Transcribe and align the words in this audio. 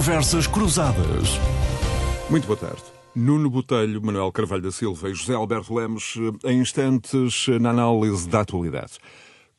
Conversas 0.00 0.46
Cruzadas. 0.46 1.38
Muito 2.30 2.46
boa 2.46 2.56
tarde. 2.56 2.82
Nuno 3.14 3.50
Botelho, 3.50 4.00
Manuel 4.00 4.32
Carvalho 4.32 4.62
da 4.62 4.72
Silva 4.72 5.10
e 5.10 5.14
José 5.14 5.34
Alberto 5.34 5.74
Lemos, 5.74 6.14
em 6.42 6.58
instantes 6.58 7.46
na 7.60 7.68
análise 7.68 8.26
da 8.26 8.40
atualidade. 8.40 8.94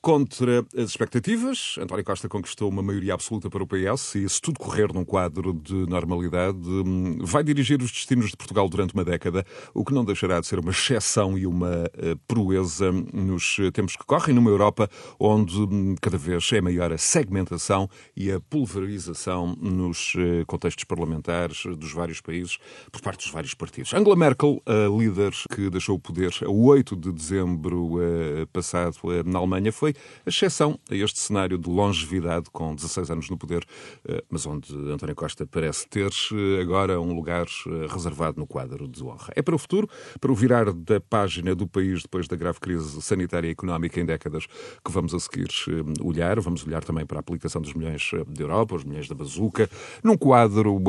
Contra 0.03 0.65
as 0.75 0.89
expectativas, 0.89 1.75
António 1.79 2.03
Costa 2.03 2.27
conquistou 2.27 2.67
uma 2.67 2.81
maioria 2.81 3.13
absoluta 3.13 3.51
para 3.51 3.61
o 3.61 3.67
PS 3.67 4.15
e, 4.15 4.27
se 4.27 4.41
tudo 4.41 4.59
correr 4.59 4.91
num 4.91 5.05
quadro 5.05 5.53
de 5.53 5.75
normalidade, 5.87 6.57
vai 7.19 7.43
dirigir 7.43 7.79
os 7.83 7.91
destinos 7.91 8.31
de 8.31 8.35
Portugal 8.35 8.67
durante 8.67 8.95
uma 8.95 9.05
década, 9.05 9.45
o 9.75 9.85
que 9.85 9.93
não 9.93 10.03
deixará 10.03 10.39
de 10.39 10.47
ser 10.47 10.57
uma 10.57 10.71
exceção 10.71 11.37
e 11.37 11.45
uma 11.45 11.87
eh, 11.93 12.15
proeza 12.27 12.91
nos 12.91 13.57
tempos 13.73 13.95
que 13.95 14.03
correm 14.03 14.33
numa 14.33 14.49
Europa 14.49 14.89
onde 15.19 15.55
hum, 15.59 15.93
cada 16.01 16.17
vez 16.17 16.51
é 16.51 16.61
maior 16.61 16.91
a 16.91 16.97
segmentação 16.97 17.87
e 18.17 18.31
a 18.31 18.39
pulverização 18.39 19.55
nos 19.61 20.13
eh, 20.17 20.43
contextos 20.47 20.83
parlamentares 20.83 21.61
dos 21.77 21.93
vários 21.93 22.21
países 22.21 22.57
por 22.91 23.01
parte 23.01 23.25
dos 23.25 23.31
vários 23.31 23.53
partidos. 23.53 23.93
Angela 23.93 24.15
Merkel, 24.15 24.63
a 24.65 24.89
líder 24.97 25.31
que 25.53 25.69
deixou 25.69 25.97
o 25.97 25.99
poder 25.99 26.33
a 26.43 26.49
8 26.49 26.95
de 26.95 27.11
dezembro 27.11 28.01
eh, 28.01 28.47
passado 28.51 28.97
na 29.27 29.37
Alemanha, 29.37 29.71
foi 29.71 29.90
foi 29.93 29.95
exceção 30.25 30.79
a 30.89 30.95
este 30.95 31.19
cenário 31.19 31.57
de 31.57 31.69
longevidade 31.69 32.49
com 32.51 32.73
16 32.75 33.11
anos 33.11 33.29
no 33.29 33.37
poder, 33.37 33.65
eh, 34.07 34.23
mas 34.29 34.45
onde 34.45 34.73
António 34.91 35.15
Costa 35.15 35.45
parece 35.45 35.87
ter 35.87 36.09
eh, 36.33 36.61
agora 36.61 36.99
um 36.99 37.13
lugar 37.13 37.45
eh, 37.45 37.87
reservado 37.89 38.39
no 38.39 38.47
quadro 38.47 38.87
de 38.87 39.03
honra. 39.03 39.31
É 39.35 39.41
para 39.41 39.55
o 39.55 39.57
futuro, 39.57 39.89
para 40.19 40.31
o 40.31 40.35
virar 40.35 40.71
da 40.71 40.99
página 40.99 41.55
do 41.55 41.67
país 41.67 42.03
depois 42.03 42.27
da 42.27 42.35
grave 42.35 42.59
crise 42.59 43.01
sanitária 43.01 43.47
e 43.47 43.51
económica 43.51 43.99
em 43.99 44.05
décadas 44.05 44.45
que 44.45 44.91
vamos 44.91 45.13
a 45.13 45.19
seguir 45.19 45.49
olhar. 46.01 46.39
Vamos 46.39 46.65
olhar 46.65 46.83
também 46.83 47.05
para 47.05 47.19
a 47.19 47.21
aplicação 47.21 47.61
dos 47.61 47.73
milhões 47.73 48.11
da 48.27 48.43
Europa, 48.43 48.75
os 48.75 48.83
milhões 48.83 49.07
da 49.07 49.15
bazuca, 49.15 49.69
num 50.03 50.17
quadro 50.17 50.79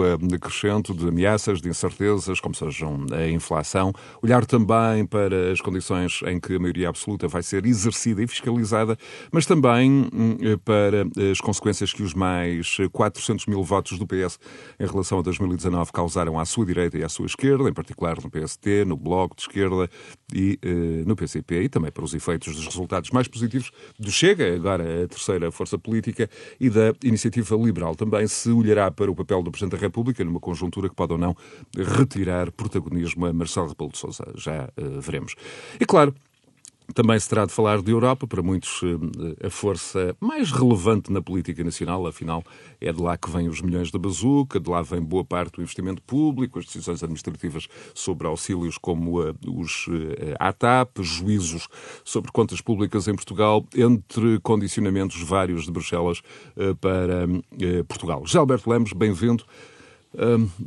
crescente 0.40 0.92
de 0.92 1.08
ameaças, 1.08 1.60
de 1.60 1.68
incertezas, 1.68 2.40
como 2.40 2.54
sejam 2.54 3.06
a 3.12 3.26
inflação. 3.28 3.92
Olhar 4.22 4.44
também 4.46 5.06
para 5.06 5.52
as 5.52 5.60
condições 5.60 6.20
em 6.26 6.38
que 6.38 6.56
a 6.56 6.58
maioria 6.58 6.88
absoluta 6.88 7.28
vai 7.28 7.42
ser 7.42 7.66
exercida 7.66 8.22
e 8.22 8.26
fiscalizada 8.26 8.91
mas 9.30 9.46
também 9.46 10.08
hum, 10.12 10.36
para 10.64 11.04
as 11.30 11.40
consequências 11.40 11.92
que 11.92 12.02
os 12.02 12.14
mais 12.14 12.76
400 12.92 13.46
mil 13.46 13.62
votos 13.62 13.98
do 13.98 14.06
PS 14.06 14.38
em 14.78 14.86
relação 14.86 15.18
a 15.18 15.22
2019 15.22 15.92
causaram 15.92 16.38
à 16.38 16.44
sua 16.44 16.66
direita 16.66 16.98
e 16.98 17.04
à 17.04 17.08
sua 17.08 17.26
esquerda, 17.26 17.68
em 17.68 17.72
particular 17.72 18.16
no 18.22 18.30
PST, 18.30 18.84
no 18.86 18.96
Bloco 18.96 19.36
de 19.36 19.42
Esquerda 19.42 19.88
e 20.34 20.58
no 21.06 21.14
PCP, 21.16 21.62
e 21.62 21.68
também 21.68 21.90
para 21.90 22.04
os 22.04 22.14
efeitos 22.14 22.54
dos 22.54 22.66
resultados 22.66 23.10
mais 23.10 23.28
positivos 23.28 23.70
do 23.98 24.10
Chega, 24.10 24.54
agora 24.54 25.04
a 25.04 25.08
terceira 25.08 25.50
força 25.50 25.78
política, 25.78 26.28
e 26.60 26.70
da 26.70 26.92
Iniciativa 27.04 27.56
Liberal. 27.56 27.94
Também 27.94 28.26
se 28.26 28.50
olhará 28.50 28.90
para 28.90 29.10
o 29.10 29.14
papel 29.14 29.42
do 29.42 29.50
Presidente 29.50 29.78
da 29.78 29.78
República 29.78 30.24
numa 30.24 30.40
conjuntura 30.40 30.88
que 30.88 30.94
pode 30.94 31.12
ou 31.12 31.18
não 31.18 31.36
retirar 31.76 32.50
protagonismo 32.52 33.26
a 33.26 33.32
Marcelo 33.32 33.68
Rebelo 33.68 33.90
de 33.90 33.98
Sousa. 33.98 34.24
Já 34.36 34.68
veremos. 35.00 35.34
E 35.80 35.84
claro, 35.84 36.14
também 36.94 37.18
se 37.18 37.28
terá 37.28 37.44
de 37.46 37.52
falar 37.52 37.80
de 37.82 37.90
Europa, 37.90 38.26
para 38.26 38.42
muitos 38.42 38.80
eh, 38.82 39.46
a 39.46 39.50
força 39.50 40.16
mais 40.20 40.50
relevante 40.50 41.12
na 41.12 41.22
política 41.22 41.62
nacional, 41.64 42.06
afinal 42.06 42.42
é 42.80 42.92
de 42.92 43.00
lá 43.00 43.16
que 43.16 43.30
vêm 43.30 43.48
os 43.48 43.60
milhões 43.60 43.90
da 43.90 43.98
bazuca, 43.98 44.60
de 44.60 44.70
lá 44.70 44.82
vem 44.82 45.00
boa 45.00 45.24
parte 45.24 45.56
do 45.56 45.62
investimento 45.62 46.02
público, 46.02 46.58
as 46.58 46.66
decisões 46.66 47.02
administrativas 47.02 47.68
sobre 47.94 48.26
auxílios 48.26 48.78
como 48.78 49.20
uh, 49.20 49.34
os 49.46 49.86
uh, 49.88 49.92
ATAP, 50.38 51.02
juízos 51.02 51.68
sobre 52.04 52.30
contas 52.30 52.60
públicas 52.60 53.08
em 53.08 53.14
Portugal, 53.14 53.64
entre 53.76 54.38
condicionamentos 54.40 55.20
vários 55.22 55.64
de 55.64 55.72
Bruxelas 55.72 56.22
para 56.80 57.26
Portugal. 57.86 58.22
José 58.24 58.38
Alberto 58.38 58.70
Lemos, 58.70 58.92
bem-vindo. 58.92 59.44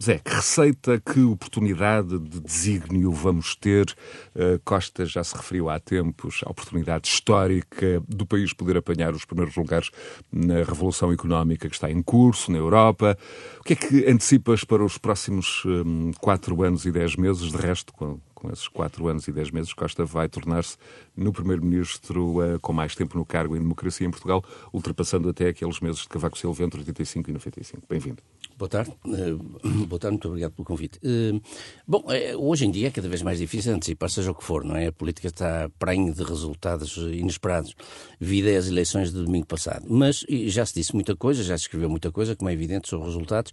Zé, 0.02 0.18
que 0.18 0.34
receita, 0.34 1.00
que 1.00 1.22
oportunidade 1.22 2.18
de 2.18 2.40
desígnio 2.40 3.12
vamos 3.12 3.56
ter? 3.56 3.96
Uh, 4.36 4.60
Costa 4.66 5.06
já 5.06 5.24
se 5.24 5.36
referiu 5.36 5.70
há 5.70 5.80
tempos 5.80 6.42
à 6.46 6.50
oportunidade 6.50 7.08
histórica 7.08 8.02
do 8.08 8.26
país 8.26 8.54
poder 8.54 8.78
apanhar 8.78 9.14
os 9.14 9.24
primeiros 9.24 9.56
lugares 9.56 9.92
na 10.32 10.64
revolução 10.64 11.12
económica 11.12 11.70
que 11.70 11.76
está 11.76 11.92
em 11.92 12.02
curso 12.02 12.52
na 12.52 12.58
Europa. 12.58 13.18
O 13.60 13.64
que 13.64 13.74
é 13.74 13.76
que 13.76 14.10
antecipas 14.10 14.64
para 14.64 14.84
os 14.84 14.98
próximos 14.98 15.64
um, 15.66 16.12
quatro 16.20 16.64
anos 16.64 16.86
e 16.86 16.92
dez 16.92 17.16
meses? 17.16 17.52
De 17.52 17.58
resto, 17.58 17.94
com, 17.94 18.20
com 18.34 18.52
esses 18.52 18.68
quatro 18.68 19.08
anos 19.08 19.28
e 19.28 19.32
dez 19.32 19.52
meses, 19.52 19.74
Costa 19.74 20.06
vai 20.06 20.28
tornar-se 20.28 20.78
no 21.16 21.32
primeiro-ministro 21.32 22.40
uh, 22.40 22.60
com 22.60 22.74
mais 22.74 22.96
tempo 22.96 23.16
no 23.18 23.26
cargo 23.26 23.56
em 23.56 23.60
democracia 23.60 24.08
em 24.08 24.12
Portugal, 24.12 24.44
ultrapassando 24.74 25.30
até 25.30 25.50
aqueles 25.50 25.80
meses 25.80 26.02
de 26.02 26.10
Cavaco 26.10 26.38
Silva 26.38 26.64
entre 26.64 26.80
85 26.80 27.30
e 27.30 27.34
95. 27.34 27.84
Bem-vindo. 27.88 28.24
Boa 28.58 28.70
tarde. 28.70 28.94
Uh, 29.06 29.86
boa 29.86 30.00
tarde, 30.00 30.14
muito 30.14 30.30
obrigado 30.30 30.54
pelo 30.54 30.66
convite. 30.66 30.98
Uh, 31.00 31.42
bom, 31.86 32.06
uh, 32.06 32.38
hoje 32.40 32.66
em 32.66 32.72
dia 32.72 32.88
é 32.88 32.92
cada 32.92 33.10
vez 33.10 33.22
mais 33.22 33.38
difícil 33.38 33.74
antecipar, 33.74 34.10
seja 34.10 34.32
o 34.32 34.36
que 34.36 34.46
for, 34.46 34.64
não 34.64 34.78
é? 34.78 34.88
A 34.88 34.94
política 34.94 35.28
está 35.28 35.70
prenhe 35.78 36.14
de 36.14 36.24
resultados 36.24 36.96
inesperados, 36.96 37.76
vida 38.18 38.58
as 38.58 38.68
eleições 38.68 39.12
de 39.12 39.22
domingo 39.22 39.46
passado. 39.46 39.86
Mas 39.90 40.26
já 40.46 40.66
se 40.66 40.74
disse 40.74 40.94
muita 40.94 41.18
coisa, 41.18 41.44
já 41.44 41.58
se 41.58 41.64
escreveu 41.64 41.90
muita 41.90 42.14
coisa, 42.14 42.34
como 42.34 42.50
é 42.50 42.54
evidente, 42.54 42.88
sobre 42.88 43.10
os 43.10 43.14
resultados, 43.14 43.52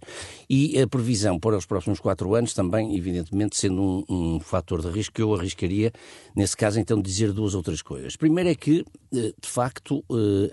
e 0.49 0.79
a 0.79 0.87
previsão 0.87 1.37
para 1.37 1.57
os 1.57 1.65
próximos 1.65 1.99
quatro 1.99 2.33
anos 2.33 2.53
também, 2.53 2.95
evidentemente, 2.95 3.57
sendo 3.57 3.81
um, 3.81 4.35
um 4.35 4.39
fator 4.39 4.81
de 4.81 4.87
risco, 4.87 5.19
eu 5.19 5.35
arriscaria, 5.35 5.91
nesse 6.33 6.55
caso, 6.55 6.79
então, 6.79 7.01
dizer 7.01 7.33
duas 7.33 7.55
ou 7.55 7.61
três 7.61 7.81
coisas. 7.81 8.15
Primeiro 8.15 8.49
é 8.49 8.55
que, 8.55 8.85
de 9.11 9.49
facto, 9.49 10.01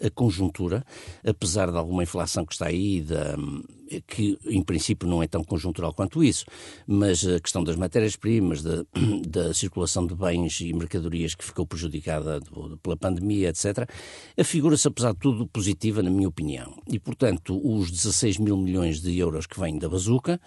a 0.05 0.11
conjuntura, 0.11 0.85
apesar 1.25 1.71
de 1.71 1.79
alguma 1.79 2.03
inflação 2.03 2.45
que 2.45 2.53
está 2.53 2.67
aí, 2.67 3.01
da 3.01 3.37
que 4.07 4.39
em 4.47 4.63
princípio 4.63 5.09
não 5.09 5.23
é 5.23 5.27
tão 5.27 5.43
conjuntural 5.45 5.93
quanto 5.93 6.23
isso, 6.23 6.45
mas 6.87 7.27
a 7.27 7.41
questão 7.41 7.63
das 7.63 7.77
matérias-primas, 7.77 8.63
da, 8.63 8.85
da, 9.29 9.55
circulação 9.55 10.07
de 10.07 10.15
bens 10.15 10.61
e 10.61 10.73
mercadorias 10.73 11.35
que 11.35 11.45
ficou 11.45 11.67
prejudicada 11.67 12.41
pela 12.83 12.97
pandemia, 12.97 13.49
etc., 13.51 13.89
afigura-se, 14.39 14.89
apesar 14.89 15.13
de 15.13 15.19
tudo, 15.19 15.47
positiva, 15.47 16.03
na 16.03 16.11
minha 16.11 16.29
opinião. 16.29 16.75
E, 16.87 16.99
portanto, 16.99 17.61
os 17.63 17.91
16 17.91 18.39
mil 18.39 18.57
milhões 18.57 19.01
de 19.01 19.17
euros 19.19 19.47
que 19.47 19.59
vêm 19.59 19.79
da 19.79 19.89
bazuca 19.89 20.41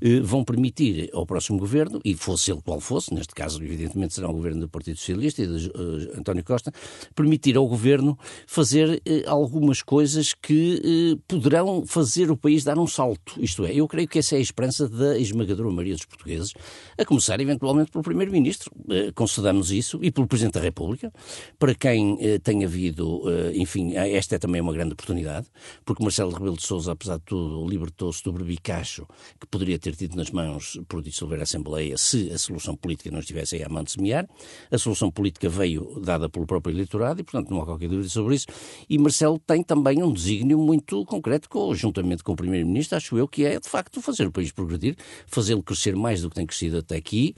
eh, 0.00 0.20
vão 0.20 0.44
permitir 0.44 1.10
ao 1.12 1.26
próximo 1.26 1.58
governo, 1.58 2.00
e 2.04 2.14
fosse 2.14 2.52
ele 2.52 2.60
qual 2.62 2.80
fosse, 2.80 3.12
neste 3.14 3.34
caso, 3.34 3.62
evidentemente, 3.62 4.14
será 4.14 4.28
o 4.28 4.32
governo 4.32 4.60
do 4.60 4.68
Partido 4.68 4.98
Socialista 4.98 5.42
e 5.42 5.46
de 5.46 5.68
uh, 5.68 6.18
António 6.18 6.44
Costa, 6.44 6.72
permitir 7.14 7.56
ao 7.56 7.66
governo 7.66 8.18
fazer 8.46 9.00
eh, 9.04 9.24
algumas 9.26 9.82
coisas 9.82 10.34
que 10.34 10.80
eh, 10.84 11.20
poderão 11.26 11.86
fazer 11.86 12.30
o 12.30 12.36
país 12.36 12.64
dar 12.64 12.78
um 12.78 12.86
salto. 12.86 13.39
Isto 13.40 13.64
é, 13.64 13.74
eu 13.74 13.88
creio 13.88 14.06
que 14.06 14.18
essa 14.18 14.34
é 14.34 14.38
a 14.38 14.40
esperança 14.40 14.88
da 14.88 15.18
esmagadora 15.18 15.70
maioria 15.70 15.94
dos 15.94 16.04
portugueses, 16.04 16.52
a 16.98 17.04
começar 17.04 17.40
eventualmente 17.40 17.90
pelo 17.90 18.04
Primeiro-Ministro. 18.04 18.70
Eh, 18.90 19.12
concedamos 19.14 19.70
isso 19.70 19.98
e 20.02 20.10
pelo 20.10 20.26
Presidente 20.26 20.54
da 20.54 20.60
República, 20.60 21.12
para 21.58 21.74
quem 21.74 22.18
eh, 22.20 22.38
tem 22.38 22.64
havido, 22.64 23.22
eh, 23.30 23.52
enfim, 23.54 23.94
esta 23.94 24.36
é 24.36 24.38
também 24.38 24.60
uma 24.60 24.72
grande 24.72 24.92
oportunidade, 24.92 25.46
porque 25.84 26.02
Marcelo 26.02 26.32
Rebelo 26.32 26.56
de 26.56 26.62
Sousa, 26.62 26.92
apesar 26.92 27.16
de 27.16 27.24
tudo, 27.24 27.66
libertou-se 27.66 28.22
do 28.22 28.32
berbicacho 28.32 29.06
que 29.38 29.46
poderia 29.46 29.78
ter 29.78 29.96
tido 29.96 30.16
nas 30.16 30.30
mãos 30.30 30.78
por 30.88 31.02
dissolver 31.02 31.40
a 31.40 31.44
Assembleia 31.44 31.96
se 31.96 32.30
a 32.30 32.38
solução 32.38 32.76
política 32.76 33.10
não 33.10 33.20
estivesse 33.20 33.56
aí 33.56 33.62
à 33.62 33.68
mão 33.68 33.82
de 33.82 33.92
semear. 33.92 34.28
A 34.70 34.78
solução 34.78 35.10
política 35.10 35.48
veio 35.48 36.00
dada 36.00 36.28
pelo 36.28 36.46
próprio 36.46 36.74
eleitorado 36.74 37.20
e, 37.20 37.24
portanto, 37.24 37.50
não 37.50 37.62
há 37.62 37.64
qualquer 37.64 37.88
dúvida 37.88 38.08
sobre 38.08 38.34
isso. 38.34 38.46
E 38.88 38.98
Marcelo 38.98 39.38
tem 39.38 39.62
também 39.62 40.02
um 40.02 40.12
desígnio 40.12 40.58
muito 40.58 41.04
concreto, 41.06 41.48
juntamente 41.74 42.22
com 42.22 42.32
o 42.32 42.36
Primeiro-Ministro, 42.36 42.96
acho 42.96 43.16
eu 43.16 43.28
que 43.30 43.44
é, 43.44 43.58
de 43.58 43.68
facto, 43.68 44.02
fazer 44.02 44.26
o 44.26 44.32
país 44.32 44.50
progredir, 44.50 44.96
fazê-lo 45.26 45.62
crescer 45.62 45.94
mais 45.94 46.22
do 46.22 46.28
que 46.28 46.36
tem 46.36 46.46
crescido 46.46 46.78
até 46.78 46.96
aqui, 46.96 47.34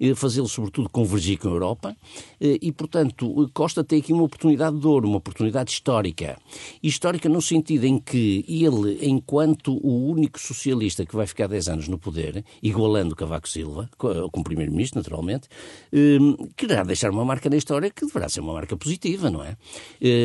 eh, 0.00 0.14
fazê-lo, 0.14 0.48
sobretudo, 0.48 0.88
convergir 0.88 1.38
com 1.38 1.48
a 1.48 1.52
Europa 1.52 1.96
eh, 2.40 2.58
e, 2.60 2.72
portanto, 2.72 3.50
Costa 3.54 3.84
tem 3.84 4.00
aqui 4.00 4.12
uma 4.12 4.24
oportunidade 4.24 4.78
de 4.78 4.86
ouro, 4.86 5.08
uma 5.08 5.18
oportunidade 5.18 5.70
histórica. 5.70 6.38
Histórica 6.82 7.28
no 7.28 7.40
sentido 7.40 7.84
em 7.84 7.98
que 7.98 8.44
ele, 8.48 9.06
enquanto 9.06 9.78
o 9.82 10.10
único 10.10 10.40
socialista 10.40 11.06
que 11.06 11.14
vai 11.14 11.26
ficar 11.26 11.46
10 11.46 11.68
anos 11.68 11.88
no 11.88 11.98
poder, 11.98 12.44
igualando 12.62 13.14
Cavaco 13.14 13.48
Silva, 13.48 13.88
como 13.96 14.44
Primeiro-Ministro, 14.44 14.98
naturalmente, 14.98 15.48
eh, 15.92 16.18
quererá 16.56 16.82
deixar 16.82 17.10
uma 17.10 17.24
marca 17.24 17.48
na 17.48 17.56
história 17.56 17.90
que 17.90 18.04
deverá 18.04 18.28
ser 18.28 18.40
uma 18.40 18.52
marca 18.52 18.76
positiva, 18.76 19.30
não 19.30 19.42
é? 19.42 19.56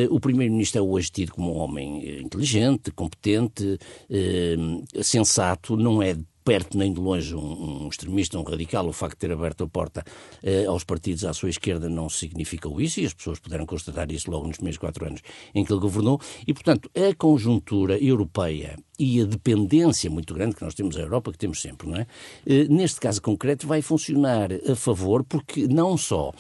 O 0.09 0.19
Primeiro-Ministro 0.19 0.79
é 0.79 0.81
hoje 0.81 1.11
tido 1.11 1.33
como 1.33 1.53
um 1.53 1.57
homem 1.57 2.21
inteligente, 2.21 2.91
competente, 2.91 3.77
sensato, 5.11 5.75
não 5.75 6.01
é 6.01 6.15
perto 6.43 6.77
nem 6.77 6.91
de 6.91 6.99
longe 6.99 7.35
um, 7.35 7.83
um, 7.83 7.87
extremista, 7.87 8.37
um 8.39 8.43
radical. 8.43 8.87
O 8.87 8.93
facto 8.93 9.13
de 9.13 9.27
ter 9.27 9.31
aberto 9.31 9.63
a 9.63 9.67
porta 9.67 10.03
eh, 10.43 10.65
aos 10.65 10.83
partidos 10.83 11.23
à 11.23 11.33
sua 11.33 11.49
esquerda 11.49 11.87
não 11.87 12.09
significou 12.09 12.81
isso 12.81 12.99
e 12.99 13.05
as 13.05 13.13
pessoas 13.13 13.39
puderam 13.39 13.65
constatar 13.65 14.11
isso 14.11 14.29
logo 14.31 14.47
nos 14.47 14.57
primeiros 14.57 14.79
quatro 14.79 15.05
anos 15.05 15.21
em 15.53 15.63
que 15.63 15.71
ele 15.71 15.79
governou. 15.79 16.19
E, 16.47 16.53
portanto, 16.53 16.89
a 16.95 17.13
conjuntura 17.15 17.97
europeia 18.03 18.77
e 18.97 19.21
a 19.21 19.25
dependência 19.25 20.09
muito 20.09 20.33
grande 20.33 20.55
que 20.55 20.63
nós 20.63 20.75
temos 20.75 20.95
da 20.95 21.01
Europa, 21.01 21.31
que 21.31 21.37
temos 21.37 21.61
sempre, 21.61 21.89
não 21.89 21.97
é? 21.97 22.07
Eh, 22.45 22.65
neste 22.69 22.99
caso 22.99 23.21
concreto, 23.21 23.67
vai 23.67 23.81
funcionar 23.81 24.49
a 24.69 24.75
favor, 24.75 25.23
porque 25.23 25.67
não 25.67 25.97
só 25.97 26.31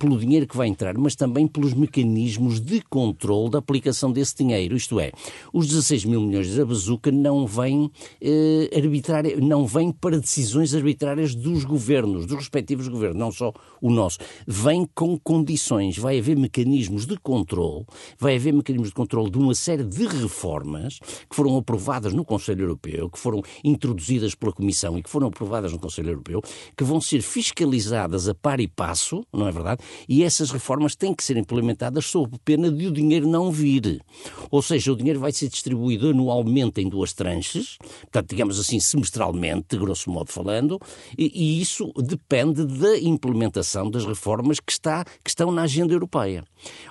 pelo 0.00 0.18
dinheiro 0.18 0.46
que 0.46 0.56
vai 0.56 0.66
entrar, 0.66 0.96
mas 0.96 1.14
também 1.14 1.46
pelos 1.46 1.74
mecanismos 1.74 2.58
de 2.58 2.80
controle 2.80 3.50
da 3.50 3.58
aplicação 3.58 4.10
desse 4.10 4.34
dinheiro. 4.34 4.74
Isto 4.74 4.98
é, 4.98 5.12
os 5.52 5.66
16 5.66 6.06
mil 6.06 6.22
milhões 6.22 6.56
da 6.56 6.64
bazuca 6.64 7.12
não 7.12 7.46
vêm, 7.46 7.90
eh, 8.18 8.70
arbitrária, 8.74 9.36
não 9.36 9.66
vêm 9.66 9.92
para 9.92 10.18
decisões 10.18 10.74
arbitrárias 10.74 11.34
dos 11.34 11.64
governos, 11.64 12.24
dos 12.24 12.38
respectivos 12.38 12.88
governos, 12.88 13.18
não 13.18 13.30
só 13.30 13.52
o 13.80 13.90
nosso. 13.90 14.18
Vem 14.46 14.86
com 14.94 15.18
condições, 15.18 15.96
vai 15.96 16.18
haver 16.18 16.36
mecanismos 16.36 17.06
de 17.06 17.16
controle, 17.16 17.86
vai 18.18 18.36
haver 18.36 18.52
mecanismos 18.52 18.88
de 18.88 18.94
controle 18.94 19.30
de 19.30 19.38
uma 19.38 19.54
série 19.54 19.84
de 19.84 20.06
reformas 20.06 20.98
que 20.98 21.34
foram 21.36 21.56
aprovadas 21.56 22.12
no 22.12 22.24
Conselho 22.24 22.64
Europeu, 22.64 23.08
que 23.08 23.18
foram 23.18 23.42
introduzidas 23.64 24.34
pela 24.34 24.52
Comissão 24.52 24.98
e 24.98 25.02
que 25.02 25.10
foram 25.10 25.28
aprovadas 25.28 25.72
no 25.72 25.78
Conselho 25.78 26.10
Europeu, 26.10 26.42
que 26.76 26.84
vão 26.84 27.00
ser 27.00 27.22
fiscalizadas 27.22 28.28
a 28.28 28.34
par 28.34 28.60
e 28.60 28.68
passo, 28.68 29.24
não 29.32 29.48
é 29.48 29.52
verdade? 29.52 29.82
E 30.08 30.22
essas 30.22 30.50
reformas 30.50 30.94
têm 30.94 31.14
que 31.14 31.24
ser 31.24 31.36
implementadas 31.36 32.06
sob 32.06 32.38
pena 32.44 32.70
de 32.70 32.86
o 32.86 32.92
dinheiro 32.92 33.26
não 33.26 33.50
vir. 33.50 34.00
Ou 34.50 34.60
seja, 34.60 34.92
o 34.92 34.96
dinheiro 34.96 35.20
vai 35.20 35.32
ser 35.32 35.48
distribuído 35.48 36.10
anualmente 36.10 36.80
em 36.80 36.88
duas 36.88 37.12
tranches, 37.12 37.78
portanto, 38.02 38.28
digamos 38.28 38.58
assim, 38.58 38.78
semestralmente, 38.78 39.76
grosso 39.76 40.10
modo 40.10 40.30
falando, 40.30 40.78
e, 41.16 41.30
e 41.34 41.60
isso 41.62 41.92
depende 41.96 42.64
da 42.64 42.98
implementação 42.98 43.69
das 43.90 44.04
reformas 44.04 44.58
que, 44.58 44.72
está, 44.72 45.04
que 45.04 45.30
estão 45.30 45.50
na 45.52 45.62
agenda 45.62 45.92
europeia. 45.92 46.44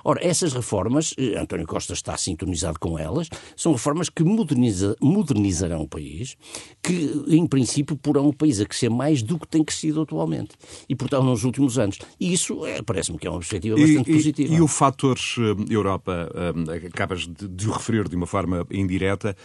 Ora, 0.04 0.24
essas 0.24 0.52
reformas, 0.52 1.14
eh, 1.18 1.38
António 1.38 1.66
Costa 1.66 1.92
está 1.92 2.16
sintonizado 2.16 2.78
com 2.78 2.98
elas, 2.98 3.28
são 3.56 3.72
reformas 3.72 4.08
que 4.08 4.22
moderniza, 4.22 4.96
modernizarão 5.00 5.82
o 5.82 5.88
país, 5.88 6.36
que, 6.82 7.22
em 7.28 7.46
princípio, 7.46 7.96
porão 7.96 8.28
o 8.28 8.32
país 8.32 8.60
a 8.60 8.66
crescer 8.66 8.88
mais 8.88 9.22
do 9.22 9.38
que 9.38 9.46
tem 9.46 9.62
crescido 9.62 10.02
atualmente. 10.02 10.52
E, 10.88 10.94
portanto, 10.94 11.24
nos 11.24 11.44
últimos 11.44 11.78
anos. 11.78 11.98
E 12.18 12.32
isso 12.32 12.64
é, 12.64 12.82
parece-me 12.82 13.18
que 13.18 13.26
é 13.26 13.30
uma 13.30 13.38
perspectiva 13.38 13.76
bastante 13.76 14.10
e, 14.10 14.14
positiva. 14.14 14.54
E, 14.54 14.60
o 14.60 14.68
fator 14.68 15.18
uh, 15.18 15.72
Europa, 15.72 16.30
uh, 16.34 16.86
acabas 16.86 17.26
de, 17.26 17.48
de, 17.48 17.68
o 17.68 17.72
referir 17.72 18.08
de 18.08 18.16
uma 18.16 18.26
forma 18.26 18.66
indireta, 18.70 19.36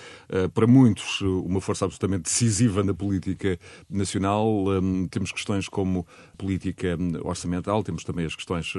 para 0.54 0.68
muitos 0.68 1.22
uma 1.22 1.62
força 1.62 1.86
absolutamente 1.86 2.24
decisiva 2.24 2.84
na 2.84 2.94
política 2.94 3.60
nacional. 3.90 4.66
Temos 5.10 5.32
questões 5.32 5.68
como 5.68 6.06
política 6.38 6.98
orçamental, 7.24 7.84
temos 7.84 8.04
também 8.04 8.26
as 8.26 8.36
questões, 8.36 8.74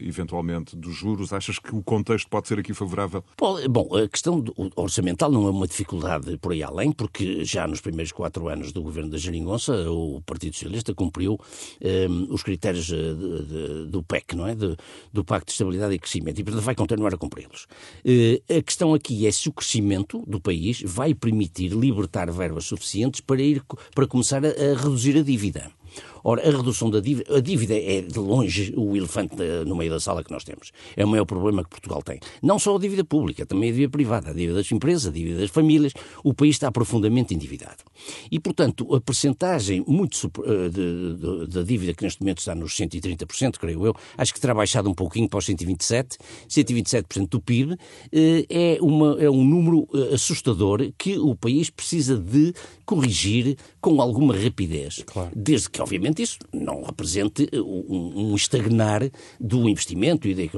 eventualmente, 0.00 0.76
dos 0.86 0.96
juros. 0.96 1.32
Achas 1.32 1.58
que 1.58 1.74
o 1.74 1.82
contexto 1.82 2.28
pode 2.28 2.48
ser 2.48 2.58
aqui 2.58 2.72
favorável? 2.72 3.24
Bom, 3.70 3.96
a 3.96 4.08
questão 4.08 4.42
orçamental 4.74 5.30
não 5.30 5.46
é 5.46 5.50
uma 5.50 5.66
dificuldade 5.66 6.36
por 6.38 6.52
aí 6.52 6.62
além, 6.62 6.92
porque 6.92 7.44
já 7.44 7.66
nos 7.66 7.80
primeiros 7.80 8.12
quatro 8.12 8.48
anos 8.48 8.72
do 8.72 8.82
governo 8.82 9.10
da 9.10 9.18
Jeringonça, 9.18 9.90
o 9.90 10.20
Partido 10.22 10.54
Socialista 10.54 10.94
cumpriu 10.94 11.38
um, 11.82 12.32
os 12.32 12.42
critérios 12.42 12.86
de, 12.86 13.14
de, 13.14 13.86
do 13.86 14.02
PEC, 14.02 14.34
não 14.34 14.46
é? 14.46 14.54
De, 14.54 14.76
do 15.12 15.24
Pacto 15.24 15.46
de 15.46 15.52
Estabilidade 15.52 15.94
e 15.94 15.98
Crescimento, 15.98 16.40
e 16.40 16.44
portanto 16.44 16.64
vai 16.64 16.74
continuar 16.74 17.14
a 17.14 17.16
cumpri-los. 17.16 17.66
Uh, 18.04 18.56
a 18.58 18.62
questão 18.62 18.94
aqui 18.94 19.26
é 19.26 19.32
se 19.32 19.48
o 19.48 19.52
crescimento 19.52 20.22
do 20.26 20.40
país 20.40 20.82
vai 20.84 21.14
permitir 21.14 21.68
libertar 21.68 22.30
verbas 22.30 22.64
suficientes 22.64 23.20
para, 23.20 23.42
ir, 23.42 23.62
para 23.94 24.06
começar 24.06 24.44
a, 24.44 24.48
a 24.48 24.76
reduzir 24.76 25.18
a 25.18 25.22
dívida. 25.22 25.70
Ora, 26.28 26.42
a 26.42 26.50
redução 26.50 26.90
da 26.90 26.98
dívida, 26.98 27.36
a 27.36 27.40
dívida 27.40 27.74
é 27.78 28.02
de 28.02 28.18
longe 28.18 28.74
o 28.76 28.96
elefante 28.96 29.36
no 29.64 29.76
meio 29.76 29.92
da 29.92 30.00
sala 30.00 30.24
que 30.24 30.32
nós 30.32 30.42
temos. 30.42 30.72
É 30.96 31.04
o 31.04 31.08
maior 31.08 31.24
problema 31.24 31.62
que 31.62 31.70
Portugal 31.70 32.02
tem. 32.02 32.18
Não 32.42 32.58
só 32.58 32.74
a 32.74 32.80
dívida 32.80 33.04
pública, 33.04 33.46
também 33.46 33.68
a 33.70 33.72
dívida 33.72 33.92
privada, 33.92 34.30
a 34.30 34.32
dívida 34.32 34.54
das 34.54 34.72
empresas, 34.72 35.06
a 35.06 35.12
dívida 35.12 35.38
das 35.38 35.50
famílias. 35.50 35.92
O 36.24 36.34
país 36.34 36.56
está 36.56 36.72
profundamente 36.72 37.32
endividado. 37.32 37.84
E, 38.28 38.40
portanto, 38.40 38.92
a 38.92 39.00
percentagem 39.00 39.84
muito 39.86 40.28
eh, 40.44 41.46
da 41.46 41.62
dívida 41.62 41.94
que 41.94 42.02
neste 42.02 42.20
momento 42.20 42.38
está 42.38 42.56
nos 42.56 42.74
130%, 42.74 43.58
creio 43.58 43.86
eu, 43.86 43.94
acho 44.18 44.34
que 44.34 44.40
terá 44.40 44.52
baixado 44.52 44.90
um 44.90 44.94
pouquinho 44.94 45.28
para 45.28 45.38
os 45.38 45.46
127%, 45.46 46.16
127% 46.48 47.28
do 47.28 47.40
PIB, 47.40 47.76
eh, 48.12 48.46
é, 48.50 48.78
uma, 48.80 49.16
é 49.20 49.30
um 49.30 49.44
número 49.44 49.88
eh, 49.94 50.14
assustador 50.14 50.92
que 50.98 51.16
o 51.18 51.36
país 51.36 51.70
precisa 51.70 52.16
de 52.16 52.52
corrigir 52.84 53.56
com 53.80 54.00
alguma 54.02 54.36
rapidez. 54.36 55.04
Claro. 55.06 55.30
Desde 55.34 55.70
que, 55.70 55.80
obviamente, 55.80 56.15
isso 56.22 56.38
não 56.52 56.82
represente 56.82 57.48
um, 57.54 58.30
um 58.30 58.34
estagnar 58.34 59.10
do 59.40 59.68
investimento. 59.68 60.28
E 60.28 60.34
de, 60.34 60.50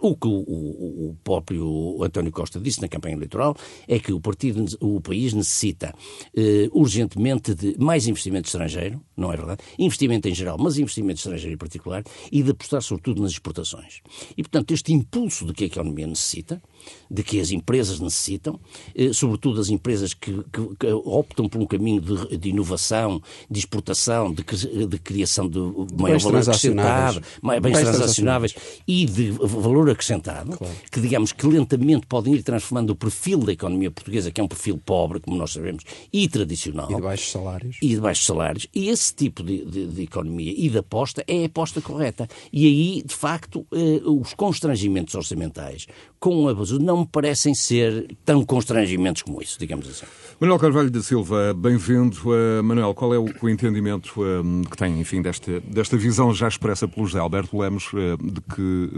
o 0.00 0.16
que 0.16 0.26
o, 0.26 0.30
o, 0.30 1.10
o, 1.10 1.16
próprio 1.22 2.02
António 2.02 2.32
Costa 2.32 2.60
disse 2.60 2.80
na 2.80 2.88
campanha 2.88 3.16
eleitoral 3.16 3.56
é 3.88 3.98
que 3.98 4.12
o, 4.12 4.20
partido, 4.20 4.64
o 4.80 5.00
país 5.00 5.32
necessita 5.32 5.94
eh, 6.36 6.68
urgentemente 6.72 7.54
de 7.54 7.76
mais 7.78 8.06
investimento 8.06 8.46
estrangeiro, 8.46 9.00
não 9.16 9.32
é 9.32 9.36
verdade? 9.36 9.62
Investimento 9.78 10.28
em 10.28 10.34
geral, 10.34 10.56
mas 10.58 10.78
investimento 10.78 11.18
estrangeiro 11.18 11.54
em 11.54 11.58
particular, 11.58 12.02
e 12.30 12.42
de 12.42 12.50
apostar 12.50 12.82
sobretudo 12.82 13.22
nas 13.22 13.32
exportações. 13.32 14.00
E, 14.36 14.42
portanto, 14.42 14.72
este 14.72 14.92
impulso 14.92 15.46
de 15.46 15.52
que 15.52 15.64
a 15.64 15.66
economia 15.66 16.06
necessita, 16.06 16.62
de 17.10 17.22
que 17.22 17.40
as 17.40 17.50
empresas 17.50 18.00
necessitam, 18.00 18.58
eh, 18.94 19.12
sobretudo 19.12 19.60
as 19.60 19.68
empresas 19.68 20.14
que, 20.14 20.32
que, 20.52 20.76
que, 20.78 20.86
optam 20.92 21.48
por 21.48 21.60
um 21.60 21.66
caminho 21.66 22.00
de, 22.00 22.36
de 22.36 22.48
inovação, 22.48 23.22
de 23.50 23.58
exportação, 23.60 24.32
de, 24.32 24.42
de 24.86 24.98
criação 24.98 25.48
de 25.48 25.58
maior 25.96 26.20
valor 26.20 26.40
acrescentado, 26.40 27.22
bens, 27.42 27.60
bens 27.60 27.78
transacionáveis 27.80 28.54
e 28.86 29.04
de 29.04 29.30
valor 29.30 29.90
acrescentado, 29.90 30.56
claro. 30.56 30.74
que 30.90 31.00
digamos 31.00 31.32
que 31.32 31.46
lentamente 31.46 32.06
podem 32.06 32.34
ir 32.34 32.42
transformando 32.42 32.90
o 32.90 32.96
perfil 32.96 33.38
da 33.38 33.52
economia 33.52 33.90
portuguesa, 33.90 34.30
que 34.30 34.40
é 34.40 34.44
um 34.44 34.48
perfil 34.48 34.78
pobre, 34.78 35.20
como 35.20 35.36
nós 35.36 35.52
sabemos, 35.52 35.84
e 36.12 36.28
tradicional. 36.28 36.90
E 36.90 36.94
de 36.94 37.00
baixos 37.00 37.30
salários. 37.30 37.76
E 37.80 37.88
de 37.88 38.00
baixos 38.00 38.26
salários. 38.26 38.66
E 38.74 38.88
esse 38.88 39.14
tipo 39.14 39.42
de, 39.42 39.64
de, 39.64 39.86
de 39.86 40.02
economia 40.02 40.52
e 40.56 40.68
de 40.68 40.78
aposta 40.78 41.24
é 41.26 41.42
a 41.42 41.46
aposta 41.46 41.80
correta. 41.80 42.28
E 42.52 42.66
aí, 42.66 43.02
de 43.04 43.14
facto, 43.14 43.66
eh, 43.72 44.00
os 44.04 44.34
constrangimentos 44.34 45.14
orçamentais 45.14 45.86
com 46.24 46.42
o 46.42 46.48
abuso 46.48 46.78
não 46.78 47.00
me 47.00 47.06
parecem 47.06 47.54
ser 47.54 48.16
tão 48.24 48.42
constrangimentos 48.46 49.20
como 49.20 49.42
isso, 49.42 49.58
digamos 49.58 49.86
assim. 49.86 50.06
Manuel 50.40 50.58
Carvalho 50.58 50.90
da 50.90 51.02
Silva, 51.02 51.52
bem-vindo. 51.52 52.16
Uh, 52.24 52.62
Manuel, 52.62 52.94
qual 52.94 53.12
é 53.12 53.18
o, 53.18 53.26
o 53.42 53.48
entendimento 53.50 54.22
uh, 54.22 54.70
que 54.70 54.74
tem, 54.74 54.98
enfim, 54.98 55.20
desta, 55.20 55.60
desta 55.60 55.98
visão 55.98 56.32
já 56.32 56.48
expressa 56.48 56.88
pelo 56.88 57.06
José 57.06 57.18
Alberto 57.18 57.58
Lemos, 57.58 57.92
uh, 57.92 58.16
de 58.16 58.40
que, 58.40 58.90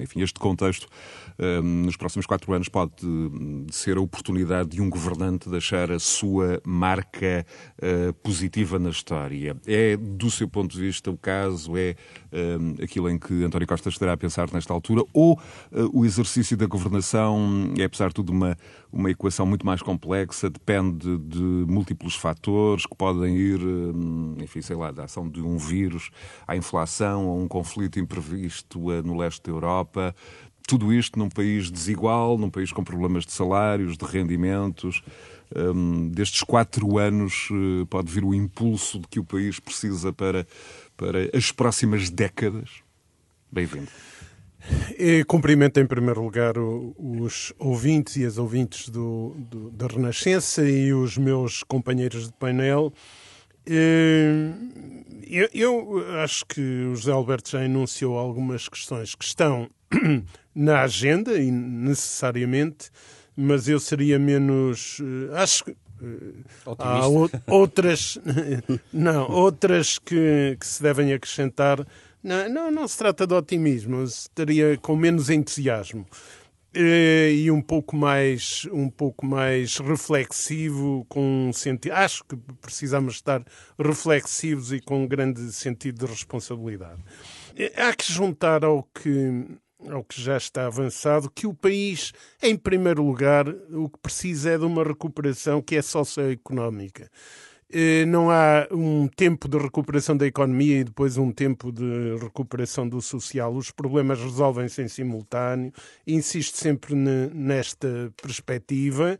enfim, 0.00 0.22
este 0.22 0.38
contexto 0.38 0.86
nos 1.62 1.96
próximos 1.96 2.26
quatro 2.26 2.52
anos 2.52 2.68
pode 2.68 2.94
ser 3.70 3.96
a 3.96 4.00
oportunidade 4.00 4.70
de 4.70 4.82
um 4.82 4.90
governante 4.90 5.48
deixar 5.48 5.90
a 5.90 5.98
sua 5.98 6.60
marca 6.64 7.46
positiva 8.22 8.78
na 8.78 8.90
história. 8.90 9.56
É, 9.66 9.96
do 9.96 10.30
seu 10.30 10.48
ponto 10.48 10.72
de 10.74 10.80
vista, 10.80 11.10
o 11.10 11.16
caso? 11.16 11.76
É 11.76 11.94
aquilo 12.82 13.08
em 13.08 13.18
que 13.18 13.44
António 13.44 13.66
Costa 13.66 13.88
estará 13.88 14.12
a 14.12 14.16
pensar 14.16 14.52
nesta 14.52 14.72
altura? 14.72 15.02
Ou 15.12 15.40
o 15.92 16.04
exercício 16.04 16.56
da 16.56 16.66
governação 16.66 17.20
é, 17.78 17.84
apesar 17.84 18.08
de 18.08 18.14
tudo, 18.14 18.32
uma, 18.32 18.56
uma 18.92 19.10
equação 19.10 19.46
muito 19.46 19.64
mais 19.64 19.82
complexa, 19.82 20.50
depende 20.50 21.18
de 21.18 21.42
múltiplos 21.42 22.14
fatores 22.14 22.86
que 22.86 22.96
podem 22.96 23.36
ir, 23.36 23.60
hum, 23.60 24.36
enfim, 24.40 24.62
sei 24.62 24.76
lá, 24.76 24.90
da 24.90 25.04
ação 25.04 25.28
de 25.28 25.40
um 25.40 25.56
vírus 25.56 26.10
à 26.46 26.56
inflação, 26.56 27.28
a 27.28 27.34
um 27.34 27.48
conflito 27.48 27.98
imprevisto 27.98 28.92
eh, 28.92 29.02
no 29.02 29.16
leste 29.16 29.42
da 29.44 29.50
Europa. 29.50 30.14
Tudo 30.70 30.94
isto 30.94 31.18
num 31.18 31.28
país 31.28 31.68
desigual, 31.68 32.38
num 32.38 32.48
país 32.48 32.70
com 32.70 32.84
problemas 32.84 33.26
de 33.26 33.32
salários, 33.32 33.96
de 33.98 34.04
rendimentos. 34.04 35.02
Um, 35.52 36.08
destes 36.08 36.44
quatro 36.44 36.96
anos 36.96 37.48
uh, 37.50 37.84
pode 37.86 38.08
vir 38.08 38.22
o 38.22 38.32
impulso 38.32 39.00
de 39.00 39.08
que 39.08 39.18
o 39.18 39.24
país 39.24 39.58
precisa 39.58 40.12
para, 40.12 40.46
para 40.96 41.28
as 41.36 41.50
próximas 41.50 42.08
décadas? 42.08 42.70
Bem-vindo. 43.50 43.88
E 44.96 45.24
cumprimento 45.24 45.80
em 45.80 45.86
primeiro 45.86 46.22
lugar 46.22 46.54
os 46.56 47.52
ouvintes 47.58 48.14
e 48.14 48.24
as 48.24 48.38
ouvintes 48.38 48.88
do, 48.88 49.34
do, 49.50 49.70
da 49.72 49.88
Renascença 49.88 50.62
e 50.62 50.94
os 50.94 51.18
meus 51.18 51.64
companheiros 51.64 52.28
de 52.28 52.32
painel. 52.34 52.92
Eu, 53.66 55.48
eu, 55.52 56.20
acho 56.22 56.46
que 56.46 56.60
o 56.60 56.94
José 56.94 57.10
Alberto 57.10 57.50
já 57.50 57.64
enunciou 57.64 58.16
algumas 58.16 58.68
questões 58.68 59.16
que 59.16 59.24
estão 59.24 59.68
na 60.60 60.82
agenda 60.82 61.38
e 61.38 61.50
necessariamente, 61.50 62.90
mas 63.34 63.66
eu 63.66 63.80
seria 63.80 64.18
menos. 64.18 64.98
Eh, 65.00 65.34
acho 65.40 65.64
que 65.64 65.70
eh, 65.70 66.74
há 66.78 67.06
outras, 67.46 68.18
não, 68.92 69.30
outras 69.30 69.98
que, 69.98 70.58
que 70.60 70.66
se 70.66 70.82
devem 70.82 71.14
acrescentar 71.14 71.86
não, 72.22 72.48
não, 72.50 72.70
não 72.70 72.86
se 72.86 72.98
trata 72.98 73.26
de 73.26 73.32
otimismo, 73.32 74.04
estaria 74.04 74.76
com 74.76 74.94
menos 74.94 75.30
entusiasmo 75.30 76.06
eh, 76.74 77.32
e 77.32 77.50
um 77.50 77.62
pouco 77.62 77.96
mais 77.96 78.68
um 78.70 78.90
pouco 78.90 79.24
mais 79.24 79.78
reflexivo 79.78 81.06
com 81.08 81.50
sentido 81.54 81.92
acho 81.92 82.22
que 82.24 82.36
precisamos 82.60 83.14
estar 83.14 83.42
reflexivos 83.78 84.74
e 84.74 84.80
com 84.80 85.04
um 85.04 85.08
grande 85.08 85.50
sentido 85.54 86.04
de 86.04 86.12
responsabilidade 86.12 87.00
há 87.76 87.94
que 87.94 88.12
juntar 88.12 88.62
ao 88.62 88.82
que 88.82 89.58
ao 89.88 90.04
que 90.04 90.20
já 90.20 90.36
está 90.36 90.66
avançado 90.66 91.30
que 91.30 91.46
o 91.46 91.54
país 91.54 92.12
em 92.42 92.56
primeiro 92.56 93.02
lugar 93.02 93.48
o 93.48 93.88
que 93.88 93.98
precisa 93.98 94.50
é 94.50 94.58
de 94.58 94.64
uma 94.64 94.84
recuperação 94.84 95.62
que 95.62 95.76
é 95.76 95.82
socioeconómica 95.82 97.10
eh, 97.72 98.04
não 98.04 98.30
há 98.30 98.66
um 98.72 99.06
tempo 99.06 99.48
de 99.48 99.56
recuperação 99.56 100.16
da 100.16 100.26
economia 100.26 100.80
e 100.80 100.84
depois 100.84 101.16
um 101.16 101.30
tempo 101.30 101.70
de 101.70 102.16
recuperação 102.20 102.88
do 102.88 103.00
social. 103.00 103.54
Os 103.54 103.70
problemas 103.70 104.18
resolvem-se 104.18 104.82
em 104.82 104.88
simultâneo. 104.88 105.72
Insisto 106.04 106.58
sempre 106.58 106.96
nesta 106.96 108.12
perspectiva. 108.20 109.16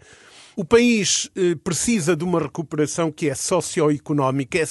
O 0.56 0.64
país 0.64 1.30
eh, 1.36 1.54
precisa 1.62 2.16
de 2.16 2.24
uma 2.24 2.40
recuperação 2.40 3.12
que 3.12 3.28
é 3.30 3.36
socioeconómica, 3.36 4.58
é 4.58 4.64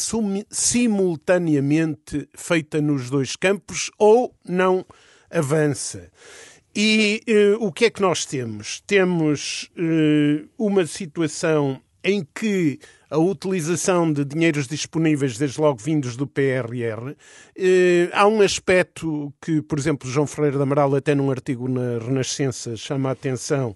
simultaneamente 0.49 2.27
feita 2.35 2.81
nos 2.81 3.09
dois 3.09 3.37
campos 3.37 3.89
ou 3.97 4.35
não 4.45 4.85
avança. 5.29 6.09
E 6.75 7.21
eh, 7.27 7.55
o 7.59 7.71
que 7.71 7.85
é 7.85 7.89
que 7.89 8.01
nós 8.01 8.25
temos? 8.25 8.81
Temos 8.85 9.69
uma 10.57 10.85
situação 10.85 11.81
em 12.03 12.25
que 12.33 12.79
a 13.09 13.17
utilização 13.17 14.11
de 14.11 14.23
dinheiros 14.23 14.67
disponíveis, 14.67 15.37
desde 15.37 15.59
logo 15.59 15.79
vindos 15.79 16.15
do 16.15 16.27
PRR, 16.27 17.15
eh, 17.57 18.09
há 18.13 18.27
um 18.27 18.41
aspecto 18.41 19.33
que, 19.41 19.61
por 19.61 19.79
exemplo, 19.79 20.09
João 20.09 20.27
Ferreira 20.27 20.57
da 20.57 20.63
Amaral, 20.63 20.95
até 20.95 21.15
num 21.15 21.31
artigo 21.31 21.67
na 21.67 21.97
Renascença, 21.97 22.75
chama 22.77 23.09
a 23.09 23.13
atenção 23.13 23.75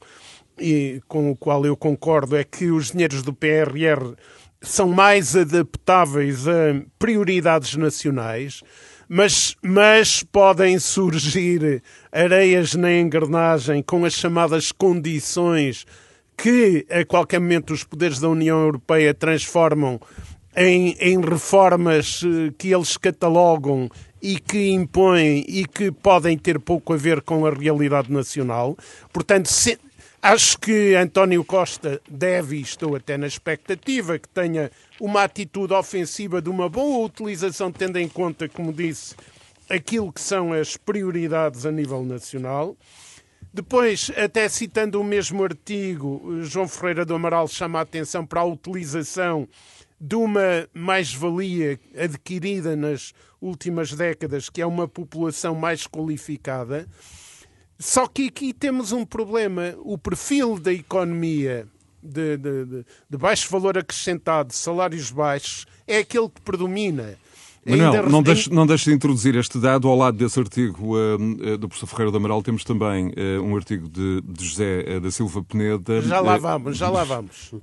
e 0.60 1.01
com 1.07 1.31
o 1.31 1.36
qual 1.36 1.65
eu 1.65 1.75
concordo, 1.75 2.36
é 2.36 2.43
que 2.43 2.69
os 2.69 2.91
dinheiros 2.91 3.24
do 3.24 3.33
PRR 3.33 4.15
são 4.62 4.88
mais 4.88 5.36
adaptáveis 5.36 6.48
a 6.48 6.81
prioridades 7.00 7.75
nacionais, 7.75 8.62
mas, 9.15 9.55
mas 9.62 10.24
podem 10.24 10.79
surgir 10.79 11.84
areias 12.12 12.74
na 12.74 12.91
engrenagem 12.91 13.84
com 13.84 14.05
as 14.05 14.13
chamadas 14.13 14.72
condições 14.72 15.86
que 16.36 16.84
a 16.89 17.05
qualquer 17.05 17.39
momento 17.39 17.75
os 17.75 17.84
poderes 17.84 18.20
da 18.20 18.27
União 18.27 18.60
Europeia 18.60 19.13
transformam 19.13 20.01
em, 20.55 20.98
em 21.00 21.22
reformas 21.22 22.24
eh, 22.25 22.51
que 22.58 22.74
eles 22.74 22.98
catalogam 22.98 23.88
e 24.20 24.39
que 24.39 24.72
impõem 24.72 25.46
e 25.48 25.63
que 25.67 25.91
podem 25.91 26.36
ter 26.36 26.60
pouco 26.60 26.91
a 26.91 26.98
ver 26.98 27.22
com 27.22 27.46
a 27.46 27.51
realidade 27.51 28.12
nacional. 28.12 28.75
Portanto, 29.12 29.46
se, 29.46 29.77
acho 30.24 30.58
que 30.58 30.96
António 30.96 31.44
Costa 31.44 32.01
deve, 32.10 32.56
e 32.56 32.62
estou 32.62 32.96
até 32.96 33.18
na 33.18 33.27
expectativa, 33.27 34.18
que 34.18 34.30
tenha 34.30 34.72
uma 35.00 35.24
atitude 35.24 35.74
ofensiva 35.74 36.42
de 36.42 36.50
uma 36.50 36.70
boa 36.70 37.06
utilização, 37.06 37.70
tendo 37.70 37.98
em 37.98 38.08
conta, 38.08 38.48
como 38.48 38.72
disse, 38.72 39.15
aquilo 39.70 40.13
que 40.13 40.22
são 40.22 40.53
as 40.53 40.77
prioridades 40.77 41.65
a 41.65 41.72
nível 41.72 42.06
nacional. 42.06 42.77
Depois, 43.53 44.10
até 44.15 44.48
citando 44.48 45.00
o 45.00 45.03
mesmo 45.03 45.44
artigo, 45.44 46.39
João 46.42 46.70
Ferreira 46.70 47.06
do 47.06 47.13
Amaral 47.13 47.48
chama 47.48 47.80
a 47.80 47.84
atenção 47.84 48.25
para 48.25 48.42
a 48.42 48.46
utilização 48.46 49.48
de 50.00 50.15
uma 50.15 50.68
mais-valia 50.74 51.77
adquirida 51.98 52.75
nas 52.77 53.13
últimas 53.42 53.92
décadas, 53.94 54.50
que 54.50 54.62
é 54.62 54.65
uma 54.65 54.88
população 54.88 55.53
mais 55.53 55.86
qualificada. 55.86 56.88
Só 57.83 58.07
que 58.07 58.27
aqui 58.27 58.53
temos 58.53 58.93
um 58.93 59.05
problema. 59.05 59.75
O 59.79 59.97
perfil 59.97 60.57
da 60.57 60.71
economia 60.71 61.67
de, 62.01 62.37
de, 62.37 62.85
de, 63.09 63.17
baixo 63.17 63.49
valor 63.51 63.77
acrescentado, 63.77 64.53
salários 64.53 65.11
baixos, 65.11 65.65
é 65.85 65.97
aquele 65.97 66.29
que 66.29 66.39
predomina. 66.39 67.17
Manuel, 67.65 68.09
não, 68.09 68.23
deixe, 68.23 68.49
não 68.49 68.65
deixe 68.65 68.89
de 68.89 68.95
introduzir 68.95 69.35
este 69.35 69.59
dado. 69.59 69.89
Ao 69.89 69.97
lado 69.97 70.17
desse 70.17 70.39
artigo 70.39 70.95
uh, 70.95 71.57
do 71.57 71.67
professor 71.67 71.87
Ferreira 71.87 72.09
do 72.09 72.17
Amaral, 72.17 72.41
temos 72.41 72.63
também 72.63 73.07
uh, 73.09 73.41
um 73.43 73.53
artigo 73.53 73.89
de, 73.89 74.21
de 74.21 74.45
José 74.45 74.85
uh, 74.87 75.01
da 75.01 75.11
Silva 75.11 75.43
Peneda. 75.43 76.01
Já 76.03 76.21
lá 76.21 76.37
vamos, 76.37 76.77
já 76.77 76.89
lá 76.89 77.03
vamos. 77.03 77.53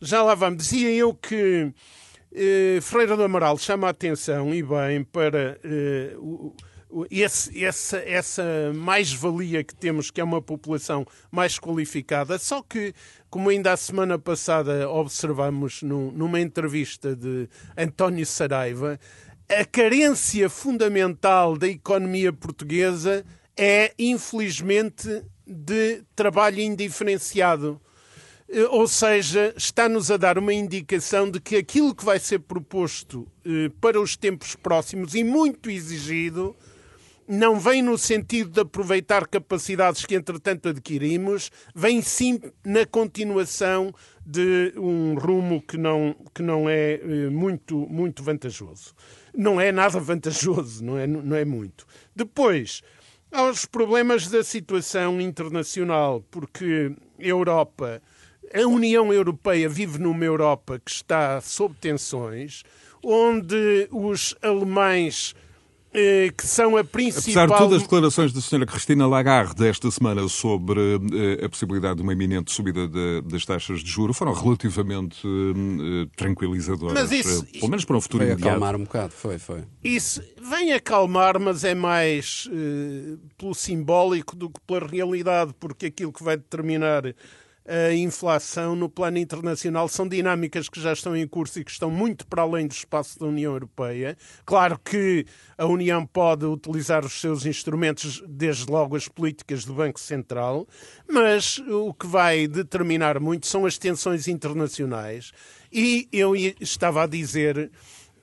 Já 0.00 0.20
lá 0.20 0.34
vamos. 0.34 0.64
Dizia 0.64 0.90
eu 0.90 1.14
que 1.14 1.72
Ferreira 2.82 3.16
do 3.16 3.22
Amaral 3.22 3.56
chama 3.56 3.86
a 3.86 3.90
atenção, 3.90 4.52
e 4.52 4.64
bem, 4.64 5.04
para 5.04 5.60
esse, 7.10 7.64
essa, 7.64 7.98
essa 7.98 8.72
mais-valia 8.74 9.62
que 9.62 9.74
temos, 9.74 10.10
que 10.10 10.20
é 10.20 10.24
uma 10.24 10.40
população 10.40 11.06
mais 11.30 11.58
qualificada, 11.58 12.38
só 12.38 12.62
que, 12.62 12.94
como 13.28 13.50
ainda 13.50 13.72
a 13.72 13.76
semana 13.76 14.18
passada 14.18 14.88
observamos 14.88 15.82
no, 15.82 16.10
numa 16.12 16.40
entrevista 16.40 17.14
de 17.14 17.48
António 17.76 18.24
Saraiva, 18.24 18.98
a 19.48 19.64
carência 19.64 20.48
fundamental 20.48 21.56
da 21.56 21.68
economia 21.68 22.32
portuguesa 22.32 23.24
é, 23.56 23.92
infelizmente, 23.98 25.24
de 25.46 26.02
trabalho 26.14 26.60
indiferenciado. 26.60 27.80
Eh, 28.48 28.66
ou 28.70 28.86
seja, 28.86 29.52
está-nos 29.56 30.10
a 30.10 30.16
dar 30.16 30.38
uma 30.38 30.54
indicação 30.54 31.30
de 31.30 31.40
que 31.40 31.56
aquilo 31.56 31.94
que 31.94 32.04
vai 32.04 32.18
ser 32.18 32.40
proposto 32.40 33.26
eh, 33.44 33.70
para 33.80 34.00
os 34.00 34.16
tempos 34.16 34.54
próximos 34.54 35.14
e 35.14 35.24
muito 35.24 35.70
exigido 35.70 36.54
não 37.28 37.60
vem 37.60 37.82
no 37.82 37.98
sentido 37.98 38.50
de 38.50 38.60
aproveitar 38.60 39.26
capacidades 39.26 40.06
que 40.06 40.14
entretanto 40.14 40.70
adquirimos, 40.70 41.50
vem 41.74 42.00
sim 42.00 42.40
na 42.64 42.86
continuação 42.86 43.92
de 44.24 44.72
um 44.78 45.14
rumo 45.14 45.60
que 45.60 45.76
não, 45.76 46.16
que 46.34 46.42
não 46.42 46.68
é 46.68 46.94
eh, 46.94 47.28
muito, 47.28 47.76
muito 47.76 48.22
vantajoso. 48.22 48.94
Não 49.34 49.60
é 49.60 49.70
nada 49.70 50.00
vantajoso, 50.00 50.82
não 50.82 50.96
é, 50.96 51.06
não 51.06 51.36
é 51.36 51.44
muito. 51.44 51.86
Depois, 52.16 52.82
aos 53.30 53.66
problemas 53.66 54.28
da 54.28 54.42
situação 54.42 55.20
internacional, 55.20 56.24
porque 56.30 56.92
a 57.20 57.22
Europa, 57.22 58.00
a 58.54 58.66
União 58.66 59.12
Europeia 59.12 59.68
vive 59.68 59.98
numa 59.98 60.24
Europa 60.24 60.80
que 60.82 60.90
está 60.90 61.42
sob 61.42 61.74
tensões, 61.78 62.62
onde 63.04 63.86
os 63.92 64.34
alemães 64.40 65.34
que 66.36 66.46
são 66.46 66.76
a 66.76 66.84
principal... 66.84 67.44
Apesar 67.44 67.46
de 67.46 67.58
todas 67.58 67.76
as 67.76 67.82
declarações 67.82 68.32
da 68.32 68.40
senhora 68.40 68.66
Cristina 68.66 69.06
Lagarde 69.06 69.54
desta 69.54 69.90
semana 69.90 70.28
sobre 70.28 70.80
eh, 70.80 71.44
a 71.44 71.48
possibilidade 71.48 71.96
de 71.96 72.02
uma 72.02 72.12
iminente 72.12 72.52
subida 72.52 72.86
de, 72.86 73.22
das 73.22 73.44
taxas 73.44 73.80
de 73.80 73.90
juros, 73.90 74.16
foram 74.16 74.32
relativamente 74.32 75.26
uh, 75.26 76.06
tranquilizadoras. 76.16 76.94
Mas 76.94 77.12
isso... 77.12 77.44
Pelo 77.46 77.68
menos 77.68 77.84
para 77.84 77.96
um 77.96 78.00
futuro 78.00 78.24
foi 78.24 78.32
imediato. 78.32 78.48
acalmar 78.48 78.76
um 78.76 78.84
bocado, 78.84 79.12
foi, 79.12 79.38
foi. 79.38 79.64
Isso 79.82 80.22
vem 80.50 80.72
acalmar, 80.72 81.40
mas 81.40 81.64
é 81.64 81.74
mais 81.74 82.46
uh, 82.46 83.18
pelo 83.36 83.54
simbólico 83.54 84.36
do 84.36 84.50
que 84.50 84.60
pela 84.66 84.86
realidade, 84.86 85.54
porque 85.58 85.86
aquilo 85.86 86.12
que 86.12 86.22
vai 86.22 86.36
determinar 86.36 87.14
a 87.68 87.92
inflação 87.92 88.74
no 88.74 88.88
plano 88.88 89.18
internacional 89.18 89.88
são 89.88 90.08
dinâmicas 90.08 90.70
que 90.70 90.80
já 90.80 90.94
estão 90.94 91.14
em 91.14 91.28
curso 91.28 91.60
e 91.60 91.64
que 91.64 91.70
estão 91.70 91.90
muito 91.90 92.26
para 92.26 92.40
além 92.40 92.66
do 92.66 92.72
espaço 92.72 93.18
da 93.18 93.26
União 93.26 93.52
Europeia. 93.52 94.16
Claro 94.46 94.80
que 94.82 95.26
a 95.58 95.66
União 95.66 96.06
pode 96.06 96.46
utilizar 96.46 97.04
os 97.04 97.20
seus 97.20 97.44
instrumentos, 97.44 98.24
desde 98.26 98.70
logo 98.70 98.96
as 98.96 99.06
políticas 99.06 99.66
do 99.66 99.74
Banco 99.74 100.00
Central, 100.00 100.66
mas 101.06 101.58
o 101.58 101.92
que 101.92 102.06
vai 102.06 102.46
determinar 102.46 103.20
muito 103.20 103.46
são 103.46 103.66
as 103.66 103.76
tensões 103.76 104.28
internacionais. 104.28 105.30
E 105.70 106.08
eu 106.10 106.34
estava 106.34 107.02
a 107.02 107.06
dizer 107.06 107.70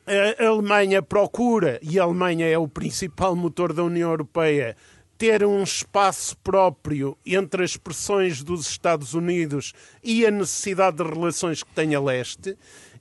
a 0.08 0.48
Alemanha 0.48 1.02
procura, 1.02 1.80
e 1.82 2.00
a 2.00 2.04
Alemanha 2.04 2.48
é 2.48 2.58
o 2.58 2.68
principal 2.68 3.36
motor 3.36 3.74
da 3.74 3.84
União 3.84 4.10
Europeia, 4.10 4.75
ter 5.17 5.45
um 5.45 5.63
espaço 5.63 6.38
próprio 6.38 7.17
entre 7.25 7.63
as 7.63 7.77
pressões 7.77 8.43
dos 8.43 8.67
Estados 8.67 9.13
Unidos 9.13 9.74
e 10.03 10.25
a 10.25 10.31
necessidade 10.31 10.98
de 10.98 11.03
relações 11.03 11.63
que 11.63 11.74
tem 11.74 11.95
a 11.95 12.01
leste. 12.01 12.57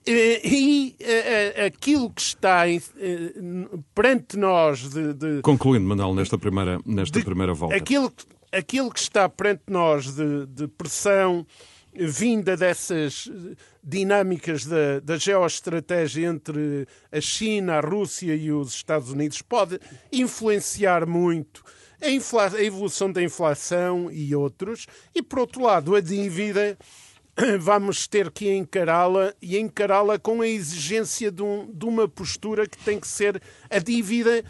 E, 0.06 0.96
aquilo 1.66 2.10
que 2.10 2.20
está 2.20 2.64
perante 3.94 4.36
nós 4.36 4.90
de, 4.90 5.14
de 5.14 5.40
concluindo 5.40 5.86
Manuel 5.86 6.14
nesta 6.14 6.36
primeira 6.36 6.78
nesta 6.84 7.20
de, 7.20 7.24
primeira 7.24 7.54
volta 7.54 7.74
aquilo 7.74 8.12
aquilo 8.52 8.90
que 8.90 9.00
está 9.00 9.26
perante 9.30 9.62
nós 9.68 10.14
de, 10.14 10.44
de 10.44 10.68
pressão 10.68 11.46
vinda 11.94 12.56
dessas 12.56 13.30
dinâmicas 13.82 14.66
da, 14.66 15.00
da 15.00 15.16
geoestratégia 15.16 16.26
entre 16.26 16.86
a 17.10 17.20
China, 17.20 17.74
a 17.74 17.80
Rússia 17.80 18.34
e 18.34 18.50
os 18.50 18.74
Estados 18.74 19.10
Unidos 19.10 19.40
pode 19.42 19.78
influenciar 20.12 21.06
muito 21.06 21.62
a, 22.04 22.56
a 22.56 22.62
evolução 22.62 23.10
da 23.10 23.22
inflação 23.22 24.10
e 24.10 24.34
outros, 24.34 24.86
e 25.14 25.22
por 25.22 25.40
outro 25.40 25.62
lado, 25.62 25.94
a 25.94 26.00
dívida 26.00 26.76
vamos 27.58 28.06
ter 28.06 28.30
que 28.30 28.52
encará-la 28.54 29.34
e 29.42 29.58
encará-la 29.58 30.18
com 30.18 30.40
a 30.40 30.46
exigência 30.46 31.30
de, 31.32 31.42
um, 31.42 31.70
de, 31.72 31.84
uma 31.84 32.06
postura 32.06 32.66
que 32.66 32.78
tem 32.78 33.00
que 33.00 33.08
ser 33.08 33.42
a 33.68 33.78
dívida 33.78 34.44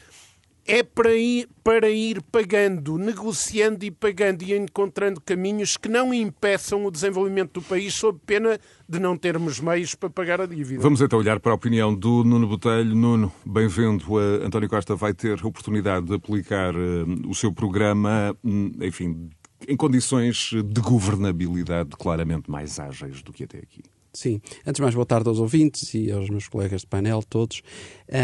é 0.66 0.82
para 0.82 1.14
ir, 1.14 1.48
para 1.62 1.90
ir 1.90 2.22
pagando, 2.22 2.96
negociando 2.96 3.84
e 3.84 3.90
pagando 3.90 4.42
e 4.42 4.56
encontrando 4.56 5.20
caminhos 5.20 5.76
que 5.76 5.88
não 5.88 6.12
impeçam 6.12 6.84
o 6.84 6.90
desenvolvimento 6.90 7.60
do 7.60 7.62
país 7.62 7.94
sob 7.94 8.18
pena 8.24 8.58
de 8.88 8.98
não 8.98 9.16
termos 9.16 9.60
meios 9.60 9.94
para 9.94 10.08
pagar 10.08 10.40
a 10.40 10.46
dívida. 10.46 10.80
Vamos 10.80 11.00
então 11.00 11.18
olhar 11.18 11.38
para 11.38 11.52
a 11.52 11.54
opinião 11.54 11.94
do 11.94 12.24
Nuno 12.24 12.46
Botelho. 12.46 12.94
Nuno, 12.94 13.32
bem-vindo. 13.44 14.16
António 14.42 14.68
Costa 14.68 14.94
vai 14.94 15.12
ter 15.12 15.40
a 15.42 15.46
oportunidade 15.46 16.06
de 16.06 16.14
aplicar 16.14 16.74
uh, 16.74 17.28
o 17.28 17.34
seu 17.34 17.52
programa, 17.52 18.36
hum, 18.42 18.72
enfim, 18.80 19.30
em 19.68 19.76
condições 19.76 20.50
de 20.52 20.80
governabilidade 20.80 21.90
claramente 21.98 22.50
mais 22.50 22.78
ágeis 22.78 23.22
do 23.22 23.32
que 23.32 23.44
até 23.44 23.58
aqui. 23.58 23.82
Sim. 24.14 24.40
Antes 24.64 24.76
de 24.76 24.82
mais, 24.82 24.94
boa 24.94 25.04
tarde 25.04 25.28
aos 25.28 25.40
ouvintes 25.40 25.92
e 25.92 26.10
aos 26.12 26.30
meus 26.30 26.46
colegas 26.46 26.82
de 26.82 26.86
painel, 26.86 27.20
todos. 27.28 27.62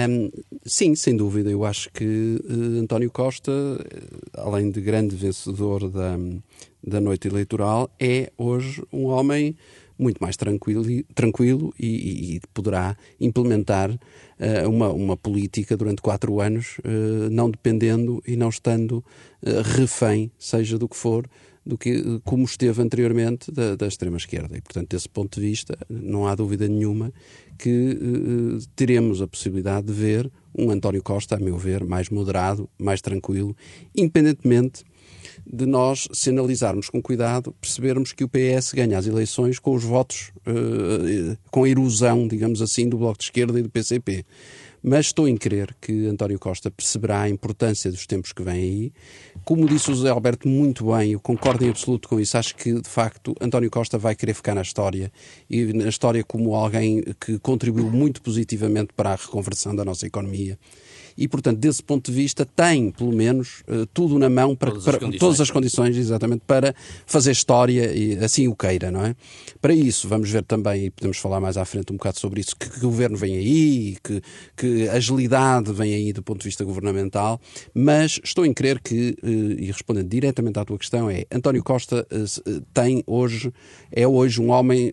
Um, 0.08 0.30
sim, 0.64 0.94
sem 0.94 1.16
dúvida, 1.16 1.50
eu 1.50 1.64
acho 1.64 1.90
que 1.90 2.40
uh, 2.44 2.80
António 2.80 3.10
Costa, 3.10 3.52
além 4.34 4.70
de 4.70 4.80
grande 4.80 5.16
vencedor 5.16 5.90
da, 5.90 6.16
da 6.86 7.00
noite 7.00 7.26
eleitoral, 7.26 7.90
é 7.98 8.30
hoje 8.38 8.84
um 8.92 9.06
homem 9.06 9.56
muito 9.98 10.18
mais 10.18 10.36
tranquilo, 10.36 10.84
tranquilo 11.12 11.74
e, 11.78 12.36
e 12.36 12.40
poderá 12.54 12.96
implementar 13.20 13.90
uh, 13.90 14.68
uma, 14.68 14.90
uma 14.90 15.16
política 15.16 15.76
durante 15.76 16.00
quatro 16.00 16.40
anos, 16.40 16.78
uh, 16.78 17.28
não 17.32 17.50
dependendo 17.50 18.22
e 18.24 18.36
não 18.36 18.48
estando 18.48 19.04
refém, 19.74 20.30
seja 20.38 20.78
do 20.78 20.86
que 20.86 20.96
for, 20.96 21.26
do 21.64 21.76
que 21.76 22.20
como 22.24 22.44
esteve 22.44 22.82
anteriormente 22.82 23.52
da, 23.52 23.76
da 23.76 23.86
extrema-esquerda. 23.86 24.56
E, 24.56 24.60
portanto, 24.60 24.88
desse 24.88 25.08
ponto 25.08 25.40
de 25.40 25.46
vista, 25.46 25.76
não 25.88 26.26
há 26.26 26.34
dúvida 26.34 26.66
nenhuma 26.66 27.12
que 27.58 27.98
teremos 28.74 29.20
a 29.20 29.28
possibilidade 29.28 29.88
de 29.88 29.92
ver 29.92 30.30
um 30.56 30.70
António 30.70 31.02
Costa, 31.02 31.36
a 31.36 31.38
meu 31.38 31.56
ver, 31.56 31.84
mais 31.84 32.08
moderado, 32.08 32.68
mais 32.78 33.00
tranquilo, 33.00 33.54
independentemente 33.94 34.84
de 35.46 35.66
nós, 35.66 36.08
se 36.12 36.30
analisarmos 36.30 36.88
com 36.88 37.00
cuidado, 37.02 37.54
percebermos 37.60 38.12
que 38.12 38.24
o 38.24 38.28
PS 38.28 38.72
ganha 38.72 38.98
as 38.98 39.06
eleições 39.06 39.58
com 39.58 39.74
os 39.74 39.82
votos, 39.82 40.32
uh, 40.46 41.36
com 41.50 41.64
a 41.64 41.68
erosão, 41.68 42.28
digamos 42.28 42.62
assim, 42.62 42.88
do 42.88 42.98
Bloco 42.98 43.18
de 43.18 43.24
Esquerda 43.24 43.58
e 43.58 43.62
do 43.62 43.70
PCP. 43.70 44.24
Mas 44.82 45.06
estou 45.06 45.28
em 45.28 45.36
crer 45.36 45.74
que 45.80 46.06
António 46.06 46.38
Costa 46.38 46.70
perceberá 46.70 47.22
a 47.22 47.28
importância 47.28 47.90
dos 47.90 48.06
tempos 48.06 48.32
que 48.32 48.42
vêm 48.42 48.54
aí. 48.54 48.92
Como 49.44 49.66
disse 49.66 49.90
o 49.90 49.94
José 49.94 50.08
Alberto 50.08 50.48
muito 50.48 50.90
bem, 50.92 51.12
eu 51.12 51.20
concordo 51.20 51.64
em 51.64 51.68
absoluto 51.68 52.08
com 52.08 52.18
isso. 52.18 52.38
Acho 52.38 52.56
que, 52.56 52.72
de 52.72 52.88
facto, 52.88 53.34
António 53.40 53.70
Costa 53.70 53.98
vai 53.98 54.14
querer 54.14 54.32
ficar 54.32 54.54
na 54.54 54.62
história 54.62 55.12
e 55.48 55.72
na 55.72 55.88
história 55.88 56.24
como 56.24 56.54
alguém 56.54 57.02
que 57.20 57.38
contribuiu 57.38 57.90
muito 57.90 58.22
positivamente 58.22 58.92
para 58.96 59.12
a 59.12 59.16
reconversão 59.16 59.76
da 59.76 59.84
nossa 59.84 60.06
economia 60.06 60.58
e, 61.20 61.28
portanto, 61.28 61.58
desse 61.58 61.82
ponto 61.82 62.10
de 62.10 62.16
vista, 62.16 62.46
tem, 62.46 62.90
pelo 62.90 63.12
menos, 63.12 63.62
uh, 63.68 63.84
tudo 63.92 64.18
na 64.18 64.30
mão 64.30 64.56
para, 64.56 64.70
todas, 64.70 64.84
para, 64.84 65.06
as 65.06 65.16
todas 65.16 65.38
as 65.38 65.50
condições, 65.50 65.94
exatamente, 65.94 66.42
para 66.46 66.74
fazer 67.04 67.32
história 67.32 67.92
e 67.94 68.16
assim 68.24 68.48
o 68.48 68.56
queira, 68.56 68.90
não 68.90 69.04
é? 69.04 69.14
Para 69.60 69.74
isso, 69.74 70.08
vamos 70.08 70.30
ver 70.30 70.42
também, 70.44 70.86
e 70.86 70.90
podemos 70.90 71.18
falar 71.18 71.38
mais 71.38 71.58
à 71.58 71.64
frente 71.66 71.92
um 71.92 71.96
bocado 71.96 72.18
sobre 72.18 72.40
isso, 72.40 72.56
que, 72.56 72.70
que 72.70 72.80
governo 72.80 73.18
vem 73.18 73.36
aí, 73.36 73.98
que, 74.02 74.22
que 74.56 74.88
agilidade 74.88 75.70
vem 75.74 75.92
aí 75.92 76.10
do 76.10 76.22
ponto 76.22 76.38
de 76.38 76.44
vista 76.44 76.64
governamental, 76.64 77.38
mas 77.74 78.18
estou 78.24 78.46
em 78.46 78.54
crer 78.54 78.80
que, 78.80 79.14
uh, 79.22 79.28
e 79.28 79.66
respondendo 79.66 80.08
diretamente 80.08 80.58
à 80.58 80.64
tua 80.64 80.78
questão, 80.78 81.10
é 81.10 81.26
António 81.30 81.62
Costa 81.62 82.06
uh, 82.10 82.60
tem 82.72 83.04
hoje, 83.06 83.52
é 83.92 84.08
hoje 84.08 84.40
um 84.40 84.48
homem 84.50 84.90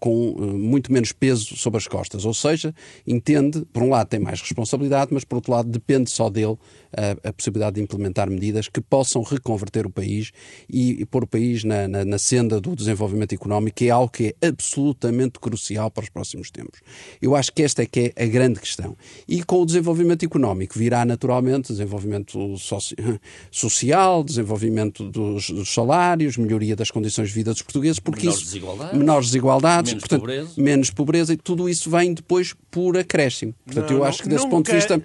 com 0.00 0.34
muito 0.40 0.92
menos 0.92 1.12
peso 1.12 1.56
sobre 1.56 1.78
as 1.78 1.86
costas, 1.86 2.24
ou 2.24 2.34
seja, 2.34 2.74
entende, 3.06 3.64
por 3.72 3.82
um 3.84 3.90
lado 3.90 4.08
tem 4.08 4.18
mais 4.18 4.40
responsabilidade, 4.40 5.12
mas 5.12 5.24
por 5.24 5.36
outro 5.36 5.52
lado, 5.52 5.67
depende 5.68 6.10
só 6.10 6.28
dele 6.30 6.56
a, 6.96 7.28
a, 7.28 7.32
possibilidade 7.32 7.76
de 7.76 7.82
implementar 7.82 8.30
medidas 8.30 8.68
que 8.68 8.80
possam 8.80 9.22
reconverter 9.22 9.86
o 9.86 9.90
país 9.90 10.30
e, 10.68 11.02
e 11.02 11.06
pôr 11.06 11.24
o 11.24 11.26
país 11.26 11.64
na, 11.64 11.86
na, 11.86 12.04
na, 12.04 12.18
senda 12.18 12.60
do 12.60 12.74
desenvolvimento 12.74 13.34
económico, 13.34 13.76
que 13.76 13.86
é 13.86 13.90
algo 13.90 14.10
que 14.10 14.34
é 14.40 14.46
absolutamente 14.48 15.38
crucial 15.38 15.90
para 15.90 16.04
os 16.04 16.10
próximos 16.10 16.50
tempos. 16.50 16.80
Eu 17.20 17.36
acho 17.36 17.52
que 17.52 17.62
esta 17.62 17.82
é 17.82 17.86
que 17.86 18.12
é 18.16 18.24
a 18.24 18.26
grande 18.26 18.60
questão. 18.60 18.96
E 19.26 19.42
com 19.42 19.62
o 19.62 19.66
desenvolvimento 19.66 20.24
económico 20.24 20.78
virá 20.78 21.04
naturalmente 21.04 21.72
desenvolvimento 21.72 22.56
soci 22.56 22.94
social, 23.50 24.24
desenvolvimento 24.24 25.08
dos, 25.10 25.50
dos, 25.50 25.72
salários, 25.72 26.36
melhoria 26.36 26.74
das 26.74 26.90
condições 26.90 27.28
de 27.28 27.34
vida 27.34 27.52
dos 27.52 27.62
portugueses, 27.62 27.98
porque 27.98 28.22
menores 28.22 28.40
isso, 28.40 28.46
desigualdades, 28.46 28.98
menores 28.98 29.26
desigualdades, 29.26 29.92
menos, 29.92 30.02
portanto, 30.02 30.20
pobreza. 30.20 30.50
menos 30.56 30.90
pobreza, 30.90 31.32
e 31.32 31.36
tudo 31.36 31.68
isso 31.68 31.90
vem 31.90 32.14
depois 32.14 32.54
por 32.70 32.96
acréscimo. 32.96 33.54
Portanto, 33.64 33.90
não, 33.90 33.98
eu 33.98 34.04
acho 34.04 34.22
que 34.22 34.28
desse 34.28 34.48
ponto 34.48 34.66
de 34.66 34.74
vista, 34.74 35.02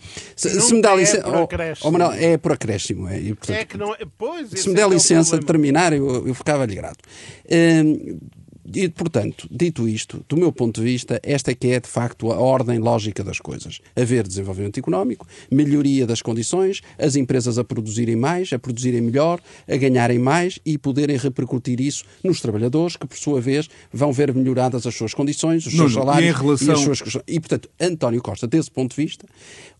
se, 0.49 0.61
se 0.61 0.73
me 0.73 0.81
dá 0.81 0.95
licença, 0.95 1.27
é 1.27 1.73
Oh, 1.83 1.91
Manuel, 1.91 2.11
é 2.13 2.37
por 2.37 2.51
acréscimo. 2.51 3.07
É, 3.07 3.19
e, 3.19 3.33
portanto, 3.33 3.57
é 3.57 3.65
que 3.65 3.77
não 3.77 3.93
é, 3.93 3.99
pois, 4.17 4.49
se 4.49 4.69
me 4.69 4.75
der 4.75 4.83
é, 4.83 4.85
é 4.85 4.89
licença 4.89 5.37
de 5.37 5.45
terminar, 5.45 5.93
eu, 5.93 6.27
eu 6.27 6.33
ficava-lhe 6.33 6.75
grato. 6.75 6.99
Hum, 7.49 8.19
e, 8.73 8.87
portanto, 8.87 9.47
dito 9.51 9.87
isto, 9.87 10.23
do 10.27 10.37
meu 10.37 10.51
ponto 10.51 10.79
de 10.79 10.87
vista, 10.87 11.19
esta 11.21 11.51
é 11.51 11.55
que 11.55 11.67
é, 11.67 11.79
de 11.79 11.87
facto, 11.87 12.31
a 12.31 12.39
ordem 12.39 12.79
lógica 12.79 13.23
das 13.23 13.37
coisas. 13.39 13.79
Haver 13.95 14.25
desenvolvimento 14.25 14.79
económico, 14.79 15.27
melhoria 15.51 16.07
das 16.07 16.21
condições, 16.21 16.81
as 16.97 17.15
empresas 17.15 17.57
a 17.57 17.63
produzirem 17.63 18.15
mais, 18.15 18.53
a 18.53 18.59
produzirem 18.59 19.01
melhor, 19.01 19.41
a 19.67 19.75
ganharem 19.75 20.17
mais 20.17 20.59
e 20.65 20.77
poderem 20.77 21.17
repercutir 21.17 21.81
isso 21.81 22.05
nos 22.23 22.39
trabalhadores, 22.39 22.95
que, 22.95 23.05
por 23.05 23.17
sua 23.17 23.41
vez, 23.41 23.69
vão 23.91 24.13
ver 24.13 24.33
melhoradas 24.33 24.87
as 24.87 24.95
suas 24.95 25.13
condições, 25.13 25.65
os 25.65 25.73
seus 25.73 25.93
salários 25.93 26.29
e, 26.29 26.41
relação... 26.41 26.67
e 26.67 26.71
as 26.71 26.79
suas... 26.79 27.17
E, 27.27 27.39
portanto, 27.39 27.69
António 27.79 28.21
Costa, 28.21 28.47
desse 28.47 28.71
ponto 28.71 28.95
de 28.95 29.03
vista, 29.03 29.27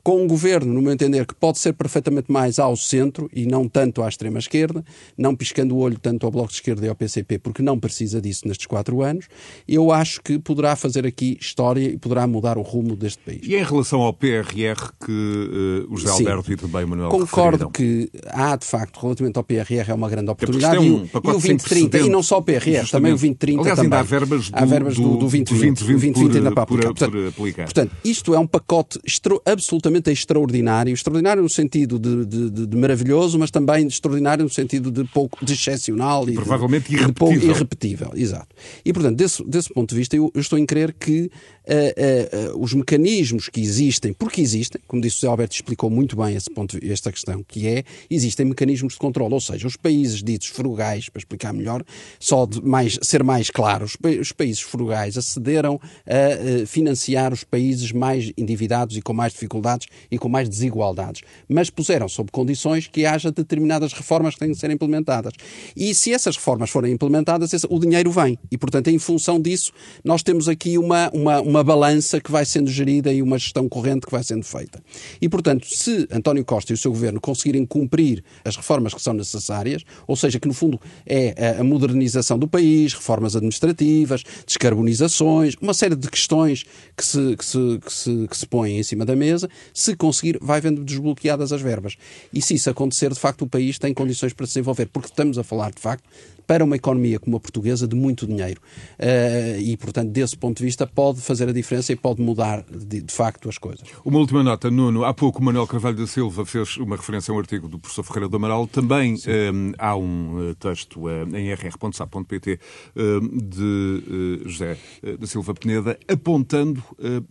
com 0.03 0.21
um 0.21 0.27
governo, 0.27 0.73
no 0.73 0.81
meu 0.81 0.91
entender, 0.91 1.25
que 1.25 1.33
pode 1.33 1.57
ser 1.57 1.71
perfeitamente 1.73 2.29
mais 2.29 2.59
ao 2.59 2.75
centro 2.75 3.29
e 3.33 3.45
não 3.45 3.69
tanto 3.69 4.03
à 4.03 4.09
extrema-esquerda, 4.09 4.83
não 5.17 5.33
piscando 5.33 5.75
o 5.75 5.79
olho 5.79 5.97
tanto 5.97 6.25
ao 6.25 6.31
Bloco 6.31 6.49
de 6.49 6.55
Esquerda 6.55 6.85
e 6.85 6.89
ao 6.89 6.95
PCP, 6.95 7.39
porque 7.39 7.61
não 7.61 7.79
precisa 7.79 8.19
disso 8.19 8.45
nestes 8.45 8.67
quatro 8.67 9.01
anos, 9.01 9.27
eu 9.65 9.93
acho 9.93 10.21
que 10.21 10.37
poderá 10.37 10.75
fazer 10.75 11.07
aqui 11.07 11.37
história 11.39 11.87
e 11.87 11.97
poderá 11.97 12.27
mudar 12.27 12.57
o 12.57 12.61
rumo 12.61 12.97
deste 12.97 13.23
país. 13.23 13.41
E 13.43 13.55
em 13.55 13.63
relação 13.63 14.01
ao 14.01 14.11
PRR 14.11 14.91
que 15.05 15.11
uh, 15.11 15.93
o 15.93 15.95
José 15.95 16.13
Sim, 16.15 16.27
Alberto 16.27 16.51
e 16.51 16.57
também 16.57 16.83
o 16.83 16.87
Manuel 16.89 17.09
Concordo 17.09 17.69
que 17.69 18.09
há, 18.27 18.57
de 18.57 18.65
facto, 18.65 18.99
relativamente 18.99 19.37
ao 19.37 19.43
PRR, 19.43 19.89
é 19.89 19.93
uma 19.93 20.09
grande 20.09 20.29
oportunidade. 20.29 20.75
É 20.75 20.79
um 20.81 20.83
e, 20.83 20.89
o, 20.89 21.09
e 21.13 21.17
o 21.17 21.31
2030, 21.31 21.99
e 21.99 22.09
não 22.09 22.21
só 22.21 22.39
o 22.39 22.41
PRR, 22.41 22.59
justamente. 22.59 22.91
também 22.91 23.11
o 23.13 23.15
2030 23.15 23.61
Aliás, 23.61 23.79
também. 23.79 23.99
há 23.99 24.03
verbas 24.03 24.49
do, 24.49 24.57
há 24.57 24.65
verbas 24.65 24.95
do, 24.95 25.01
do, 25.01 25.09
do 25.11 25.19
2020, 25.19 25.79
2020, 25.79 26.13
2020 26.13 26.37
ainda 26.37 26.51
para 26.51 26.63
aplicar. 26.63 26.93
Por, 26.93 27.09
portanto, 27.31 27.63
portanto, 27.63 27.91
isto 28.03 28.33
é 28.33 28.39
um 28.39 28.47
pacote 28.47 28.99
absolutamente 29.45 29.92
extraordinário, 30.11 30.93
extraordinário 30.93 31.43
no 31.43 31.49
sentido 31.49 31.99
de, 31.99 32.25
de, 32.25 32.67
de, 32.67 32.77
maravilhoso, 32.77 33.37
mas 33.37 33.51
também 33.51 33.87
extraordinário 33.87 34.43
no 34.43 34.49
sentido 34.49 34.91
de 34.91 35.03
pouco 35.05 35.43
de 35.43 35.53
excepcional 35.53 36.29
e 36.29 36.33
provavelmente 36.33 36.89
de, 36.89 36.95
irrepetível. 36.95 37.39
Pouco, 37.39 37.45
irrepetível, 37.45 38.11
exato. 38.15 38.55
E 38.83 38.91
portanto, 38.93 39.15
desse, 39.15 39.43
desse 39.45 39.73
ponto 39.73 39.89
de 39.89 39.95
vista, 39.95 40.15
eu, 40.15 40.31
eu 40.33 40.41
estou 40.41 40.57
em 40.57 40.65
crer 40.65 40.93
que 40.93 41.29
uh, 41.67 42.55
uh, 42.55 42.63
os 42.63 42.73
mecanismos 42.73 43.49
que 43.49 43.61
existem, 43.61 44.13
porque 44.13 44.41
existem, 44.41 44.81
como 44.87 45.01
disse 45.01 45.17
o 45.17 45.19
José 45.21 45.27
Alberto 45.27 45.55
explicou 45.55 45.89
muito 45.89 46.15
bem 46.15 46.35
esse 46.35 46.49
ponto, 46.49 46.77
esta 46.83 47.11
questão, 47.11 47.43
que 47.43 47.67
é, 47.67 47.83
existem 48.09 48.45
mecanismos 48.45 48.93
de 48.93 48.99
controle, 48.99 49.33
ou 49.33 49.41
seja, 49.41 49.67
os 49.67 49.75
países 49.75 50.23
ditos 50.23 50.47
frugais, 50.47 51.09
para 51.09 51.19
explicar 51.19 51.53
melhor, 51.53 51.83
só 52.19 52.45
de 52.45 52.61
mais, 52.61 52.97
ser 53.01 53.23
mais 53.23 53.49
claro, 53.49 53.85
os, 53.85 53.97
os 54.19 54.31
países 54.31 54.61
frugais 54.61 55.17
acederam 55.17 55.79
a 56.05 56.65
financiar 56.65 57.33
os 57.33 57.43
países 57.43 57.91
mais 57.91 58.31
endividados 58.37 58.97
e 58.97 59.01
com 59.01 59.13
mais 59.13 59.33
dificuldades 59.33 59.87
e 60.09 60.17
com 60.17 60.29
mais 60.29 60.49
desigualdades, 60.49 61.21
mas 61.47 61.69
puseram 61.69 62.07
sob 62.07 62.31
condições 62.31 62.87
que 62.87 63.05
haja 63.05 63.31
determinadas 63.31 63.93
reformas 63.93 64.33
que 64.33 64.39
têm 64.39 64.51
de 64.51 64.57
ser 64.57 64.71
implementadas. 64.71 65.33
E 65.75 65.93
se 65.93 66.13
essas 66.13 66.35
reformas 66.35 66.69
forem 66.69 66.93
implementadas, 66.93 67.51
o 67.69 67.79
dinheiro 67.79 68.11
vem. 68.11 68.37
E, 68.51 68.57
portanto, 68.57 68.87
em 68.89 68.97
função 68.97 69.39
disso, 69.39 69.71
nós 70.03 70.23
temos 70.23 70.47
aqui 70.47 70.77
uma, 70.77 71.09
uma, 71.13 71.41
uma 71.41 71.52
balança 71.61 72.21
que 72.21 72.31
vai 72.31 72.45
sendo 72.45 72.71
gerida 72.71 73.11
e 73.11 73.21
uma 73.21 73.37
gestão 73.37 73.67
corrente 73.67 74.05
que 74.05 74.11
vai 74.13 74.23
sendo 74.23 74.45
feita. 74.45 74.81
E, 75.21 75.27
portanto, 75.27 75.67
se 75.67 76.07
António 76.09 76.45
Costa 76.45 76.71
e 76.71 76.75
o 76.75 76.77
seu 76.77 76.91
governo 76.91 77.19
conseguirem 77.19 77.65
cumprir 77.65 78.23
as 78.45 78.55
reformas 78.55 78.93
que 78.93 79.01
são 79.01 79.13
necessárias, 79.13 79.83
ou 80.07 80.15
seja, 80.15 80.39
que 80.39 80.47
no 80.47 80.53
fundo 80.53 80.79
é 81.05 81.57
a 81.59 81.63
modernização 81.63 82.39
do 82.39 82.47
país, 82.47 82.93
reformas 82.93 83.35
administrativas, 83.35 84.23
descarbonizações, 84.47 85.55
uma 85.61 85.73
série 85.73 85.95
de 85.95 86.09
questões 86.09 86.63
que 86.95 87.05
se, 87.05 87.35
que 87.35 87.45
se, 87.45 87.79
que 87.85 87.93
se, 87.93 88.27
que 88.29 88.37
se 88.37 88.45
põem 88.47 88.79
em 88.79 88.83
cima 88.83 89.05
da 89.05 89.15
mesa, 89.15 89.49
se 89.73 89.95
conseguir, 89.95 90.39
vai 90.41 90.61
vendo 90.61 90.83
desbloqueadas 90.83 91.51
as 91.51 91.61
verbas. 91.61 91.97
E 92.31 92.41
se 92.41 92.53
isso 92.53 92.69
acontecer, 92.69 93.11
de 93.11 93.19
facto, 93.19 93.41
o 93.41 93.47
país 93.47 93.77
tem 93.77 93.93
condições 93.93 94.31
para 94.31 94.45
se 94.45 94.53
desenvolver, 94.53 94.85
porque 94.85 95.09
estamos 95.09 95.37
a 95.37 95.43
falar, 95.43 95.71
de 95.71 95.81
facto, 95.81 96.07
para 96.45 96.63
uma 96.63 96.75
economia 96.75 97.19
como 97.19 97.37
a 97.37 97.39
portuguesa 97.39 97.87
de 97.87 97.95
muito 97.95 98.25
dinheiro. 98.27 98.61
Uh, 98.99 99.59
e, 99.59 99.77
portanto, 99.77 100.09
desse 100.09 100.37
ponto 100.37 100.57
de 100.57 100.63
vista, 100.63 100.85
pode 100.85 101.21
fazer 101.21 101.49
a 101.49 101.51
diferença 101.51 101.91
e 101.91 101.95
pode 101.95 102.21
mudar, 102.21 102.63
de, 102.69 103.01
de, 103.01 103.13
facto, 103.13 103.49
as 103.49 103.57
coisas. 103.57 103.83
Uma 104.03 104.19
última 104.19 104.43
nota, 104.43 104.69
Nuno. 104.69 105.03
Há 105.03 105.13
pouco 105.13 105.39
o 105.39 105.43
Manuel 105.43 105.67
Carvalho 105.67 105.97
da 105.97 106.07
Silva 106.07 106.45
fez 106.45 106.77
uma 106.77 106.95
referência 106.95 107.31
a 107.31 107.35
um 107.35 107.39
artigo 107.39 107.67
do 107.67 107.79
professor 107.79 108.03
Ferreira 108.03 108.29
do 108.29 108.37
Amaral. 108.37 108.67
Também 108.67 109.13
um, 109.13 109.71
eh, 109.71 109.75
há 109.77 109.95
um 109.95 110.53
texto 110.59 111.07
uh, 111.07 111.35
em 111.35 111.53
rr.sap.pt 111.53 112.59
uh, 112.95 113.41
de 113.41 114.43
José 114.45 114.77
da 115.19 115.27
Silva 115.27 115.53
Peneda 115.53 115.97
apontando 116.07 116.83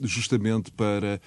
justamente 0.02 0.70
para 0.72 1.20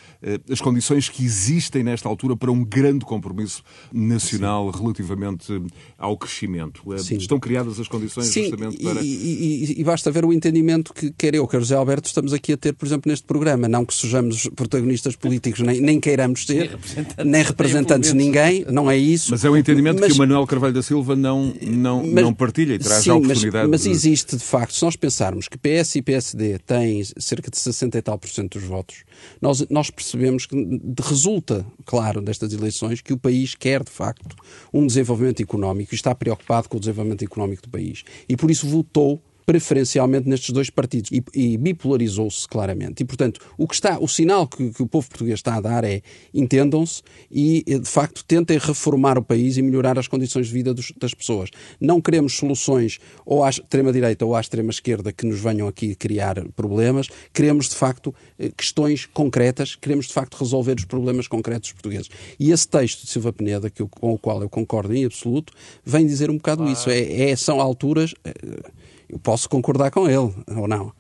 as 0.50 0.62
condições 0.62 1.10
que 1.10 1.24
existem 1.24 1.84
nesta 1.84 2.08
altura 2.08 2.36
para 2.36 2.52
um 2.52 2.64
grande 2.64 3.06
compromisso 3.06 3.64
nacional 3.92 4.72
Sim. 4.72 4.80
relativamente 4.80 5.64
ao 5.98 6.18
crescimento. 6.18 6.82
Eh. 6.94 7.16
Estão 7.16 7.40
criadas 7.40 7.75
as 7.80 7.88
condições 7.88 8.28
Sim, 8.28 8.44
justamente 8.44 8.78
para. 8.84 9.02
E, 9.02 9.06
e, 9.06 9.82
e, 9.82 9.84
basta 9.84 10.12
ver 10.12 10.26
o 10.26 10.34
entendimento 10.34 10.94
que 10.94 11.12
quer 11.12 11.36
eu, 11.36 11.48
quer 11.48 11.60
José 11.60 11.76
Alberto, 11.76 12.08
estamos 12.08 12.34
aqui 12.34 12.54
a 12.54 12.58
ter, 12.58 12.74
por 12.74 12.86
exemplo, 12.86 13.10
neste 13.10 13.26
programa. 13.26 13.68
Não 13.68 13.86
que 13.86 13.94
sejamos 13.94 14.50
protagonistas 14.56 15.16
políticos, 15.16 15.62
nem, 15.62 15.80
nem 15.82 16.00
queiramos 16.00 16.46
ser, 16.46 16.56
nem 16.56 16.70
representantes, 16.70 17.26
nem 17.26 17.44
representantes 17.44 18.10
de 18.12 18.16
ninguém, 18.16 18.66
não 18.70 18.90
é 18.90 18.98
isso. 18.98 19.32
Mas 19.32 19.46
é 19.46 19.50
o 19.50 19.58
entendimento 19.58 20.00
mas, 20.00 20.12
que 20.12 20.16
o 20.16 20.18
Manuel 20.18 20.46
Carvalho 20.46 20.74
da 20.74 20.84
Silva 20.84 21.16
não, 21.16 21.54
não, 21.62 22.06
mas, 22.06 22.24
não 22.24 22.34
partilha 22.34 22.74
e 22.76 22.80
traz 22.80 23.04
sim, 23.04 23.10
a 23.10 23.16
oportunidade. 23.16 23.70
Mas, 23.70 23.86
mas 23.86 23.86
existe, 23.86 24.36
de 24.36 24.44
facto, 24.44 24.74
se 24.74 24.84
nós 24.84 24.96
pensarmos 24.96 25.48
que 25.48 25.58
PS 25.58 25.96
e 25.96 26.02
PSD 26.02 26.60
têm 26.60 27.04
cerca 27.18 27.50
de 27.50 27.58
60 27.58 27.98
e 27.98 28.02
tal 28.02 28.18
por 28.18 28.30
cento 28.30 28.60
dos 28.60 28.68
votos, 28.68 29.04
nós, 29.42 29.66
nós 29.70 29.90
percebemos 29.90 30.46
que 30.46 30.56
resulta, 31.02 31.66
claro, 31.86 32.22
destas 32.22 32.54
eleições, 32.54 33.02
que 33.02 33.14
o 33.14 33.18
país 33.18 33.56
quer, 33.56 33.84
de 33.84 33.92
facto, 33.92 34.36
um 34.74 34.86
desenvolvimento 34.86 35.42
económico 35.42 35.94
e 35.94 35.96
está 35.96 36.14
preocupado 36.14 36.70
com 36.70 36.78
o 36.78 36.80
desenvolvimento 36.80 37.24
económico 37.24 37.64
do 37.66 37.72
país. 37.72 38.04
E 38.28 38.36
por 38.36 38.50
isso 38.50 38.68
votou 38.68 39.22
preferencialmente 39.46 40.28
nestes 40.28 40.50
dois 40.50 40.70
partidos 40.70 41.12
e, 41.12 41.24
e 41.34 41.58
bipolarizou-se 41.58 42.48
claramente. 42.48 43.02
E, 43.02 43.06
portanto, 43.06 43.40
o 43.58 43.68
que 43.68 43.76
está, 43.76 44.00
o 44.00 44.08
sinal 44.08 44.48
que, 44.48 44.72
que 44.72 44.82
o 44.82 44.88
povo 44.88 45.08
português 45.08 45.40
está 45.40 45.56
a 45.56 45.62
dar 45.62 45.84
é 45.84 46.02
entendam-se 46.34 47.04
e, 47.32 47.64
de 47.64 47.90
facto, 47.90 48.24
tentem 48.26 48.58
reformar 48.58 49.18
o 49.18 49.24
país 49.24 49.58
e 49.58 49.62
melhorar 49.62 50.00
as 50.00 50.08
condições 50.08 50.48
de 50.48 50.54
vida 50.54 50.74
dos, 50.74 50.92
das 51.00 51.14
pessoas. 51.14 51.50
Não 51.80 52.02
queremos 52.02 52.34
soluções 52.34 53.00
ou 53.26 53.44
à 53.44 53.50
extrema-direita 53.50 54.26
ou 54.26 54.36
à 54.36 54.42
extrema-esquerda 54.42 55.12
que 55.12 55.26
nos 55.26 55.40
venham 55.40 55.68
aqui 55.68 55.96
criar 55.96 56.44
problemas. 56.56 57.08
Queremos, 57.34 57.70
de 57.70 57.76
facto, 57.76 58.14
eh, 58.40 58.52
questões 58.56 59.06
concretas, 59.06 59.76
queremos, 59.76 60.08
de 60.08 60.14
facto, 60.14 60.36
resolver 60.36 60.76
os 60.78 60.86
problemas 60.86 61.28
concretos 61.28 61.70
dos 61.70 61.74
portugueses. 61.74 62.10
E 62.40 62.52
esse 62.52 62.68
texto 62.68 63.04
de 63.04 63.10
Silva 63.10 63.32
Peneda, 63.32 63.70
que 63.70 63.82
eu, 63.82 63.88
com 63.88 64.14
o 64.14 64.18
qual 64.18 64.42
eu 64.42 64.50
concordo 64.50 64.94
em 64.94 65.06
absoluto, 65.06 65.54
vem 65.84 66.06
dizer 66.06 66.30
um 66.30 66.38
bocado 66.38 66.68
isso. 66.68 66.90
É, 66.90 67.30
é, 67.30 67.36
são 67.36 67.62
alturas. 67.62 68.14
É, 68.24 68.34
eu 69.16 69.20
posso 69.20 69.50
concordar 69.50 69.90
com 69.92 70.08
ele 70.08 70.34
ou 70.56 70.68
não. 70.68 70.92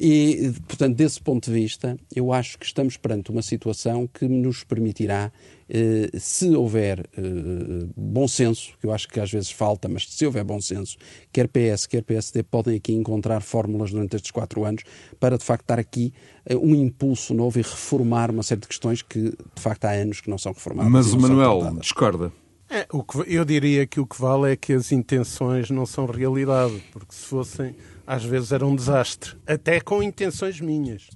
E, 0.00 0.52
portanto, 0.68 0.94
desse 0.94 1.20
ponto 1.20 1.46
de 1.46 1.52
vista, 1.52 1.96
eu 2.14 2.32
acho 2.32 2.56
que 2.56 2.64
estamos 2.64 2.96
perante 2.96 3.32
uma 3.32 3.42
situação 3.42 4.06
que 4.06 4.28
nos 4.28 4.62
permitirá, 4.62 5.32
eh, 5.68 6.08
se 6.16 6.54
houver 6.54 7.00
eh, 7.00 7.88
bom 7.96 8.28
senso, 8.28 8.74
que 8.80 8.86
eu 8.86 8.92
acho 8.92 9.08
que 9.08 9.18
às 9.18 9.28
vezes 9.28 9.50
falta, 9.50 9.88
mas 9.88 10.06
se 10.08 10.24
houver 10.24 10.44
bom 10.44 10.60
senso, 10.60 10.96
quer 11.32 11.48
PS, 11.48 11.86
quer 11.86 12.04
PSD 12.04 12.44
podem 12.44 12.76
aqui 12.76 12.92
encontrar 12.92 13.40
fórmulas 13.40 13.90
durante 13.90 14.14
estes 14.14 14.30
quatro 14.30 14.64
anos 14.64 14.84
para, 15.18 15.36
de 15.36 15.44
facto, 15.44 15.66
dar 15.66 15.80
aqui 15.80 16.14
eh, 16.46 16.54
um 16.54 16.76
impulso 16.76 17.34
novo 17.34 17.58
e 17.58 17.62
reformar 17.62 18.30
uma 18.30 18.44
série 18.44 18.60
de 18.60 18.68
questões 18.68 19.02
que, 19.02 19.30
de 19.30 19.60
facto, 19.60 19.86
há 19.86 19.90
anos 19.90 20.20
que 20.20 20.30
não 20.30 20.38
são 20.38 20.52
reformadas. 20.52 20.92
Mas 20.92 21.12
o 21.12 21.18
Manuel 21.18 21.76
discorda. 21.80 22.32
É, 22.70 22.86
o 22.92 23.02
que, 23.02 23.18
eu 23.26 23.44
diria 23.44 23.86
que 23.86 23.98
o 23.98 24.06
que 24.06 24.20
vale 24.20 24.52
é 24.52 24.56
que 24.56 24.74
as 24.74 24.92
intenções 24.92 25.70
não 25.70 25.86
são 25.86 26.04
realidade, 26.04 26.82
porque 26.92 27.14
se 27.14 27.24
fossem, 27.24 27.74
às 28.06 28.22
vezes 28.24 28.52
era 28.52 28.66
um 28.66 28.76
desastre, 28.76 29.36
até 29.46 29.80
com 29.80 30.02
intenções 30.02 30.60
minhas. 30.60 31.08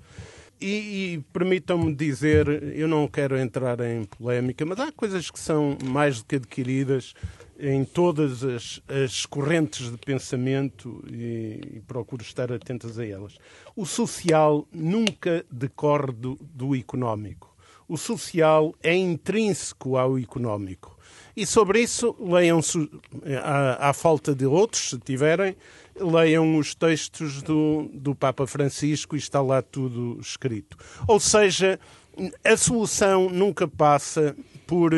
E, 0.59 1.15
e 1.15 1.25
permitam-me 1.33 1.95
dizer, 1.95 2.49
eu 2.75 2.89
não 2.89 3.07
quero 3.07 3.37
entrar 3.37 3.81
em 3.81 4.05
polémica, 4.05 4.65
mas 4.65 4.79
há 4.79 4.93
coisas 4.93 5.31
que 5.31 5.39
são 5.39 5.77
mais 5.85 6.21
do 6.21 6.25
que 6.25 6.37
adquiridas 6.37 7.15
em 7.59 7.85
todas 7.85 8.43
as, 8.43 8.81
as 8.89 9.27
correntes 9.27 9.91
de 9.91 9.99
pensamento 9.99 11.05
e, 11.11 11.61
e, 11.75 11.81
procuro 11.87 12.23
estar 12.23 12.51
atentas 12.51 12.99
a 12.99 13.07
elas. 13.07 13.37
O 13.77 13.85
social 13.85 14.67
nunca 14.73 15.45
decorre 15.51 16.13
do, 16.13 16.39
do 16.41 16.75
económico. 16.75 17.55
O 17.87 17.97
social 17.97 18.75
é 18.83 18.95
intrínseco 18.95 19.97
ao 19.97 20.19
económico. 20.19 20.92
E 21.37 21.47
sobre 21.47 21.81
isso, 21.81 22.15
leiam, 22.21 22.61
à, 23.43 23.91
à 23.91 23.93
falta 23.93 24.35
de 24.35 24.47
outros, 24.47 24.91
se 24.91 24.99
tiverem, 24.99 25.57
leiam 25.99 26.57
os 26.57 26.75
textos 26.75 27.43
do, 27.43 27.89
do 27.93 28.15
Papa 28.15 28.47
Francisco 28.47 29.17
e 29.17 29.19
está 29.19 29.41
lá 29.41 29.63
tudo 29.63 30.19
escrito. 30.21 30.77
Ou 31.07 31.19
seja, 31.19 31.79
a 32.45 32.57
solução 32.57 33.29
nunca 33.31 33.67
passa 33.67 34.37
por 34.67 34.93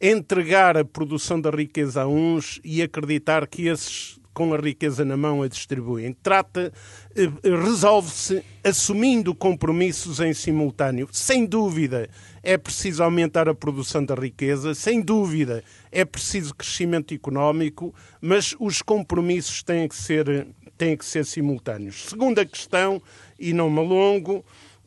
entregar 0.00 0.76
a 0.76 0.84
produção 0.84 1.40
da 1.40 1.50
riqueza 1.50 2.02
a 2.02 2.06
uns 2.06 2.60
e 2.64 2.82
acreditar 2.82 3.46
que 3.46 3.66
esses 3.66 4.17
com 4.38 4.54
a 4.54 4.56
riqueza 4.56 5.04
na 5.04 5.16
mão 5.16 5.42
a 5.42 5.48
distribuem. 5.48 6.16
Trata, 6.22 6.72
eh, 7.16 7.28
resolve-se 7.42 8.40
assumindo 8.62 9.34
compromissos 9.34 10.20
em 10.20 10.32
simultâneo. 10.32 11.08
Sem 11.10 11.44
dúvida, 11.44 12.08
é 12.40 12.56
preciso 12.56 13.02
aumentar 13.02 13.48
a 13.48 13.54
produção 13.54 14.04
da 14.04 14.14
riqueza, 14.14 14.76
sem 14.76 15.00
dúvida, 15.00 15.64
é 15.90 16.04
preciso 16.04 16.54
crescimento 16.54 17.12
económico, 17.12 17.92
mas 18.20 18.54
os 18.60 18.80
compromissos 18.80 19.64
têm 19.64 19.88
que 19.88 19.96
ser, 19.96 20.46
têm 20.76 20.96
que 20.96 21.04
ser 21.04 21.26
simultâneos. 21.26 22.04
Segunda 22.08 22.46
questão, 22.46 23.02
e 23.40 23.52
não 23.52 23.68
me 23.68 23.80
alongo, 23.80 24.44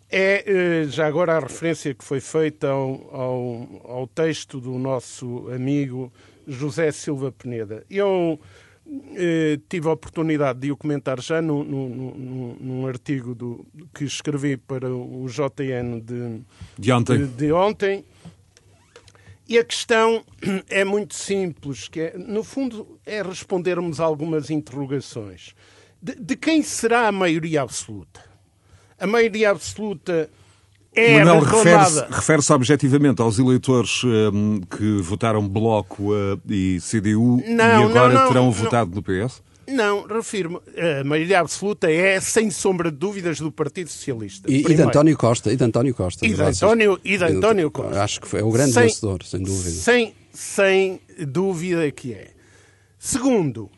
é 0.09 0.45
eh, 0.47 0.85
já 0.87 1.07
agora 1.07 1.35
a 1.35 1.39
referência 1.41 1.93
que 1.93 2.05
foi 2.05 2.21
feita 2.21 2.69
ao, 2.69 3.09
ao, 3.13 3.81
ao 3.83 4.07
texto 4.07 4.61
do 4.61 4.79
nosso 4.79 5.49
amigo 5.53 6.09
José 6.47 6.89
Silva 6.91 7.33
Peneda. 7.33 7.83
Eu 7.89 8.39
eh, 8.87 9.59
tive 9.69 9.87
a 9.87 9.91
oportunidade 9.91 10.59
de 10.59 10.71
o 10.71 10.77
comentar 10.77 11.21
já 11.21 11.41
no, 11.41 11.63
no, 11.63 12.55
num 12.59 12.87
artigo 12.87 13.35
do, 13.35 13.65
que 13.93 14.03
escrevi 14.03 14.57
para 14.57 14.89
o 14.89 15.27
JN 15.27 15.99
de, 15.99 16.41
de, 16.77 16.91
ontem. 16.91 17.17
De, 17.17 17.27
de 17.27 17.51
ontem. 17.51 18.05
E 19.47 19.57
a 19.57 19.63
questão 19.63 20.23
é 20.69 20.83
muito 20.83 21.13
simples, 21.13 21.87
que 21.87 21.99
é, 21.99 22.17
no 22.17 22.43
fundo 22.43 22.99
é 23.05 23.21
respondermos 23.21 23.99
algumas 23.99 24.49
interrogações. 24.49 25.53
De, 26.01 26.15
de 26.15 26.35
quem 26.35 26.63
será 26.63 27.07
a 27.07 27.11
maioria 27.11 27.61
absoluta? 27.61 28.23
A 28.97 29.05
maioria 29.05 29.51
absoluta 29.51 30.29
é 30.93 31.23
Manuel 31.23 31.39
refere-se 31.39 32.05
refere 32.09 32.41
objetivamente 32.53 33.21
aos 33.21 33.39
eleitores 33.39 34.03
um, 34.03 34.59
que 34.59 35.01
votaram 35.01 35.47
Bloco 35.47 36.11
uh, 36.11 36.39
e 36.49 36.79
CDU 36.81 37.41
não, 37.47 37.81
e 37.81 37.83
agora 37.85 38.13
não, 38.13 38.21
não, 38.21 38.27
terão 38.27 38.51
votado 38.51 38.91
no 38.93 39.01
PS? 39.01 39.41
Não, 39.67 40.05
refiro-me. 40.05 40.59
A 40.99 41.03
maioria 41.03 41.39
absoluta 41.39 41.89
é, 41.89 42.19
sem 42.19 42.51
sombra 42.51 42.91
de 42.91 42.97
dúvidas, 42.97 43.39
do 43.39 43.51
Partido 43.51 43.89
Socialista. 43.89 44.51
E, 44.51 44.61
e 44.61 44.75
de 44.75 44.81
António 44.81 45.17
Costa. 45.17 45.51
E 45.51 45.55
de 45.55 45.63
António 45.63 45.95
Costa. 45.95 46.25
E 46.25 46.33
de 46.33 46.41
António, 46.41 46.99
e 47.05 47.17
de 47.17 47.23
António 47.23 47.71
Costa. 47.71 48.03
Acho 48.03 48.19
que 48.19 48.27
foi, 48.27 48.41
é 48.41 48.43
o 48.43 48.51
grande 48.51 48.73
sem, 48.73 48.83
vencedor, 48.83 49.23
sem 49.23 49.41
dúvida. 49.41 49.69
Sem, 49.69 50.13
sem 50.33 50.99
dúvida 51.25 51.89
que 51.91 52.13
é. 52.13 52.31
Segundo, 52.99 53.69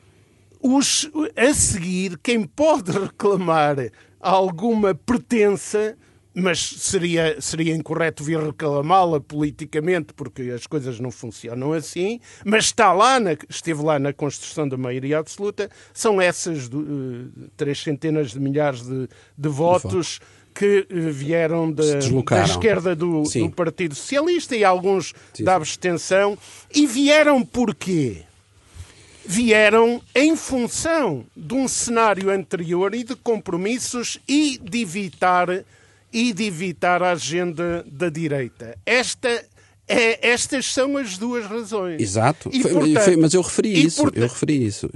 os, 0.62 1.10
a 1.36 1.54
seguir, 1.54 2.18
quem 2.24 2.44
pode 2.44 2.92
reclamar 2.92 3.78
alguma 4.20 4.96
pertença 4.96 5.96
mas 6.34 6.60
seria, 6.60 7.40
seria 7.40 7.76
incorreto 7.76 8.24
vir 8.24 8.40
reclamá-la 8.40 9.20
politicamente, 9.20 10.14
porque 10.14 10.44
as 10.44 10.66
coisas 10.66 11.00
não 11.00 11.12
funcionam 11.12 11.74
assim, 11.74 12.20
mas 12.44 12.66
está 12.66 12.92
lá, 12.92 13.20
na, 13.20 13.34
esteve 13.48 13.84
lá 13.84 14.00
na 14.00 14.12
construção 14.12 14.68
da 14.68 14.76
maioria 14.76 15.20
absoluta, 15.20 15.70
são 15.94 16.20
essas 16.20 16.68
uh, 16.68 17.50
três 17.56 17.82
centenas 17.82 18.32
de 18.32 18.40
milhares 18.40 18.82
de, 18.82 19.08
de 19.38 19.50
votos 19.50 20.20
que 20.56 20.88
uh, 20.90 21.12
vieram 21.12 21.72
da, 21.72 21.84
da 21.84 22.44
esquerda 22.44 22.96
do, 22.96 23.24
do, 23.24 23.52
Partido 23.52 23.94
Socialista 23.94 24.56
e 24.56 24.64
alguns 24.64 25.14
Sim. 25.34 25.44
da 25.44 25.56
abstenção. 25.56 26.38
E 26.74 26.88
vieram 26.88 27.44
porquê? 27.44 28.24
Vieram 29.26 30.02
em 30.14 30.36
função 30.36 31.26
de 31.36 31.54
um 31.54 31.68
cenário 31.68 32.30
anterior 32.30 32.94
e 32.94 33.04
de 33.04 33.16
compromissos 33.16 34.20
e 34.28 34.60
de 34.62 34.82
evitar 34.82 35.64
e 36.14 36.32
de 36.32 36.44
evitar 36.44 37.02
a 37.02 37.12
agenda 37.12 37.84
da 37.92 38.08
direita. 38.10 38.78
Esta 38.86 39.30
é, 39.88 40.30
estas 40.30 40.72
são 40.72 40.96
as 40.96 41.18
duas 41.18 41.46
razões. 41.46 42.02
Exato, 42.02 42.50
e, 42.54 42.62
portanto, 42.62 43.02
foi, 43.02 43.18
mas 43.18 43.34
eu 43.34 43.42
referi 43.42 43.86
isso, 43.86 44.04
eu 44.14 44.28
referi 44.28 44.66
isso. 44.66 44.90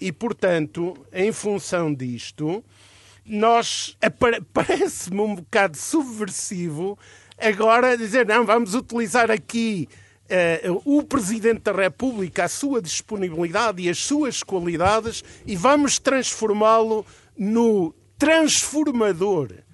E, 0.00 0.12
portanto, 0.12 0.96
em 1.12 1.32
função 1.32 1.92
disto, 1.92 2.62
nós 3.24 3.96
parece-me 4.52 5.20
um 5.20 5.34
bocado 5.34 5.76
subversivo 5.76 6.98
agora 7.38 7.96
dizer, 7.96 8.26
não, 8.26 8.44
vamos 8.44 8.74
utilizar 8.74 9.30
aqui 9.30 9.88
uh, 10.64 10.80
o 10.84 11.02
Presidente 11.02 11.60
da 11.60 11.72
República, 11.72 12.44
a 12.44 12.48
sua 12.48 12.80
disponibilidade 12.80 13.82
e 13.82 13.88
as 13.88 13.98
suas 13.98 14.42
qualidades 14.42 15.24
e 15.46 15.56
vamos 15.56 15.98
transformá-lo 15.98 17.04
no 17.36 17.94
transformador 18.18 19.65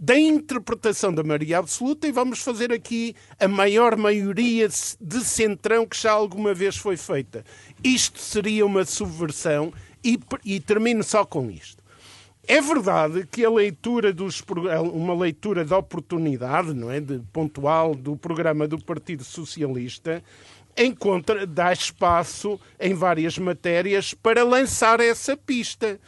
da 0.00 0.18
interpretação 0.18 1.12
da 1.12 1.22
maioria 1.22 1.58
absoluta 1.58 2.08
e 2.08 2.12
vamos 2.12 2.40
fazer 2.40 2.72
aqui 2.72 3.14
a 3.38 3.46
maior 3.46 3.96
maioria 3.98 4.66
de 4.66 5.20
centrão 5.22 5.86
que 5.86 6.00
já 6.00 6.12
alguma 6.12 6.54
vez 6.54 6.74
foi 6.74 6.96
feita. 6.96 7.44
Isto 7.84 8.18
seria 8.18 8.64
uma 8.64 8.86
subversão 8.86 9.70
e, 10.02 10.18
e 10.42 10.58
termino 10.58 11.04
só 11.04 11.22
com 11.22 11.50
isto. 11.50 11.84
É 12.48 12.62
verdade 12.62 13.28
que 13.30 13.44
a 13.44 13.50
leitura 13.50 14.10
dos 14.10 14.42
uma 14.90 15.14
leitura 15.14 15.66
de 15.66 15.74
oportunidade, 15.74 16.72
não 16.72 16.90
é, 16.90 16.98
de 16.98 17.20
pontual 17.30 17.94
do 17.94 18.16
programa 18.16 18.66
do 18.66 18.82
Partido 18.82 19.22
Socialista 19.22 20.24
encontra 20.78 21.46
dá 21.46 21.74
espaço 21.74 22.58
em 22.80 22.94
várias 22.94 23.36
matérias 23.36 24.14
para 24.14 24.42
lançar 24.44 24.98
essa 24.98 25.36
pista. 25.36 26.00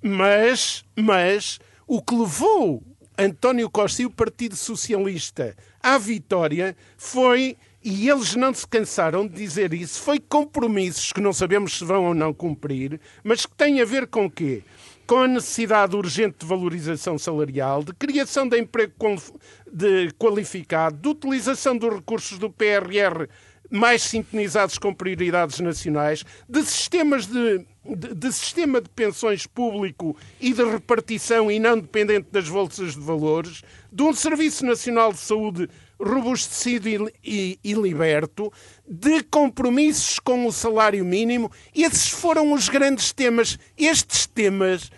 Mas, 0.00 0.86
mas 0.96 1.60
o 1.86 2.00
que 2.00 2.14
levou 2.14 2.82
António 3.18 3.70
Costa 3.70 4.02
e 4.02 4.06
o 4.06 4.10
Partido 4.10 4.56
Socialista 4.56 5.56
à 5.82 5.96
vitória 5.96 6.76
foi 6.96 7.56
e 7.82 8.10
eles 8.10 8.34
não 8.34 8.52
se 8.52 8.66
cansaram 8.66 9.26
de 9.28 9.34
dizer 9.34 9.72
isso, 9.72 10.02
foi 10.02 10.18
compromissos 10.18 11.12
que 11.12 11.20
não 11.20 11.32
sabemos 11.32 11.78
se 11.78 11.84
vão 11.84 12.06
ou 12.06 12.14
não 12.14 12.34
cumprir, 12.34 13.00
mas 13.22 13.46
que 13.46 13.54
têm 13.54 13.80
a 13.80 13.84
ver 13.84 14.08
com 14.08 14.28
quê? 14.28 14.64
Com 15.06 15.18
a 15.20 15.28
necessidade 15.28 15.94
urgente 15.94 16.38
de 16.40 16.46
valorização 16.46 17.16
salarial, 17.16 17.84
de 17.84 17.94
criação 17.94 18.48
de 18.48 18.58
emprego 18.58 18.92
de 19.72 20.10
qualificado, 20.18 20.96
de 20.96 21.08
utilização 21.08 21.76
dos 21.76 21.94
recursos 21.94 22.38
do 22.38 22.50
PRR 22.50 23.28
mais 23.70 24.02
sintonizados 24.02 24.78
com 24.78 24.92
prioridades 24.92 25.60
nacionais, 25.60 26.24
de 26.48 26.64
sistemas 26.64 27.26
de, 27.26 27.64
de, 27.94 28.32
sistema 28.32 28.80
de 28.80 28.88
pensões 28.88 29.46
público 29.46 30.16
e 30.40 30.52
de 30.52 30.64
repartição 30.64 31.50
e 31.50 31.58
não 31.58 31.78
dependente 31.78 32.28
das 32.32 32.48
bolsas 32.48 32.94
de 32.94 33.00
valores, 33.00 33.62
de 33.92 34.02
um 34.02 34.12
Serviço 34.12 34.64
Nacional 34.64 35.12
de 35.12 35.18
Saúde 35.18 35.68
robustecido 36.00 36.88
e, 36.88 37.10
e, 37.24 37.58
e 37.62 37.72
liberto, 37.74 38.52
de 38.86 39.22
compromissos 39.22 40.18
com 40.18 40.46
o 40.46 40.52
salário 40.52 41.04
mínimo. 41.04 41.50
Esses 41.74 42.10
foram 42.10 42.52
os 42.52 42.68
grandes 42.68 43.12
temas. 43.12 43.58
Estes 43.76 44.26
temas 44.26 44.90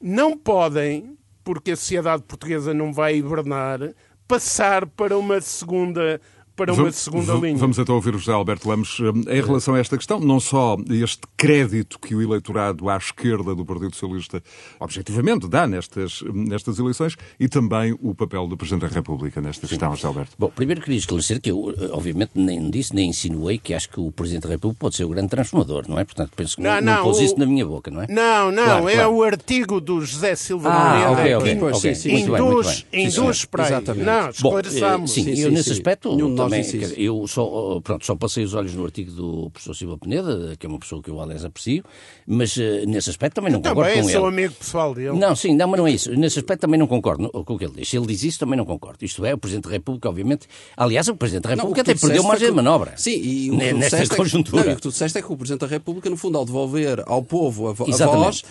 não 0.00 0.36
podem, 0.36 1.16
porque 1.44 1.72
a 1.72 1.76
sociedade 1.76 2.22
portuguesa 2.22 2.72
não 2.72 2.92
vai 2.92 3.16
hibernar, 3.16 3.80
passar 4.26 4.86
para 4.86 5.16
uma 5.16 5.40
segunda 5.40 6.20
para 6.58 6.72
uma 6.72 6.90
segunda 6.90 7.32
linha. 7.34 7.56
Vamos 7.56 7.78
então 7.78 7.94
ouvir 7.94 8.16
o 8.16 8.18
José 8.18 8.32
Alberto 8.32 8.68
Lemos 8.68 8.98
eh, 9.00 9.38
em 9.38 9.40
relação 9.40 9.74
a 9.74 9.78
esta 9.78 9.96
questão, 9.96 10.18
não 10.18 10.40
só 10.40 10.76
este 10.90 11.22
crédito 11.36 12.00
que 12.00 12.16
o 12.16 12.20
eleitorado 12.20 12.90
à 12.90 12.96
esquerda 12.96 13.54
do 13.54 13.64
Partido 13.64 13.94
Socialista 13.94 14.42
objetivamente 14.80 15.46
dá 15.48 15.68
nestas, 15.68 16.20
nestas 16.34 16.80
eleições 16.80 17.16
e 17.38 17.48
também 17.48 17.96
o 18.02 18.12
papel 18.12 18.48
do 18.48 18.56
Presidente 18.56 18.88
da 18.88 18.88
República 18.88 19.40
nesta 19.40 19.68
questão, 19.68 19.94
José 19.94 20.08
Alberto. 20.08 20.32
Bom, 20.36 20.50
primeiro 20.50 20.80
queria 20.80 20.98
esclarecer 20.98 21.40
que 21.40 21.52
eu, 21.52 21.72
eh, 21.78 21.90
obviamente, 21.92 22.32
nem 22.34 22.68
disse, 22.68 22.92
nem 22.92 23.10
insinuei 23.10 23.58
que 23.58 23.72
acho 23.72 23.88
que 23.88 24.00
o 24.00 24.10
Presidente 24.10 24.42
da 24.42 24.50
República 24.50 24.80
pode 24.80 24.96
ser 24.96 25.04
o 25.04 25.08
grande 25.08 25.28
transformador, 25.28 25.84
não 25.88 25.96
é? 25.96 26.04
Portanto, 26.04 26.32
penso 26.34 26.56
que 26.56 26.62
não, 26.62 26.80
não, 26.80 26.96
não 26.96 27.02
pôs 27.04 27.18
o... 27.18 27.22
isso 27.22 27.38
na 27.38 27.46
minha 27.46 27.64
boca, 27.64 27.88
não 27.88 28.02
é? 28.02 28.06
Não, 28.08 28.50
não, 28.50 28.64
claro, 28.64 28.88
é 28.88 28.94
claro. 28.94 29.12
o 29.12 29.22
artigo 29.22 29.80
do 29.80 30.04
José 30.04 30.34
Silva 30.34 30.70
ah. 30.72 31.74
Sim, 31.74 31.94
sim, 31.94 32.14
induz, 32.16 32.84
induz 32.92 33.44
para 33.44 33.64
aí. 33.64 33.72
Exatamente. 33.72 34.04
Não, 34.04 34.30
esclareçamos. 34.30 35.10
Bom, 35.10 35.14
sim, 35.14 35.36
sim, 35.36 35.40
eu 35.40 35.50
nesse 35.50 35.72
aspecto 35.72 36.10
também, 36.50 36.94
eu 36.96 37.26
só, 37.26 37.80
pronto, 37.80 38.04
só 38.04 38.14
passei 38.14 38.44
os 38.44 38.54
olhos 38.54 38.74
no 38.74 38.84
artigo 38.84 39.12
do 39.12 39.50
professor 39.50 39.74
Silva 39.74 39.98
Peneda, 39.98 40.56
que 40.58 40.66
é 40.66 40.68
uma 40.68 40.78
pessoa 40.78 41.02
que 41.02 41.10
eu, 41.10 41.20
aliás, 41.20 41.44
aprecio, 41.44 41.84
mas 42.26 42.56
uh, 42.56 42.60
nesse 42.86 43.10
aspecto 43.10 43.36
também 43.36 43.52
não 43.52 43.60
eu 43.60 43.62
concordo 43.62 43.90
também 43.90 44.02
com 44.02 44.08
ele. 44.08 44.12
Também 44.12 44.20
sou 44.20 44.26
amigo 44.26 44.54
pessoal 44.54 44.94
dele. 44.94 45.18
Não, 45.18 45.36
sim, 45.36 45.54
não, 45.54 45.68
mas 45.68 45.78
não 45.78 45.86
é 45.86 45.92
isso. 45.92 46.10
Nesse 46.12 46.38
aspecto 46.38 46.60
também 46.60 46.78
não 46.78 46.86
concordo 46.86 47.28
com 47.30 47.54
o 47.54 47.58
que 47.58 47.64
ele 47.64 47.74
diz. 47.76 47.88
Se 47.88 47.96
ele 47.96 48.06
diz 48.06 48.22
isso, 48.22 48.38
também 48.38 48.56
não 48.56 48.64
concordo. 48.64 49.04
Isto 49.04 49.24
é, 49.24 49.34
o 49.34 49.38
Presidente 49.38 49.64
da 49.64 49.70
República, 49.70 50.08
obviamente... 50.08 50.46
Aliás, 50.76 51.08
o 51.08 51.16
Presidente 51.16 51.44
da 51.44 51.50
República 51.50 51.82
não, 51.84 51.92
até 51.92 51.94
perdeu 51.94 52.22
margem 52.22 52.48
de 52.48 52.54
manobra. 52.54 52.94
Sim, 52.96 53.20
e 53.20 53.50
o 53.50 53.58
que 53.58 53.72
nesta 53.74 54.16
conjuntura. 54.16 54.60
É 54.60 54.62
que, 54.62 54.68
não, 54.68 54.72
o 54.74 54.76
que 54.76 54.82
tu 54.82 54.88
disseste 54.90 55.18
é 55.18 55.22
que 55.22 55.32
o 55.32 55.36
Presidente 55.36 55.60
da 55.60 55.66
República, 55.66 56.08
no 56.08 56.16
fundo, 56.16 56.38
ao 56.38 56.44
devolver 56.44 57.02
ao 57.06 57.22
povo 57.22 57.68
a, 57.68 57.70
a 57.70 57.74
voz, 57.74 58.42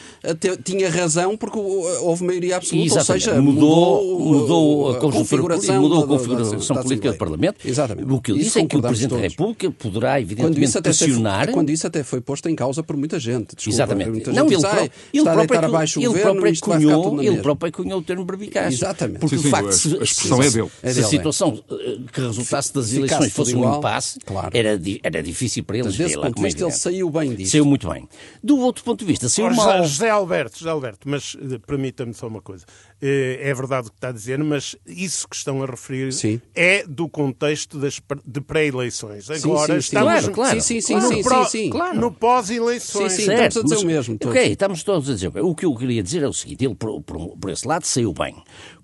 tinha 0.64 0.90
razão 0.90 1.38
porque 1.38 1.58
houve 1.58 2.24
maioria 2.24 2.58
absoluta, 2.58 3.00
Exatamente. 3.00 3.12
ou 3.12 3.34
seja, 3.34 3.42
mudou, 3.42 4.20
mudou 4.20 4.92
a, 4.92 5.00
configuração, 5.00 5.82
mudou 5.82 6.04
a 6.04 6.08
configuração 6.08 6.78
política 6.78 7.12
do 7.12 7.18
Parlamento. 7.18 7.68
Exatamente. 7.68 7.87
O 8.10 8.22
que 8.22 8.32
ele 8.32 8.44
disse 8.44 8.60
é 8.60 8.66
que 8.66 8.78
o 8.78 8.82
Presidente 8.82 9.16
da 9.16 9.22
República 9.22 9.72
poderá, 9.72 10.20
evidentemente, 10.20 10.72
quando 10.72 10.84
pressionar. 10.84 11.46
Foi, 11.46 11.54
quando 11.54 11.70
isso 11.70 11.88
até 11.88 12.04
foi 12.04 12.22
posto 12.22 12.50
em 12.50 12.56
causa 12.56 12.84
por 12.84 12.98
muita 12.98 13.20
gente. 13.20 13.56
Desculpa, 13.56 13.76
Exatamente. 13.76 14.10
Muita 14.10 14.32
não, 14.32 14.50
gente 14.50 14.54
ele, 14.54 14.62
sai, 14.62 14.92
ele 15.14 15.24
próprio, 15.24 15.66
abaixo 15.66 16.00
ele 16.00 16.08
governo, 16.08 16.42
próprio 16.42 16.60
cunhou, 16.62 17.22
ele 17.22 17.38
próprio 17.42 17.72
cunhou 17.72 18.00
o 18.00 18.04
termo 18.04 18.26
barbicaz. 18.26 18.74
Exatamente. 18.74 19.20
Porque 19.20 19.38
sim, 19.38 19.44
sim, 19.44 19.48
o 19.48 19.52
facto 19.52 19.70
a, 19.70 19.72
se, 19.72 19.88
a 19.98 20.04
expressão 20.04 20.42
se, 20.42 20.48
é 20.48 20.52
dele. 20.52 20.72
Se, 20.84 20.94
se 20.94 21.00
a 21.00 21.04
é. 21.04 21.08
situação 21.08 21.64
eh, 21.72 21.98
que 22.12 22.22
resultasse 22.22 22.74
das 22.74 22.94
eleições 22.94 23.32
fosse 23.32 23.56
um 23.56 23.78
impasse, 23.78 24.20
claro. 24.26 24.50
era, 24.54 24.80
era 25.04 25.24
difícil 25.24 25.64
para 25.64 25.78
eles. 25.78 25.96
Desse 25.98 26.16
ponto 26.16 26.36
de 26.36 26.44
vista, 26.44 26.64
ele 26.64 26.72
saiu 26.72 27.10
bem 27.10 27.36
disso. 27.36 27.52
Saiu 27.52 27.66
muito 27.66 27.90
bem. 27.90 28.08
Do 28.44 28.58
outro 28.60 28.84
ponto 28.84 29.00
de 29.00 29.06
vista, 29.06 29.30
saiu 29.30 29.54
mal. 29.54 29.84
José 29.84 30.10
Alberto, 30.10 30.60
José 30.60 30.70
Alberto, 30.70 31.10
mas 31.10 31.36
eh, 31.40 31.58
permita-me 31.66 32.14
só 32.14 32.28
uma 32.28 32.42
coisa. 32.42 32.66
Eh, 33.02 33.40
é 33.42 33.54
verdade 33.54 33.88
o 33.88 33.92
que 33.92 33.98
está 33.98 34.10
a 34.10 34.12
dizer, 34.12 34.40
mas 34.44 34.76
isso 34.86 35.28
que 35.28 35.36
estão 35.36 35.62
a 35.64 35.66
referir 35.66 36.12
sim. 36.14 36.42
é 36.56 36.84
do 36.88 37.08
contexto 37.08 37.77
das, 37.78 38.02
de 38.26 38.42
pré-eleições. 38.42 39.30
Agora 39.30 39.68
sim, 39.68 39.74
sim, 39.74 39.78
estamos 39.78 40.12
claro, 40.12 40.32
claro. 40.32 40.62
Sim, 40.62 40.82
sim, 40.82 41.00
sim, 41.00 41.24
sim, 41.24 41.46
sim, 41.46 41.70
claro. 41.70 42.00
no 42.00 42.12
pós-eleições. 42.12 43.12
Sim, 43.14 43.18
sim, 43.20 43.26
certo, 43.26 43.48
estamos 43.48 43.72
a 43.72 43.76
dizer 43.76 43.86
o 43.86 43.88
mesmo. 43.88 44.18
Todos. 44.18 44.36
Ok, 44.38 44.52
estamos 44.52 44.84
todos 44.84 45.10
a 45.10 45.14
dizer. 45.14 45.32
O 45.38 45.56
que 45.56 45.66
eu 45.66 45.76
queria 45.76 46.04
dizer 46.04 46.24
é 46.24 46.28
o 46.28 46.34
seguinte: 46.34 46.66
ele, 46.66 46.76
por, 46.76 47.02
por, 47.02 47.38
por 47.38 47.50
esse 47.50 47.68
lado, 47.68 47.86
saiu 47.86 48.14
bem. 48.14 48.36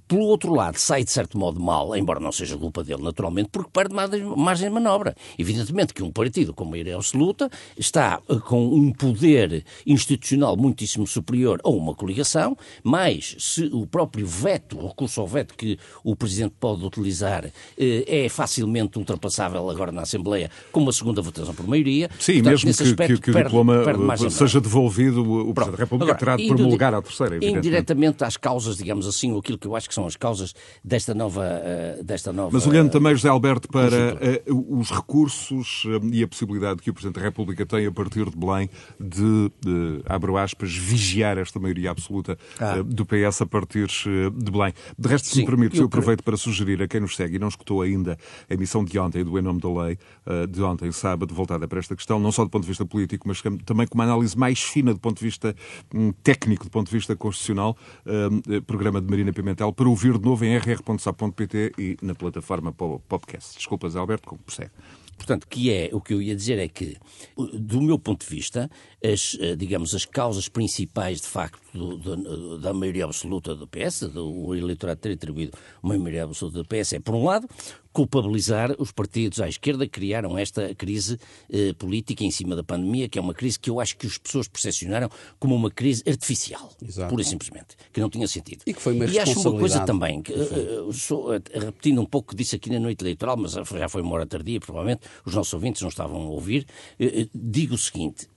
Pelo 0.07 0.23
outro 0.23 0.53
lado, 0.53 0.77
sai 0.77 1.03
de 1.03 1.11
certo 1.11 1.37
modo 1.37 1.59
mal, 1.59 1.95
embora 1.95 2.19
não 2.19 2.31
seja 2.31 2.57
culpa 2.57 2.83
dele, 2.83 3.01
naturalmente, 3.01 3.49
porque 3.51 3.69
perde 3.71 3.93
margem 4.35 4.67
de 4.67 4.73
manobra. 4.73 5.15
Evidentemente 5.37 5.93
que 5.93 6.03
um 6.03 6.11
partido 6.11 6.53
com 6.53 6.65
maioria 6.65 6.95
absoluta 6.95 7.49
está 7.77 8.19
eh, 8.29 8.35
com 8.35 8.65
um 8.65 8.91
poder 8.91 9.63
institucional 9.85 10.57
muitíssimo 10.57 11.07
superior 11.07 11.59
a 11.63 11.69
uma 11.69 11.95
coligação, 11.95 12.57
mas 12.83 13.35
se 13.39 13.65
o 13.73 13.87
próprio 13.87 14.27
veto, 14.27 14.77
o 14.77 14.87
recurso 14.87 15.21
ao 15.21 15.27
veto 15.27 15.55
que 15.55 15.77
o 16.03 16.15
Presidente 16.15 16.53
pode 16.59 16.85
utilizar 16.85 17.45
eh, 17.77 18.25
é 18.25 18.29
facilmente 18.29 18.97
ultrapassável 18.97 19.69
agora 19.69 19.91
na 19.91 20.01
Assembleia 20.01 20.49
com 20.71 20.81
uma 20.81 20.91
segunda 20.91 21.21
votação 21.21 21.53
por 21.53 21.67
maioria. 21.67 22.09
Sim, 22.19 22.43
portanto, 22.43 22.51
mesmo 22.51 22.73
que, 22.73 22.83
aspecto, 22.83 23.15
que, 23.15 23.21
que, 23.21 23.29
o 23.29 23.33
perde, 23.33 23.49
diploma 23.49 23.83
perde 23.83 24.31
seja 24.31 24.59
devolvido, 24.59 25.21
o 25.21 25.53
Presidente 25.53 25.77
da 25.77 25.83
República 25.83 26.11
agora, 26.11 26.19
terá 26.19 26.37
de 26.37 26.47
promulgar 26.47 26.93
à 26.93 27.01
terceira, 27.01 27.43
Indiretamente 27.43 28.23
às 28.23 28.37
causas, 28.37 28.77
digamos 28.77 29.07
assim, 29.07 29.37
aquilo 29.37 29.57
que 29.57 29.67
eu 29.67 29.75
acho 29.75 29.87
que 29.87 29.92
são 29.93 30.05
as 30.05 30.15
causas 30.15 30.53
desta 30.83 31.13
nova. 31.13 31.43
Uh, 31.43 32.03
desta 32.03 32.33
nova 32.33 32.51
Mas 32.51 32.65
olhando 32.67 32.91
também, 32.91 33.13
José 33.15 33.29
Alberto, 33.29 33.67
para 33.67 34.15
uh, 34.49 34.79
os 34.79 34.91
recursos 34.91 35.85
uh, 35.85 36.01
e 36.11 36.23
a 36.23 36.27
possibilidade 36.27 36.81
que 36.81 36.89
o 36.89 36.93
Presidente 36.93 37.15
da 37.15 37.21
República 37.21 37.65
tem 37.65 37.85
a 37.85 37.91
partir 37.91 38.29
de 38.29 38.37
Belém 38.37 38.69
de, 38.99 39.51
de 39.61 40.01
abro 40.05 40.37
aspas, 40.37 40.75
vigiar 40.75 41.37
esta 41.37 41.59
maioria 41.59 41.91
absoluta 41.91 42.37
ah. 42.59 42.81
do 42.83 43.05
PS 43.05 43.41
a 43.41 43.45
partir 43.45 43.87
de 43.87 44.51
Belém. 44.51 44.73
De 44.97 45.07
resto, 45.07 45.27
se 45.27 45.35
Sim, 45.35 45.41
me 45.41 45.45
permite, 45.45 45.77
eu, 45.77 45.83
eu 45.83 45.87
aproveito 45.87 46.23
para 46.23 46.37
sugerir 46.37 46.81
a 46.81 46.87
quem 46.87 47.01
nos 47.01 47.15
segue 47.15 47.35
e 47.35 47.39
não 47.39 47.47
escutou 47.47 47.81
ainda 47.81 48.17
a 48.49 48.53
emissão 48.53 48.83
de 48.83 48.97
ontem 48.97 49.23
do 49.23 49.37
Em 49.37 49.41
Nome 49.41 49.59
da 49.59 49.69
Lei, 49.83 49.97
de 50.49 50.61
ontem, 50.61 50.91
sábado, 50.91 51.33
voltada 51.33 51.67
para 51.67 51.79
esta 51.79 51.95
questão, 51.95 52.19
não 52.19 52.31
só 52.31 52.43
do 52.43 52.49
ponto 52.49 52.63
de 52.63 52.67
vista 52.67 52.85
político, 52.85 53.27
mas 53.27 53.41
também 53.65 53.87
com 53.87 53.95
uma 53.95 54.03
análise 54.03 54.37
mais 54.37 54.61
fina 54.61 54.93
do 54.93 54.99
ponto 54.99 55.19
de 55.19 55.25
vista 55.25 55.55
um, 55.93 56.11
técnico, 56.11 56.63
do 56.65 56.71
ponto 56.71 56.87
de 56.87 56.93
vista 56.93 57.15
constitucional, 57.15 57.77
programa 58.65 59.01
de 59.01 59.09
Marina 59.09 59.33
Pimentel, 59.33 59.71
para 59.83 59.89
ouvir 59.89 60.17
de 60.17 60.23
novo 60.23 60.45
em 60.45 60.57
rr.sap.pt 60.57 61.73
e 61.77 61.97
na 62.01 62.15
plataforma 62.15 62.71
podcast. 62.71 63.57
Desculpas, 63.57 63.97
Alberto, 63.97 64.29
como 64.29 64.41
prossegue. 64.41 64.71
Portanto, 65.17 65.45
que 65.45 65.69
é, 65.73 65.89
o 65.91 65.99
que 65.99 66.13
eu 66.13 66.21
ia 66.21 66.33
dizer 66.33 66.57
é 66.57 66.69
que, 66.69 66.95
do 67.53 67.81
meu 67.81 67.99
ponto 67.99 68.25
de 68.25 68.33
vista, 68.33 68.71
as, 69.03 69.37
eh, 69.41 69.57
digamos, 69.57 69.93
as 69.93 70.05
causas 70.05 70.47
principais, 70.47 71.19
de 71.19 71.27
facto, 71.27 71.59
do, 71.73 71.97
do, 71.97 72.57
da 72.59 72.73
maioria 72.73 73.03
absoluta 73.03 73.53
do 73.53 73.67
PS, 73.67 74.07
do 74.07 74.55
eleitorado 74.55 75.01
ter 75.01 75.11
atribuído 75.11 75.57
uma 75.81 75.97
maioria 75.97 76.23
absoluta 76.23 76.63
do 76.63 76.65
PS, 76.65 76.93
é, 76.93 76.99
por 76.99 77.13
um 77.13 77.25
lado, 77.25 77.45
culpabilizar 77.93 78.75
os 78.79 78.91
partidos 78.91 79.39
à 79.39 79.47
esquerda 79.47 79.85
que 79.85 79.91
criaram 79.91 80.37
esta 80.37 80.73
crise 80.73 81.19
eh, 81.49 81.73
política 81.73 82.23
em 82.23 82.31
cima 82.31 82.55
da 82.55 82.63
pandemia, 82.63 83.07
que 83.07 83.19
é 83.19 83.21
uma 83.21 83.33
crise 83.33 83.59
que 83.59 83.69
eu 83.69 83.79
acho 83.79 83.95
que 83.95 84.07
as 84.07 84.17
pessoas 84.17 84.47
percepcionaram 84.47 85.09
como 85.39 85.55
uma 85.55 85.69
crise 85.69 86.03
artificial, 86.07 86.71
Exato. 86.85 87.09
pura 87.09 87.21
e 87.21 87.25
simplesmente, 87.25 87.75
que 87.93 88.01
não 88.01 88.09
tinha 88.09 88.27
sentido. 88.27 88.63
E 88.65 88.73
que 88.73 88.81
foi 88.81 88.93
uma 88.93 89.05
E 89.05 89.19
acho 89.19 89.39
uma 89.39 89.59
coisa 89.59 89.85
também, 89.85 90.21
que, 90.23 90.33
uh, 90.33 90.91
sou, 90.91 91.35
uh, 91.35 91.41
repetindo 91.53 92.01
um 92.01 92.05
pouco 92.05 92.23
o 92.23 92.29
que 92.31 92.35
disse 92.35 92.55
aqui 92.55 92.69
na 92.71 92.79
noite 92.79 93.01
eleitoral, 93.03 93.37
mas 93.37 93.51
já 93.51 93.87
foi 93.87 94.01
uma 94.01 94.15
hora 94.15 94.25
tardia, 94.25 94.59
provavelmente, 94.59 95.01
os 95.23 95.35
nossos 95.35 95.53
ouvintes 95.53 95.81
não 95.81 95.89
estavam 95.89 96.21
a 96.21 96.29
ouvir, 96.29 96.65
uh, 96.99 97.29
digo 97.35 97.75
o 97.75 97.77
seguinte, 97.77 98.27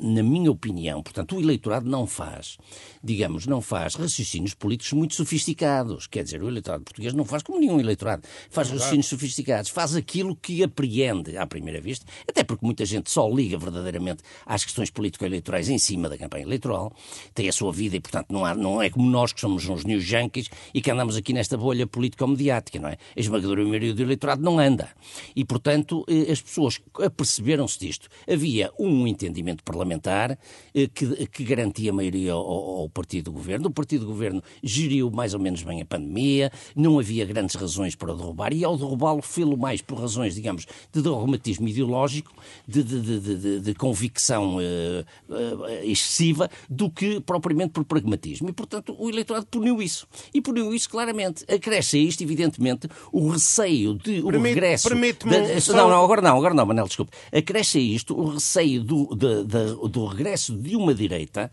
na 0.00 0.22
minha 0.22 0.50
opinião, 0.50 1.02
portanto, 1.02 1.36
o 1.36 1.40
eleitorado 1.40 1.88
não 1.88 2.06
faz, 2.06 2.56
digamos, 3.02 3.46
não 3.46 3.60
faz 3.60 3.94
raciocínios 3.94 4.54
políticos 4.54 4.92
muito 4.92 5.14
sofisticados. 5.14 6.06
Quer 6.06 6.24
dizer, 6.24 6.42
o 6.42 6.48
eleitorado 6.48 6.84
português 6.84 7.12
não 7.12 7.24
faz 7.24 7.42
como 7.42 7.58
nenhum 7.58 7.80
eleitorado. 7.80 8.22
Faz 8.50 8.70
raciocínios 8.70 9.06
sofisticados, 9.06 9.70
faz 9.70 9.96
aquilo 9.96 10.36
que 10.36 10.62
apreende 10.62 11.36
à 11.36 11.46
primeira 11.46 11.80
vista, 11.80 12.06
até 12.28 12.44
porque 12.44 12.64
muita 12.64 12.84
gente 12.84 13.10
só 13.10 13.28
liga 13.28 13.58
verdadeiramente 13.58 14.22
às 14.46 14.64
questões 14.64 14.90
político-eleitorais 14.90 15.68
em 15.68 15.78
cima 15.78 16.08
da 16.08 16.16
campanha 16.16 16.44
eleitoral, 16.44 16.92
tem 17.34 17.48
a 17.48 17.52
sua 17.52 17.72
vida 17.72 17.96
e, 17.96 18.00
portanto, 18.00 18.26
não, 18.30 18.44
há, 18.44 18.54
não 18.54 18.80
é 18.80 18.90
como 18.90 19.08
nós 19.10 19.32
que 19.32 19.40
somos 19.40 19.68
uns 19.68 19.84
new 19.84 20.00
junkies 20.00 20.48
e 20.72 20.80
que 20.80 20.90
andamos 20.90 21.16
aqui 21.16 21.32
nesta 21.32 21.56
bolha 21.56 21.86
político-mediática, 21.86 22.78
não 22.78 22.88
é? 22.88 22.98
A 23.16 23.20
esmagadora 23.20 23.64
maioria 23.64 23.94
do 23.94 24.02
eleitorado 24.02 24.42
não 24.42 24.58
anda. 24.58 24.88
E, 25.34 25.44
portanto, 25.44 26.04
eh, 26.08 26.30
as 26.30 26.40
pessoas 26.40 26.80
aperceberam-se 27.00 27.78
disto. 27.78 28.08
Havia 28.30 28.70
um 28.78 29.06
entendimento 29.06 29.47
procedimento 29.48 29.64
parlamentar 29.64 30.38
eh, 30.74 30.88
que, 30.92 31.26
que 31.26 31.44
garantia 31.44 31.90
a 31.90 31.94
maioria 31.94 32.32
ao, 32.32 32.40
ao, 32.40 32.88
partido 32.88 33.26
do 33.26 33.32
governo. 33.32 33.68
O 33.68 33.70
partido 33.70 34.04
do 34.04 34.12
governo 34.12 34.42
geriu 34.62 35.10
mais 35.10 35.34
ou 35.34 35.40
menos 35.40 35.62
bem 35.62 35.80
a 35.80 35.84
pandemia, 35.84 36.52
não 36.76 36.98
havia 36.98 37.24
grandes 37.24 37.56
razões 37.56 37.94
para 37.94 38.12
o 38.12 38.16
derrubar 38.16 38.52
e 38.52 38.64
ao 38.64 38.76
derrubá-lo 38.76 39.22
fê-lo 39.22 39.56
mais 39.56 39.80
por 39.80 39.98
razões, 39.98 40.34
digamos, 40.34 40.66
de 40.92 41.00
dogmatismo 41.00 41.68
ideológico, 41.68 42.32
de, 42.66 42.82
de, 42.82 43.20
de, 43.20 43.60
de 43.60 43.74
convicção 43.74 44.56
uh, 44.56 45.04
uh, 45.28 45.66
excessiva, 45.82 46.50
do 46.68 46.90
que 46.90 47.20
propriamente 47.20 47.72
por 47.72 47.84
pragmatismo. 47.84 48.48
E, 48.48 48.52
portanto, 48.52 48.94
o 48.98 49.08
eleitorado 49.08 49.46
puniu 49.46 49.80
isso. 49.80 50.06
E 50.32 50.40
puniu 50.40 50.74
isso 50.74 50.88
claramente. 50.88 51.44
Acresce 51.52 51.96
a 51.96 52.00
isto, 52.00 52.22
evidentemente, 52.22 52.88
o 53.12 53.28
receio 53.28 53.94
de 53.94 54.20
o 54.20 54.28
Permite, 54.28 54.54
regresso. 54.54 54.88
Da, 54.88 55.78
não, 55.78 55.88
não, 55.88 56.04
agora 56.04 56.20
não, 56.20 56.36
agora 56.36 56.54
não, 56.54 56.66
Manel, 56.66 56.86
desculpe. 56.86 57.12
Acresce 57.32 57.78
a 57.78 57.80
isto 57.80 58.18
o 58.18 58.30
receio 58.30 58.82
do, 58.82 59.14
de, 59.44 59.88
do 59.88 60.06
regresso 60.06 60.56
de 60.56 60.76
uma 60.76 60.94
direita 60.94 61.50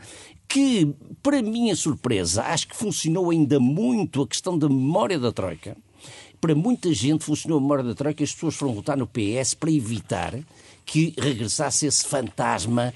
que, 0.47 0.93
para 1.21 1.41
minha 1.41 1.75
surpresa, 1.75 2.43
acho 2.43 2.67
que 2.67 2.75
funcionou 2.75 3.31
ainda 3.31 3.59
muito 3.59 4.21
a 4.21 4.27
questão 4.27 4.57
da 4.57 4.69
memória 4.69 5.19
da 5.19 5.31
Troika. 5.31 5.75
Para 6.39 6.53
muita 6.53 6.93
gente 6.93 7.23
funcionou 7.23 7.57
a 7.57 7.61
memória 7.61 7.83
da 7.83 7.95
Troika, 7.95 8.23
as 8.23 8.33
pessoas 8.33 8.55
foram 8.55 8.73
votar 8.73 8.97
no 8.97 9.07
PS 9.07 9.53
para 9.53 9.71
evitar 9.71 10.39
que 10.85 11.13
regressasse 11.17 11.87
esse 11.87 12.05
fantasma, 12.05 12.93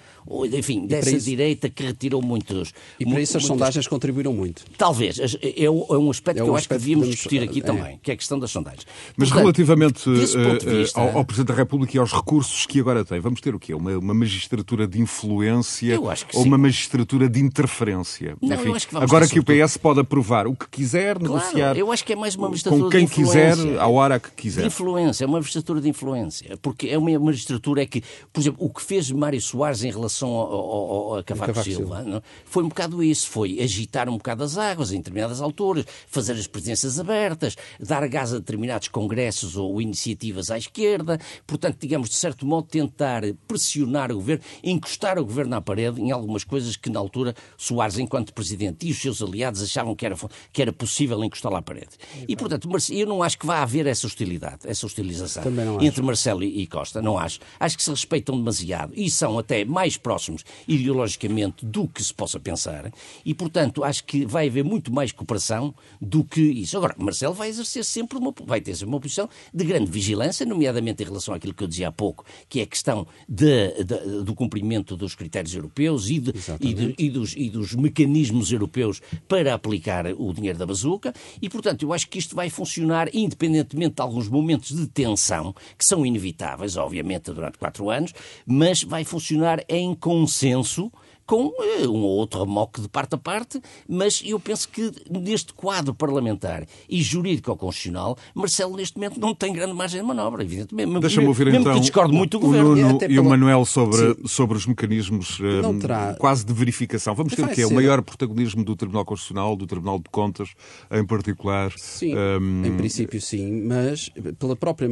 enfim, 0.53 0.85
dessa 0.85 1.11
isso... 1.11 1.25
direita 1.25 1.69
que 1.69 1.83
retirou 1.83 2.21
muitos. 2.21 2.71
E 2.99 3.05
para 3.05 3.19
isso 3.19 3.37
as 3.37 3.45
sondagens 3.45 3.87
contribuíram 3.87 4.31
muito. 4.31 4.63
Talvez. 4.77 5.19
É, 5.19 5.63
é 5.63 5.69
um 5.69 6.11
aspecto 6.11 6.39
é 6.39 6.43
um 6.43 6.45
que 6.45 6.51
eu 6.51 6.55
acho 6.55 6.67
que 6.67 6.75
devíamos 6.75 7.09
discutir 7.09 7.41
aqui 7.41 7.59
é. 7.59 7.63
também, 7.63 7.99
que 8.01 8.11
é 8.11 8.13
a 8.13 8.17
questão 8.17 8.37
das 8.37 8.51
sondagens. 8.51 8.85
Mas 9.17 9.29
Portanto, 9.29 9.41
relativamente 9.41 10.09
uh, 10.09 10.13
vista, 10.13 10.99
ao, 10.99 11.17
ao, 11.17 11.25
Presidente 11.25 11.47
da 11.47 11.55
República 11.55 11.97
e 11.97 11.99
aos 11.99 12.13
recursos 12.13 12.65
que 12.65 12.79
agora 12.79 13.03
tem, 13.03 13.19
vamos 13.19 13.41
ter 13.41 13.55
o 13.55 13.59
quê? 13.59 13.73
Uma, 13.73 13.97
uma 13.97 14.13
magistratura 14.13 14.87
de 14.87 15.01
influência 15.01 15.99
ou 15.99 16.15
sim. 16.15 16.25
uma 16.35 16.57
magistratura 16.57 17.27
de 17.27 17.39
interferência? 17.39 18.35
Não, 18.41 18.55
enfim, 18.55 18.87
que 18.87 18.97
agora 18.97 19.27
que 19.27 19.39
o 19.39 19.43
PS 19.43 19.77
pode 19.77 19.99
aprovar 19.99 20.47
o 20.47 20.55
que 20.55 20.69
quiser, 20.69 21.17
claro, 21.17 21.33
negociar 21.33 21.75
eu 21.79 21.91
acho 21.91 22.03
que 22.03 22.13
é 22.13 22.15
mais 22.15 22.35
uma 22.35 22.49
magistratura 22.49 22.83
com 22.83 22.89
quem 22.89 23.07
quiser, 23.07 23.55
à 23.79 23.87
hora 23.87 24.19
que 24.19 24.31
quiser. 24.31 24.61
De 24.61 24.67
influência, 24.67 25.23
é 25.23 25.27
uma 25.27 25.37
magistratura 25.37 25.81
de 25.81 25.89
influência, 25.89 26.57
porque 26.61 26.87
é 26.87 26.97
uma 26.97 27.17
magistratura 27.19 27.78
é 27.79 27.85
que, 27.85 28.03
por 28.31 28.39
exemplo, 28.41 28.65
o 28.65 28.69
que 28.69 28.81
fez 28.81 29.11
Mário 29.11 29.41
Soares 29.41 29.83
em 29.83 29.91
relação 29.91 30.29
ao, 30.29 30.53
ao, 30.53 30.91
ao 30.91 31.15
a 31.17 31.23
Cavaco, 31.23 31.53
Cavaco 31.53 31.69
Silva, 31.69 31.97
Silva. 31.97 32.03
Não? 32.03 32.21
foi 32.45 32.63
um 32.63 32.69
bocado 32.69 33.03
isso, 33.03 33.27
foi 33.27 33.59
agitar 33.61 34.09
um 34.09 34.17
bocado 34.17 34.43
as 34.43 34.57
águas 34.57 34.91
em 34.91 34.97
determinadas 34.97 35.41
alturas, 35.41 35.85
fazer 36.07 36.33
as 36.33 36.47
presenças 36.47 36.99
abertas, 36.99 37.55
dar 37.79 38.07
gás 38.07 38.33
a 38.33 38.37
determinados 38.37 38.87
congressos 38.87 39.55
ou 39.55 39.81
iniciativas 39.81 40.51
à 40.51 40.57
esquerda, 40.57 41.19
portanto, 41.45 41.77
digamos, 41.79 42.09
de 42.09 42.15
certo 42.15 42.45
modo, 42.45 42.67
tentar 42.67 43.23
pressionar 43.47 44.11
o 44.11 44.15
governo, 44.15 44.43
encostar 44.63 45.17
o 45.17 45.25
governo 45.25 45.55
à 45.55 45.61
parede 45.61 46.01
em 46.01 46.11
algumas 46.11 46.43
coisas 46.43 46.75
que, 46.75 46.89
na 46.89 46.99
altura, 46.99 47.33
Soares, 47.57 47.97
enquanto 47.97 48.33
presidente, 48.33 48.87
e 48.87 48.91
os 48.91 49.01
seus 49.01 49.21
aliados 49.21 49.61
achavam 49.61 49.95
que 49.95 50.05
era, 50.05 50.15
que 50.51 50.61
era 50.61 50.71
possível 50.73 51.23
encostá-lo 51.23 51.55
à 51.55 51.61
parede. 51.61 51.91
E, 52.27 52.35
portanto, 52.35 52.69
eu 52.91 53.07
não 53.07 53.23
acho 53.23 53.37
que 53.37 53.45
vá 53.45 53.61
haver 53.61 53.87
essa 53.87 54.07
hostilidade, 54.07 54.59
essa 54.65 54.85
hostilização 54.85 55.43
entre 55.81 56.01
Marcelo 56.01 56.43
e 56.43 56.65
Costa, 56.67 57.01
não 57.01 57.17
acho. 57.17 57.39
Acho 57.59 57.68
que 57.75 57.83
se 57.83 57.89
respeitam 57.89 58.37
demasiado 58.37 58.93
e 58.95 59.09
são 59.09 59.37
até 59.37 59.65
mais 59.65 59.97
próximos 59.97 60.43
ideologicamente 60.67 61.65
do 61.65 61.87
que 61.87 62.03
se 62.03 62.13
possa 62.13 62.39
pensar 62.39 62.91
e, 63.25 63.33
portanto, 63.33 63.83
acho 63.83 64.03
que 64.03 64.25
vai 64.25 64.47
haver 64.47 64.63
muito 64.63 64.91
mais 64.91 65.11
cooperação 65.11 65.73
do 66.01 66.23
que 66.23 66.41
isso. 66.41 66.77
Agora, 66.77 66.95
Marcelo 66.97 67.33
vai 67.33 67.49
exercer 67.49 67.83
sempre 67.83 68.17
uma, 68.17 68.33
vai 68.45 68.61
ter 68.61 68.75
uma 68.83 68.99
posição 68.99 69.29
de 69.53 69.63
grande 69.63 69.89
vigilância, 69.91 70.45
nomeadamente 70.45 71.03
em 71.03 71.05
relação 71.05 71.33
àquilo 71.33 71.53
que 71.53 71.63
eu 71.63 71.67
dizia 71.67 71.89
há 71.89 71.91
pouco, 71.91 72.25
que 72.47 72.59
é 72.59 72.63
a 72.63 72.67
questão 72.67 73.05
de, 73.27 73.83
de, 73.83 74.23
do 74.23 74.33
cumprimento 74.33 74.95
dos 74.95 75.15
critérios 75.15 75.53
europeus 75.53 76.09
e, 76.09 76.19
de, 76.19 76.33
e, 76.61 76.95
e, 77.05 77.09
dos, 77.09 77.35
e 77.35 77.49
dos 77.49 77.75
mecanismos 77.75 78.51
europeus 78.51 79.01
para 79.27 79.53
aplicar 79.53 80.05
o 80.17 80.33
dinheiro 80.33 80.57
da 80.57 80.65
bazuca 80.65 81.13
e, 81.41 81.49
portanto, 81.49 81.83
eu 81.83 81.93
acho 81.93 82.07
que 82.07 82.19
isto 82.19 82.35
vai 82.35 82.49
funcionar 82.49 83.09
independentemente 83.13 83.95
de 83.95 84.01
alguns 84.01 84.27
momentos 84.27 84.75
de 84.75 84.87
tensão 84.87 85.53
que 85.77 85.85
são 85.85 86.05
inevitáveis, 86.05 86.77
obviamente, 86.77 87.31
durante 87.31 87.57
quatro 87.59 87.89
anos, 87.89 88.13
mas 88.45 88.83
vai 88.83 89.03
funcionar 89.03 89.63
em 89.67 89.93
consenso 89.93 90.91
com 91.29 91.53
eh, 91.59 91.87
um 91.87 92.01
ou 92.01 92.17
outro 92.17 92.39
remoque 92.39 92.81
de 92.81 92.89
parte 92.89 93.13
a 93.13 93.17
parte, 93.19 93.61
mas 93.87 94.23
eu 94.25 94.39
penso 94.39 94.67
que 94.67 94.91
neste 95.11 95.53
quadro 95.53 95.93
parlamentar 95.93 96.65
e 96.89 97.03
jurídico 97.03 97.55
constitucional, 97.55 98.17
Marcelo 98.33 98.75
neste 98.75 98.97
momento 98.97 99.19
não 99.19 99.35
tem 99.35 99.53
grande 99.53 99.73
margem 99.73 100.01
de 100.01 100.07
manobra, 100.07 100.43
evidentemente. 100.43 100.99
Deixa-me 100.99 101.27
ouvir 101.27 101.45
mesmo 101.45 101.59
então 101.59 101.75
que 101.75 101.81
discordo 101.81 102.11
muito 102.11 102.39
do 102.39 102.47
governo. 102.47 102.75
Nuno 102.75 102.99
e, 103.07 103.13
e 103.13 103.19
o 103.19 103.23
Manuel 103.23 103.63
sobre, 103.63 104.27
sobre 104.27 104.57
os 104.57 104.65
mecanismos 104.65 105.39
um, 105.39 105.77
terá... 105.77 106.15
quase 106.15 106.43
de 106.43 106.51
verificação. 106.51 107.13
Vamos 107.13 107.35
ter 107.35 107.43
o 107.43 107.47
quê? 107.49 107.57
Ser... 107.57 107.65
O 107.65 107.75
maior 107.75 108.01
protagonismo 108.01 108.63
do 108.63 108.75
Tribunal 108.75 109.05
Constitucional, 109.05 109.55
do 109.55 109.67
Tribunal 109.67 109.99
de 109.99 110.09
Contas, 110.09 110.49
em 110.89 111.05
particular? 111.05 111.71
Sim, 111.77 112.15
um... 112.15 112.65
em 112.65 112.75
princípio 112.75 113.21
sim, 113.21 113.67
mas 113.67 114.09
pela 114.39 114.55
própria 114.55 114.89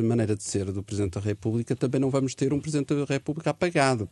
maneira 0.00 0.36
de 0.36 0.44
ser 0.44 0.70
do 0.70 0.84
Presidente 0.84 1.14
da 1.14 1.20
República 1.20 1.74
também 1.74 2.00
não 2.00 2.10
vamos 2.10 2.32
ter 2.36 2.52
um 2.52 2.60
Presidente 2.60 2.94
da 2.94 3.04
República 3.04 3.50
apagado. 3.50 4.08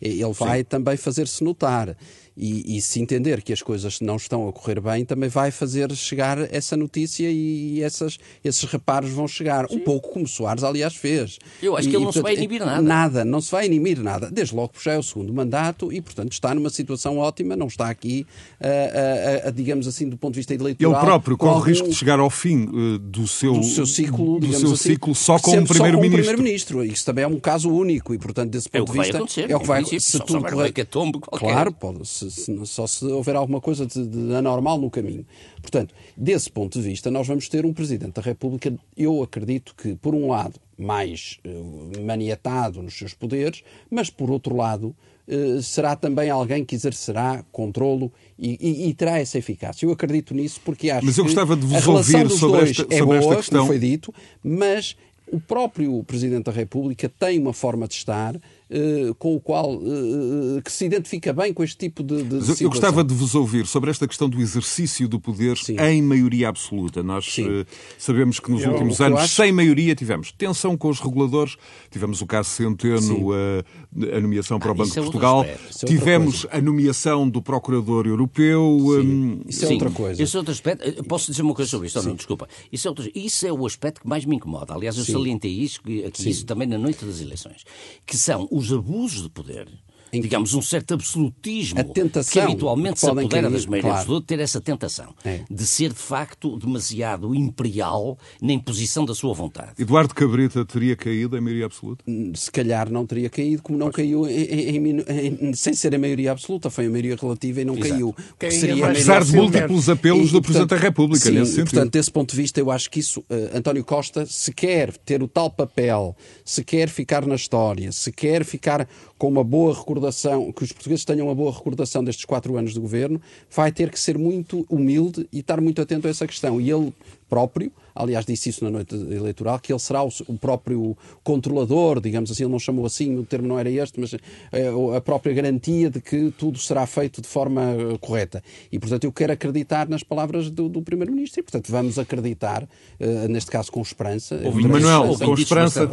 Ele 0.00 0.32
vai 0.32 0.58
sim. 0.58 0.64
também 0.64 0.96
fazer-se 1.08 1.44
notar. 1.44 1.96
E, 2.40 2.76
e, 2.76 2.80
se 2.80 3.00
entender 3.00 3.42
que 3.42 3.52
as 3.52 3.60
coisas 3.60 4.00
não 4.00 4.14
estão 4.14 4.48
a 4.48 4.52
correr 4.52 4.80
bem, 4.80 5.04
também 5.04 5.28
vai 5.28 5.50
fazer 5.50 5.90
chegar 5.96 6.38
essa 6.54 6.76
notícia 6.76 7.28
e 7.28 7.82
essas, 7.82 8.16
esses 8.44 8.62
reparos 8.62 9.10
vão 9.10 9.26
chegar. 9.26 9.68
Sim. 9.68 9.76
Um 9.76 9.80
pouco 9.80 10.12
como 10.12 10.28
Soares, 10.28 10.62
aliás, 10.62 10.94
fez. 10.94 11.38
Eu 11.60 11.76
acho 11.76 11.88
e, 11.88 11.90
que 11.90 11.96
ele 11.96 12.04
não 12.04 12.12
se 12.12 12.22
vai 12.22 12.36
inibir 12.36 12.64
nada. 12.64 12.80
Nada, 12.80 13.24
não 13.24 13.40
se 13.40 13.50
vai 13.50 13.66
inibir 13.66 14.00
nada. 14.00 14.30
Desde 14.30 14.54
logo, 14.54 14.72
já 14.80 14.92
é 14.92 14.98
o 14.98 15.02
segundo 15.02 15.34
mandato 15.34 15.92
e, 15.92 16.00
portanto, 16.00 16.32
está 16.32 16.54
numa 16.54 16.70
situação 16.70 17.18
ótima, 17.18 17.56
não 17.56 17.66
está 17.66 17.90
aqui, 17.90 18.24
uh, 18.60 19.46
uh, 19.46 19.48
uh, 19.48 19.52
digamos 19.52 19.88
assim, 19.88 20.08
do 20.08 20.16
ponto 20.16 20.34
de 20.34 20.38
vista 20.38 20.54
eleitoral. 20.54 20.92
Ele 20.92 21.00
próprio 21.00 21.36
corre 21.36 21.54
algum... 21.54 21.64
risco 21.64 21.88
de 21.88 21.94
chegar 21.94 22.20
ao 22.20 22.30
fim 22.30 22.68
eh, 22.68 22.98
do, 23.00 23.26
seu, 23.26 23.54
do 23.54 23.64
seu 23.64 23.86
ciclo, 23.86 24.38
do 24.38 24.52
seu 24.52 24.72
assim, 24.72 24.90
ciclo 24.90 25.12
só 25.14 25.40
com 25.40 25.58
o 25.58 25.66
primeiro-ministro. 25.66 26.18
primeiro-ministro. 26.18 26.84
Isso 26.84 27.04
também 27.04 27.24
é 27.24 27.28
um 27.28 27.40
caso 27.40 27.68
único 27.68 28.14
e, 28.14 28.18
portanto, 28.18 28.50
desse 28.50 28.68
ponto 28.68 28.92
é 28.92 28.92
de 28.92 28.98
vista. 29.00 29.42
é 29.42 29.56
o 29.56 29.60
que 29.60 29.66
vai 29.66 29.80
acontecer. 29.80 30.00
Se 30.00 30.18
tudo 30.20 31.20
correr... 31.20 31.52
Claro, 31.52 31.72
pode, 31.72 32.06
se, 32.06 32.27
se, 32.30 32.66
só 32.66 32.86
se 32.86 33.04
houver 33.06 33.36
alguma 33.36 33.60
coisa 33.60 33.86
de, 33.86 34.06
de 34.06 34.34
anormal 34.34 34.78
no 34.78 34.90
caminho. 34.90 35.26
Portanto, 35.60 35.94
desse 36.16 36.50
ponto 36.50 36.78
de 36.80 36.88
vista, 36.88 37.10
nós 37.10 37.26
vamos 37.26 37.48
ter 37.48 37.64
um 37.64 37.72
Presidente 37.72 38.12
da 38.12 38.22
República, 38.22 38.72
eu 38.96 39.22
acredito 39.22 39.74
que, 39.76 39.94
por 39.96 40.14
um 40.14 40.28
lado, 40.28 40.60
mais 40.78 41.38
uh, 41.44 42.02
maniatado 42.04 42.82
nos 42.82 42.96
seus 42.96 43.12
poderes, 43.12 43.62
mas, 43.90 44.10
por 44.10 44.30
outro 44.30 44.54
lado, 44.54 44.94
uh, 45.26 45.62
será 45.62 45.96
também 45.96 46.30
alguém 46.30 46.64
que 46.64 46.74
exercerá 46.74 47.44
controlo 47.50 48.12
e, 48.38 48.56
e, 48.60 48.88
e, 48.88 48.94
terá 48.94 49.18
essa 49.18 49.38
eficácia. 49.38 49.86
Eu 49.86 49.92
acredito 49.92 50.34
nisso 50.34 50.60
porque 50.64 50.90
acho 50.90 51.04
mas 51.04 51.18
eu 51.18 51.24
gostava 51.24 51.56
de 51.56 51.62
vos 51.62 51.70
que 51.70 51.76
a 51.76 51.80
relação 51.80 52.20
ouvir 52.20 52.28
dos 52.28 52.38
sobre 52.38 52.58
dois 52.58 52.70
esta, 52.70 52.82
é 52.82 52.98
sobre 52.98 53.04
boa, 53.04 53.18
esta 53.18 53.36
questão. 53.36 53.58
como 53.58 53.68
foi 53.68 53.78
dito, 53.78 54.14
mas 54.42 54.96
o 55.30 55.40
próprio 55.40 56.02
Presidente 56.04 56.44
da 56.44 56.52
República 56.52 57.08
tem 57.08 57.38
uma 57.38 57.52
forma 57.52 57.86
de 57.86 57.94
estar 57.94 58.40
uh, 58.70 59.14
com 59.14 59.34
o 59.34 59.40
qual 59.40 59.74
uh, 59.74 60.62
que 60.64 60.70
se 60.70 60.84
identifica 60.84 61.32
bem 61.32 61.52
com 61.52 61.62
este 61.62 61.76
tipo 61.76 62.02
de, 62.02 62.22
de 62.22 62.34
Mas 62.36 62.60
eu, 62.60 62.68
gostava 62.68 63.02
de 63.02 63.14
vos 63.14 63.34
ouvir 63.34 63.66
sobre 63.66 63.90
esta 63.90 64.06
questão 64.06 64.28
do 64.28 64.40
exercício 64.40 65.08
do 65.08 65.20
poder 65.20 65.56
Sim. 65.56 65.76
em 65.78 66.02
maioria 66.02 66.48
absoluta. 66.48 67.02
Nós 67.02 67.36
uh, 67.38 67.66
sabemos 67.98 68.40
que 68.40 68.50
nos 68.50 68.62
eu, 68.62 68.72
últimos 68.72 69.00
anos, 69.00 69.20
acho... 69.20 69.34
sem 69.34 69.52
maioria, 69.52 69.94
tivemos 69.94 70.32
tensão 70.32 70.76
com 70.76 70.88
os 70.88 71.00
reguladores, 71.00 71.56
tivemos 71.90 72.20
o 72.20 72.26
caso 72.26 72.50
Centeno, 72.50 73.32
a, 73.32 74.16
a, 74.16 74.20
nomeação 74.20 74.58
para 74.58 74.70
ah, 74.70 74.72
o 74.72 74.74
Banco 74.74 74.92
de 74.92 74.98
é 74.98 75.02
Portugal, 75.02 75.44
é 75.44 75.56
tivemos 75.86 76.46
a 76.50 76.60
nomeação 76.60 77.28
do 77.28 77.40
Procurador 77.40 78.06
Europeu. 78.06 78.62
Um... 78.62 79.40
Isso 79.46 79.64
é 79.64 79.68
Sim. 79.68 79.74
outra 79.74 79.90
coisa. 79.90 80.22
Isso 80.22 80.36
é 80.36 80.38
outro 80.38 80.52
aspecto. 80.52 81.04
Posso 81.04 81.30
dizer 81.30 81.42
uma 81.42 81.54
coisa 81.54 81.70
sobre 81.70 81.88
isso? 81.88 82.02
Não, 82.02 82.14
desculpa. 82.14 82.48
Isso 82.70 82.86
é, 82.86 82.90
outro... 82.90 83.10
isso 83.14 83.46
é 83.46 83.52
o 83.52 83.66
aspecto 83.66 84.00
que 84.00 84.08
mais 84.08 84.24
me 84.24 84.36
incomoda. 84.36 84.74
Aliás, 84.74 84.96
eu 84.96 85.04
Sim. 85.04 85.12
salientei 85.12 85.50
isso, 85.50 85.80
aqui, 86.06 86.28
isso 86.28 86.44
também 86.44 86.66
na 86.66 86.78
noite 86.78 87.04
das 87.04 87.20
eleições, 87.20 87.64
que 88.06 88.16
são 88.16 88.48
os 88.58 88.72
abusos 88.72 89.22
de 89.22 89.30
poder 89.30 89.68
digamos, 90.12 90.54
um 90.54 90.62
certo 90.62 90.94
absolutismo 90.94 91.80
a 91.80 91.84
tentação 91.84 92.32
que 92.32 92.40
habitualmente 92.40 93.00
se 93.00 93.08
apodera 93.08 93.50
das 93.50 93.66
maiorias 93.66 93.82
claro. 93.82 94.00
absolutas, 94.00 94.26
ter 94.26 94.40
essa 94.40 94.60
tentação 94.60 95.14
é. 95.24 95.40
de 95.50 95.66
ser, 95.66 95.92
de 95.92 95.98
facto, 95.98 96.58
demasiado 96.58 97.34
imperial 97.34 98.18
na 98.40 98.52
imposição 98.52 99.04
da 99.04 99.14
sua 99.14 99.34
vontade. 99.34 99.72
Eduardo 99.78 100.14
Cabrita 100.14 100.64
teria 100.64 100.96
caído 100.96 101.36
em 101.36 101.40
maioria 101.40 101.66
absoluta? 101.66 102.04
Hum, 102.06 102.32
se 102.34 102.50
calhar 102.50 102.90
não 102.90 103.06
teria 103.06 103.30
caído, 103.30 103.62
como 103.62 103.78
não 103.78 103.86
pois. 103.86 103.96
caiu 103.96 104.26
em, 104.28 104.76
em, 104.76 105.04
em, 105.40 105.54
sem 105.54 105.74
ser 105.74 105.94
a 105.94 105.98
maioria 105.98 106.32
absoluta, 106.32 106.70
foi 106.70 106.86
a 106.86 106.90
maioria 106.90 107.16
relativa 107.16 107.60
e 107.60 107.64
não 107.64 107.74
Exato. 107.74 107.90
caiu. 107.90 108.16
Que 108.38 108.50
seria 108.50 108.86
Apesar 108.86 109.24
de 109.24 109.32
múltiplos 109.32 109.88
apelos 109.88 110.30
e, 110.30 110.32
do 110.32 110.42
Presidente 110.42 110.70
da 110.70 110.76
República, 110.76 111.24
sim, 111.24 111.32
nesse 111.32 111.52
sentido. 111.52 111.70
Portanto, 111.70 111.92
desse 111.92 112.10
ponto 112.10 112.30
de 112.30 112.36
vista, 112.36 112.60
eu 112.60 112.70
acho 112.70 112.90
que 112.90 113.00
isso, 113.00 113.20
uh, 113.20 113.56
António 113.56 113.84
Costa, 113.84 114.26
se 114.26 114.52
quer 114.52 114.96
ter 114.98 115.22
o 115.22 115.28
tal 115.28 115.50
papel, 115.50 116.16
se 116.44 116.64
quer 116.64 116.88
ficar 116.88 117.26
na 117.26 117.34
história, 117.34 117.92
se 117.92 118.12
quer 118.12 118.44
ficar 118.44 118.88
com 119.18 119.28
uma 119.28 119.42
boa 119.42 119.74
recordação, 119.74 120.52
que 120.52 120.62
os 120.62 120.72
portugueses 120.72 121.04
tenham 121.04 121.26
uma 121.26 121.34
boa 121.34 121.52
recordação 121.52 122.04
destes 122.04 122.24
quatro 122.24 122.56
anos 122.56 122.72
de 122.72 122.78
governo, 122.78 123.20
vai 123.50 123.72
ter 123.72 123.90
que 123.90 123.98
ser 123.98 124.16
muito 124.16 124.64
humilde 124.70 125.28
e 125.32 125.40
estar 125.40 125.60
muito 125.60 125.82
atento 125.82 126.06
a 126.06 126.10
essa 126.10 126.26
questão. 126.26 126.60
E 126.60 126.70
ele 126.70 126.94
próprio, 127.28 127.70
aliás 127.94 128.24
disse 128.24 128.48
isso 128.48 128.64
na 128.64 128.70
noite 128.70 128.94
eleitoral, 128.94 129.58
que 129.58 129.72
ele 129.72 129.78
será 129.78 130.02
o, 130.02 130.08
o 130.26 130.38
próprio 130.38 130.96
controlador, 131.22 132.00
digamos 132.00 132.30
assim, 132.30 132.44
ele 132.44 132.52
não 132.52 132.58
chamou 132.58 132.86
assim, 132.86 133.16
o 133.18 133.24
termo 133.24 133.48
não 133.48 133.58
era 133.58 133.70
este, 133.70 134.00
mas 134.00 134.14
é, 134.14 134.68
a 134.96 135.00
própria 135.00 135.34
garantia 135.34 135.90
de 135.90 136.00
que 136.00 136.32
tudo 136.38 136.58
será 136.58 136.86
feito 136.86 137.20
de 137.20 137.28
forma 137.28 137.62
uh, 137.74 137.98
correta. 137.98 138.42
E, 138.70 138.78
portanto, 138.78 139.04
eu 139.04 139.12
quero 139.12 139.32
acreditar 139.32 139.88
nas 139.88 140.02
palavras 140.02 140.50
do, 140.50 140.68
do 140.68 140.82
Primeiro-Ministro 140.82 141.40
e, 141.40 141.42
portanto, 141.42 141.70
vamos 141.70 141.98
acreditar, 141.98 142.62
uh, 142.64 143.28
neste 143.28 143.50
caso 143.50 143.70
com 143.70 143.80
esperança. 143.80 144.38
Manuel, 144.38 145.16
com 145.18 145.34
esperança. 145.34 145.88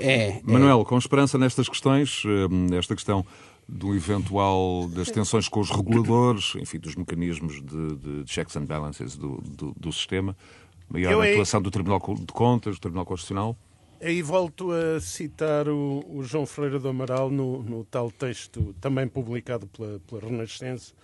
É, 0.00 0.40
Manuel, 0.44 0.84
com 0.84 0.96
esperança 0.96 1.38
nestas 1.38 1.68
questões, 1.68 2.22
esta 2.76 2.94
questão 2.94 3.24
do 3.70 3.94
eventual 3.94 4.88
das 4.88 5.10
tensões 5.10 5.48
com 5.48 5.60
os 5.60 5.70
reguladores, 5.70 6.54
enfim, 6.56 6.78
dos 6.78 6.96
mecanismos 6.96 7.62
de, 7.62 7.96
de 7.96 8.30
checks 8.30 8.56
and 8.56 8.64
balances 8.64 9.16
do, 9.16 9.40
do, 9.42 9.72
do 9.78 9.92
sistema, 9.92 10.36
maior 10.90 11.12
Eu 11.12 11.22
atuação 11.22 11.62
do 11.62 11.70
Tribunal 11.70 12.00
de 12.18 12.32
Contas, 12.32 12.76
do 12.76 12.80
Tribunal 12.80 13.06
Constitucional. 13.06 13.56
Aí 14.02 14.22
volto 14.22 14.72
a 14.72 14.98
citar 14.98 15.68
o, 15.68 16.02
o 16.08 16.22
João 16.22 16.46
Ferreira 16.46 16.78
do 16.78 16.88
Amaral 16.88 17.30
no, 17.30 17.62
no, 17.62 17.84
tal 17.84 18.10
texto, 18.10 18.74
também 18.80 19.06
publicado 19.06 19.66
pela, 19.66 20.00
pela 20.00 20.22
Renascença, 20.22 20.94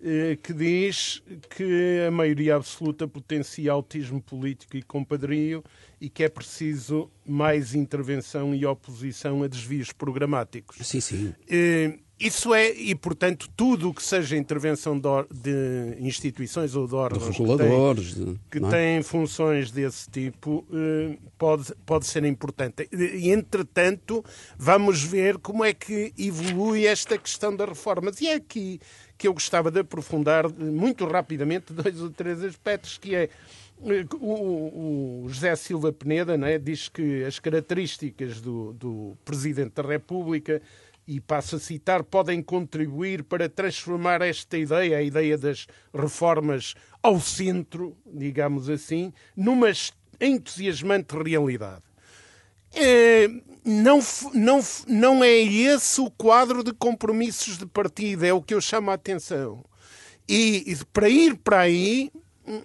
eh, 0.00 0.38
que 0.40 0.52
diz 0.52 1.20
que 1.50 2.04
a 2.06 2.10
maioria 2.12 2.54
absoluta 2.54 3.08
potencia 3.08 3.72
autismo 3.72 4.22
político 4.22 4.76
e 4.76 4.82
compadrio 4.82 5.64
e 6.00 6.08
que 6.08 6.22
é 6.22 6.28
preciso 6.28 7.10
mais 7.26 7.74
intervenção 7.74 8.54
e 8.54 8.64
oposição 8.64 9.42
a 9.42 9.48
desvios 9.48 9.92
programáticos. 9.92 10.76
Sim, 10.86 11.00
sim. 11.00 11.34
Eh, 11.50 11.98
isso 12.20 12.52
é, 12.52 12.72
e 12.72 12.94
portanto, 12.96 13.48
tudo 13.56 13.90
o 13.90 13.94
que 13.94 14.02
seja 14.02 14.36
intervenção 14.36 14.98
de, 14.98 15.08
de, 15.30 15.96
instituições 16.00 16.74
ou 16.74 16.88
de 16.88 16.94
órgãos 16.94 17.24
de 17.24 17.30
reguladores, 17.30 18.14
que, 18.14 18.24
têm, 18.24 18.38
que 18.50 18.64
é? 18.64 18.70
têm 18.70 19.02
funções 19.02 19.70
desse 19.70 20.10
tipo 20.10 20.66
eh, 20.72 21.16
pode, 21.38 21.72
pode 21.86 22.06
ser 22.06 22.24
importante. 22.24 22.88
E, 22.92 23.30
entretanto, 23.30 24.24
vamos 24.56 25.02
ver 25.02 25.38
como 25.38 25.64
é 25.64 25.72
que 25.72 26.12
evolui 26.18 26.86
esta 26.86 27.16
questão 27.16 27.54
das 27.54 27.68
reformas. 27.68 28.20
E 28.20 28.26
é 28.26 28.34
aqui 28.34 28.80
que 29.16 29.28
eu 29.28 29.32
gostava 29.32 29.70
de 29.70 29.80
aprofundar 29.80 30.48
muito 30.52 31.06
rapidamente 31.06 31.70
dois 31.74 32.00
ou 32.00 32.10
três 32.10 32.42
aspectos, 32.42 32.98
que 32.98 33.14
é 33.14 33.30
eh, 33.84 34.04
o, 34.20 35.24
o, 35.24 35.28
José 35.28 35.54
Silva 35.54 35.92
Peneda 35.92 36.36
né, 36.36 36.58
diz 36.58 36.88
que 36.88 37.22
as 37.22 37.38
características 37.38 38.40
do, 38.40 38.72
do 38.72 39.16
Presidente 39.24 39.74
da 39.74 39.82
República 39.82 40.60
e 41.08 41.20
passo 41.20 41.56
a 41.56 41.58
citar, 41.58 42.04
podem 42.04 42.42
contribuir 42.42 43.24
para 43.24 43.48
transformar 43.48 44.20
esta 44.20 44.58
ideia, 44.58 44.98
a 44.98 45.02
ideia 45.02 45.38
das 45.38 45.66
reformas 45.92 46.74
ao 47.02 47.18
centro, 47.18 47.96
digamos 48.06 48.68
assim, 48.68 49.10
numa 49.34 49.72
entusiasmante 50.20 51.16
realidade. 51.16 51.82
É, 52.74 53.26
não, 53.64 54.00
não, 54.34 54.60
não 54.86 55.24
é 55.24 55.32
esse 55.32 55.98
o 55.98 56.10
quadro 56.10 56.62
de 56.62 56.74
compromissos 56.74 57.56
de 57.56 57.64
partido, 57.64 58.26
é 58.26 58.32
o 58.34 58.42
que 58.42 58.52
eu 58.52 58.60
chamo 58.60 58.90
a 58.90 58.94
atenção. 58.94 59.64
E, 60.28 60.62
e 60.70 60.76
para 60.92 61.08
ir 61.08 61.36
para 61.38 61.60
aí, 61.60 62.12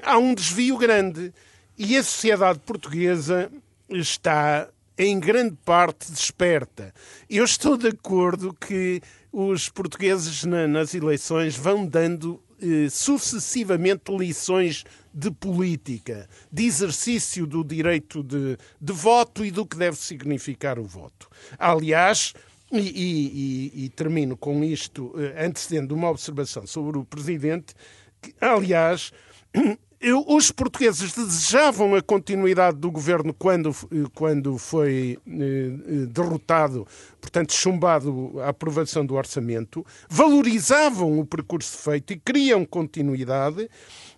há 0.02 0.18
um 0.18 0.34
desvio 0.34 0.78
grande. 0.78 1.34
E 1.78 1.96
a 1.96 2.04
sociedade 2.04 2.60
portuguesa 2.60 3.50
está 3.90 4.70
em 4.98 5.20
grande 5.20 5.58
parte 5.66 6.12
desperta. 6.12 6.94
Eu 7.30 7.44
estou 7.44 7.78
de 7.78 7.88
acordo 7.88 8.54
que 8.54 9.02
os 9.32 9.70
portugueses 9.70 10.44
na, 10.44 10.68
nas 10.68 10.94
eleições 10.94 11.56
vão 11.56 11.86
dando 11.86 12.42
eh, 12.62 12.88
sucessivamente 12.90 14.16
lições 14.16 14.84
de 15.14 15.30
política, 15.32 16.30
de 16.52 16.66
exercício 16.66 17.46
do 17.46 17.64
direito 17.64 18.24
de, 18.24 18.58
de 18.80 18.94
voto 18.94 19.44
e 19.44 19.52
do 19.52 19.66
que 19.66 19.76
deve 19.76 19.98
significar 19.98 20.80
o 20.80 20.86
voto. 20.86 21.30
Aliás, 21.58 22.34
e, 22.72 22.80
e, 22.80 23.86
e, 23.86 23.90
termino 23.90 24.38
com 24.38 24.64
isto, 24.64 25.14
eh, 25.18 25.46
antecedendo 25.46 25.94
uma 25.94 26.10
observação 26.10 26.66
sobre 26.66 26.98
o 26.98 27.06
Presidente, 27.06 27.76
que, 28.22 28.34
aliás, 28.40 29.12
eu, 30.04 30.26
os 30.28 30.52
portugueses 30.52 31.14
desejavam 31.14 31.96
a 31.96 32.02
continuidade 32.02 32.78
do 32.78 32.92
governo 32.92 33.34
quando, 33.34 33.74
quando 34.14 34.58
foi 34.58 35.18
eh, 35.26 35.32
eh, 35.32 36.06
derrotado, 36.08 36.86
portanto, 37.22 37.54
chumbado 37.54 38.34
a 38.42 38.50
aprovação 38.50 39.06
do 39.06 39.16
orçamento, 39.16 39.86
valorizavam 40.10 41.18
o 41.18 41.26
percurso 41.26 41.78
feito 41.78 42.12
e 42.12 42.20
queriam 42.20 42.66
continuidade. 42.66 43.70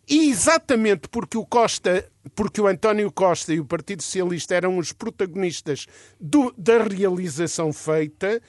E 0.08 0.30
exatamente 0.30 1.08
porque 1.08 1.38
o 1.38 1.46
Costa, 1.46 2.10
porque 2.34 2.60
o 2.60 2.68
António 2.68 3.12
Costa 3.12 3.54
e 3.54 3.60
o 3.60 3.66
Partido 3.66 4.02
Socialista 4.02 4.56
eram 4.56 4.80
os 4.80 4.92
protagonistas 4.92 5.86
do, 6.20 6.52
da 6.58 6.84
realização 6.84 7.72
feita, 7.72 8.42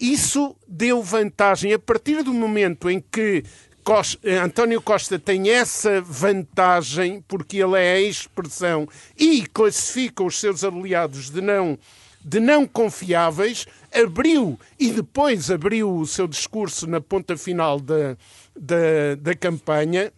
isso 0.00 0.56
deu 0.66 1.02
vantagem. 1.02 1.72
A 1.72 1.78
partir 1.78 2.22
do 2.22 2.32
momento 2.32 2.88
em 2.88 3.00
que 3.00 3.44
Costa, 3.84 4.18
eh, 4.26 4.38
António 4.38 4.80
Costa 4.80 5.18
tem 5.18 5.50
essa 5.50 6.00
vantagem 6.00 7.22
porque 7.28 7.58
ele 7.58 7.78
é 7.78 7.92
a 7.92 8.00
expressão 8.00 8.88
e 9.16 9.46
classifica 9.46 10.24
os 10.24 10.40
seus 10.40 10.64
aliados 10.64 11.30
de 11.30 11.42
não 11.42 11.78
de 12.26 12.40
não 12.40 12.66
confiáveis, 12.66 13.66
abriu 13.92 14.58
e 14.80 14.90
depois 14.90 15.50
abriu 15.50 15.94
o 15.94 16.06
seu 16.06 16.26
discurso 16.26 16.86
na 16.86 16.98
ponta 16.98 17.36
final 17.36 17.78
da, 17.78 18.16
da, 18.58 19.14
da 19.20 19.34
campanha, 19.34 20.10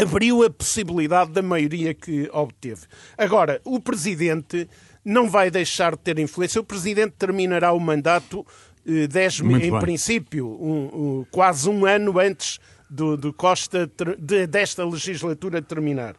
abriu 0.00 0.44
a 0.44 0.50
possibilidade 0.50 1.32
da 1.32 1.42
maioria 1.42 1.92
que 1.92 2.30
obteve. 2.32 2.82
Agora, 3.18 3.60
o 3.64 3.80
Presidente 3.80 4.68
não 5.04 5.28
vai 5.28 5.50
deixar 5.50 5.96
de 5.96 6.02
ter 6.02 6.20
influência. 6.20 6.60
O 6.60 6.64
Presidente 6.64 7.14
terminará 7.18 7.72
o 7.72 7.80
mandato 7.80 8.46
eh, 8.86 9.08
dez, 9.08 9.40
em 9.40 9.48
bem. 9.48 9.78
princípio, 9.80 10.46
um, 10.46 10.84
um, 11.20 11.26
quase 11.32 11.68
um 11.68 11.84
ano 11.84 12.18
antes 12.20 12.60
do, 12.94 13.16
do 13.16 13.32
Costa 13.32 13.90
de, 14.18 14.46
desta 14.46 14.84
legislatura 14.84 15.60
terminar. 15.60 16.14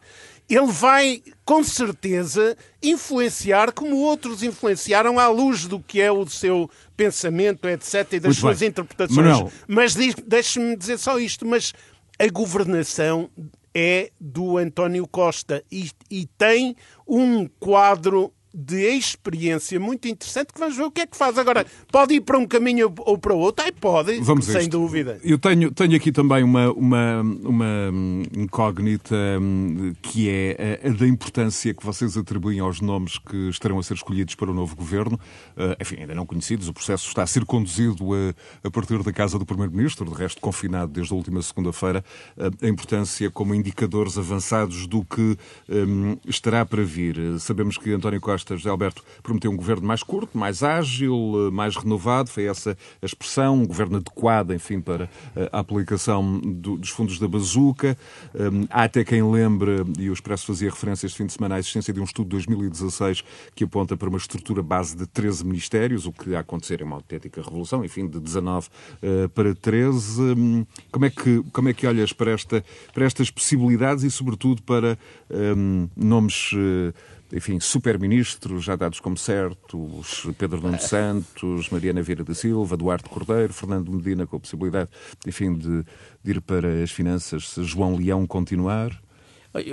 Ele 0.48 0.66
vai, 0.66 1.22
com 1.44 1.64
certeza, 1.64 2.56
influenciar 2.80 3.72
como 3.72 3.96
outros 3.96 4.44
influenciaram 4.44 5.18
à 5.18 5.26
luz 5.26 5.66
do 5.66 5.80
que 5.80 6.00
é 6.00 6.12
o 6.12 6.28
seu 6.28 6.70
pensamento, 6.96 7.66
etc., 7.68 8.12
e 8.12 8.20
das 8.20 8.22
Muito 8.22 8.40
suas 8.40 8.60
bem. 8.60 8.68
interpretações. 8.68 9.16
Manuel. 9.16 9.52
Mas 9.66 9.94
deixe-me 9.94 10.76
dizer 10.76 10.98
só 10.98 11.18
isto, 11.18 11.44
mas 11.44 11.72
a 12.18 12.28
governação 12.28 13.28
é 13.74 14.10
do 14.20 14.56
António 14.56 15.06
Costa 15.06 15.64
e, 15.70 15.90
e 16.10 16.26
tem 16.38 16.76
um 17.06 17.46
quadro 17.58 18.32
de 18.56 18.96
experiência 18.96 19.78
muito 19.78 20.08
interessante 20.08 20.52
que 20.52 20.58
vamos 20.58 20.76
ver 20.76 20.84
o 20.84 20.90
que 20.90 21.02
é 21.02 21.06
que 21.06 21.16
faz. 21.16 21.36
Agora, 21.36 21.66
pode 21.92 22.14
ir 22.14 22.22
para 22.22 22.38
um 22.38 22.46
caminho 22.46 22.92
ou 23.00 23.18
para 23.18 23.34
outro? 23.34 23.62
Ai, 23.62 23.70
pode, 23.70 24.18
vamos 24.20 24.46
sem 24.46 24.66
dúvida. 24.66 25.20
Eu 25.22 25.38
tenho, 25.38 25.70
tenho 25.70 25.94
aqui 25.94 26.10
também 26.10 26.42
uma, 26.42 26.72
uma, 26.72 27.20
uma 27.20 27.92
incógnita 28.34 29.14
hum, 29.38 29.92
que 30.00 30.30
é 30.30 30.80
a, 30.82 30.88
da 30.88 31.06
importância 31.06 31.74
que 31.74 31.84
vocês 31.84 32.16
atribuem 32.16 32.58
aos 32.60 32.80
nomes 32.80 33.18
que 33.18 33.48
estarão 33.50 33.78
a 33.78 33.82
ser 33.82 33.94
escolhidos 33.94 34.34
para 34.34 34.50
o 34.50 34.54
novo 34.54 34.74
governo. 34.74 35.20
Uh, 35.54 35.76
enfim, 35.78 35.96
ainda 36.00 36.14
não 36.14 36.24
conhecidos, 36.24 36.66
o 36.66 36.72
processo 36.72 37.08
está 37.08 37.22
a 37.24 37.26
ser 37.26 37.44
conduzido 37.44 38.14
a, 38.14 38.66
a 38.66 38.70
partir 38.70 39.02
da 39.02 39.12
Casa 39.12 39.38
do 39.38 39.44
Primeiro-Ministro, 39.44 40.06
de 40.06 40.14
resto 40.14 40.40
confinado 40.40 40.92
desde 40.92 41.12
a 41.12 41.16
última 41.16 41.42
segunda-feira, 41.42 42.02
uh, 42.38 42.64
a 42.64 42.68
importância 42.68 43.30
como 43.30 43.54
indicadores 43.54 44.16
avançados 44.16 44.86
do 44.86 45.04
que 45.04 45.36
um, 45.68 46.16
estará 46.26 46.64
para 46.64 46.82
vir. 46.82 47.18
Uh, 47.18 47.38
sabemos 47.38 47.76
que 47.76 47.92
António 47.92 48.20
Costa 48.20 48.45
José 48.54 48.68
Alberto, 48.68 49.02
prometeu 49.22 49.50
um 49.50 49.56
governo 49.56 49.86
mais 49.86 50.02
curto, 50.02 50.36
mais 50.36 50.62
ágil, 50.62 51.50
mais 51.52 51.74
renovado, 51.76 52.28
foi 52.30 52.44
essa 52.44 52.76
a 53.02 53.06
expressão, 53.06 53.56
um 53.56 53.66
governo 53.66 53.96
adequado, 53.96 54.52
enfim, 54.52 54.80
para 54.80 55.08
eh, 55.34 55.48
a 55.52 55.60
aplicação 55.60 56.38
do, 56.40 56.76
dos 56.76 56.90
fundos 56.90 57.18
da 57.18 57.26
bazuca. 57.26 57.96
Um, 58.34 58.66
há 58.70 58.84
até 58.84 59.04
quem 59.04 59.22
lembre, 59.22 59.84
e 59.98 60.10
o 60.10 60.12
Expresso 60.12 60.46
fazia 60.46 60.70
referência 60.70 61.06
este 61.06 61.18
fim 61.18 61.26
de 61.26 61.32
semana, 61.32 61.56
à 61.56 61.58
existência 61.58 61.92
de 61.92 62.00
um 62.00 62.04
estudo 62.04 62.26
de 62.26 62.30
2016 62.30 63.24
que 63.54 63.64
aponta 63.64 63.96
para 63.96 64.08
uma 64.08 64.18
estrutura 64.18 64.62
base 64.62 64.96
de 64.96 65.06
13 65.06 65.44
ministérios, 65.44 66.06
o 66.06 66.12
que 66.12 66.34
a 66.34 66.40
acontecer 66.40 66.80
é 66.80 66.84
uma 66.84 66.96
autêntica 66.96 67.42
revolução, 67.42 67.84
enfim, 67.84 68.06
de 68.06 68.20
19 68.20 68.66
uh, 68.66 68.70
eh, 69.02 69.28
para 69.28 69.54
13. 69.54 70.22
Um, 70.22 70.66
como, 70.90 71.04
é 71.04 71.10
que, 71.10 71.42
como 71.52 71.68
é 71.68 71.74
que 71.74 71.86
olhas 71.86 72.12
para, 72.12 72.32
esta, 72.32 72.64
para 72.92 73.04
estas 73.04 73.30
possibilidades 73.30 74.04
e, 74.04 74.10
sobretudo, 74.10 74.62
para 74.62 74.98
um, 75.30 75.88
nomes. 75.96 76.52
Uh, 76.52 77.15
enfim, 77.32 77.58
super-ministros 77.60 78.64
já 78.64 78.76
dados 78.76 79.00
como 79.00 79.16
certos, 79.16 80.26
Pedro 80.38 80.60
Nuno 80.60 80.78
Santos, 80.78 81.68
Mariana 81.70 82.02
Vieira 82.02 82.24
da 82.24 82.34
Silva, 82.34 82.76
Duarte 82.76 83.08
Cordeiro, 83.08 83.52
Fernando 83.52 83.90
Medina 83.92 84.26
com 84.26 84.36
a 84.36 84.40
possibilidade, 84.40 84.90
enfim, 85.26 85.54
de, 85.54 85.84
de 86.22 86.30
ir 86.30 86.40
para 86.40 86.82
as 86.82 86.90
finanças, 86.90 87.50
se 87.50 87.64
João 87.64 87.96
Leão 87.96 88.26
continuar? 88.26 89.05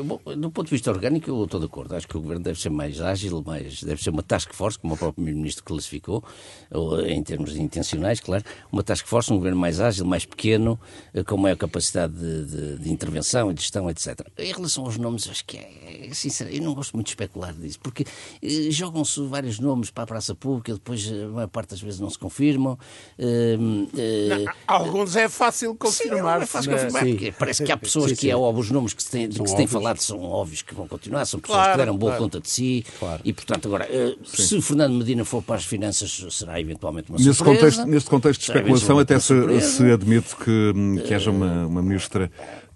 Bom, 0.04 0.20
do 0.38 0.52
ponto 0.52 0.68
de 0.68 0.72
vista 0.72 0.92
orgânico, 0.92 1.30
eu 1.30 1.44
estou 1.44 1.60
de 1.60 1.66
acordo. 1.66 1.96
Acho 1.96 2.08
que 2.08 2.18
o 2.18 2.22
governo 2.22 2.44
deve 2.44 2.60
ser 2.60 2.70
mais 2.70 3.02
ágil, 3.02 3.44
mais, 3.46 3.84
deve 3.84 4.02
ser 4.02 4.10
uma 4.10 4.24
task 4.24 4.54
force, 4.54 4.80
como 4.80 4.94
o 4.94 4.98
próprio 4.98 5.16
Primeiro-Ministro 5.16 5.64
classificou, 5.64 6.24
ou, 6.72 7.02
em 7.02 7.22
termos 7.24 7.56
intencionais, 7.56 8.20
claro. 8.20 8.44
Uma 8.72 8.84
task 8.84 9.06
force, 9.06 9.32
um 9.32 9.38
governo 9.38 9.60
mais 9.60 9.80
ágil, 9.80 10.06
mais 10.06 10.26
pequeno, 10.26 10.80
eh, 11.14 11.24
com 11.24 11.38
maior 11.38 11.58
capacidade 11.58 12.14
de, 12.14 12.46
de, 12.46 12.78
de 12.80 12.92
intervenção 12.92 13.52
e 13.52 13.54
de 13.54 13.62
gestão, 13.62 13.90
etc. 13.90 14.22
Em 14.38 14.52
relação 14.52 14.86
aos 14.86 14.98
nomes, 14.98 15.30
acho 15.30 15.46
que 15.46 15.58
é, 15.58 16.08
é 16.10 16.14
sincero, 16.14 16.50
eu 16.50 16.62
não 16.62 16.74
gosto 16.74 16.94
muito 16.94 17.08
de 17.08 17.12
especular 17.12 17.54
disso, 17.54 17.80
porque 17.82 18.06
eh, 18.42 18.72
jogam-se 18.72 19.22
vários 19.28 19.60
nomes 19.60 19.90
para 19.90 20.04
a 20.04 20.08
praça 20.08 20.36
pública, 20.36 20.74
depois 20.74 21.08
a 21.12 21.28
maior 21.28 21.48
parte 21.48 21.72
das 21.72 21.82
vezes 21.82 22.00
não 22.00 22.10
se 22.10 22.18
confirmam. 22.18 22.78
Eh, 23.18 23.58
eh, 23.98 24.46
não, 24.46 24.54
alguns 24.68 25.16
é 25.16 25.30
fácil 25.30 25.76
confirmar. 25.76 26.40
Sim, 26.40 26.44
é 26.44 26.48
fácil 26.48 26.72
confirmar, 26.72 27.06
porque 27.06 27.34
parece 27.38 27.64
que 27.64 27.72
há 27.72 27.78
pessoas 27.78 28.10
sim, 28.10 28.16
sim. 28.16 28.22
que 28.22 28.30
é 28.30 28.36
óbvio, 28.36 28.62
os 28.62 28.72
nomes 28.72 28.94
que 28.94 29.04
se 29.04 29.12
têm, 29.12 29.30
têm 29.74 29.82
falado 29.82 30.00
são 30.00 30.20
óbvios 30.22 30.62
que 30.62 30.74
vão 30.74 30.88
continuar, 30.88 31.26
são 31.26 31.40
pessoas 31.40 31.58
claro, 31.58 31.72
que 31.72 31.78
deram 31.78 31.98
boa 31.98 32.12
claro. 32.12 32.24
conta 32.24 32.40
de 32.40 32.50
si 32.50 32.86
claro. 33.00 33.22
e, 33.24 33.34
portanto, 33.34 33.68
agora, 33.68 33.88
uh, 33.90 34.26
se 34.26 34.62
Fernando 34.62 34.94
Medina 34.94 35.26
for 35.26 35.42
para 35.42 35.56
as 35.56 35.66
finanças, 35.66 36.26
será 36.30 36.60
eventualmente 36.60 37.10
uma 37.10 37.18
nesse 37.18 37.34
surpresa. 37.34 37.60
Contexto, 37.60 37.86
neste 37.86 38.10
contexto 38.10 38.40
de 38.40 38.46
especulação, 38.46 39.00
até 39.00 39.20
se, 39.20 39.62
se, 39.62 39.92
admite 39.92 40.36
que, 40.36 40.74
que 41.08 41.14
haja 41.14 41.32
uma, 41.32 41.66
uma 41.66 41.82
ministra 41.82 42.32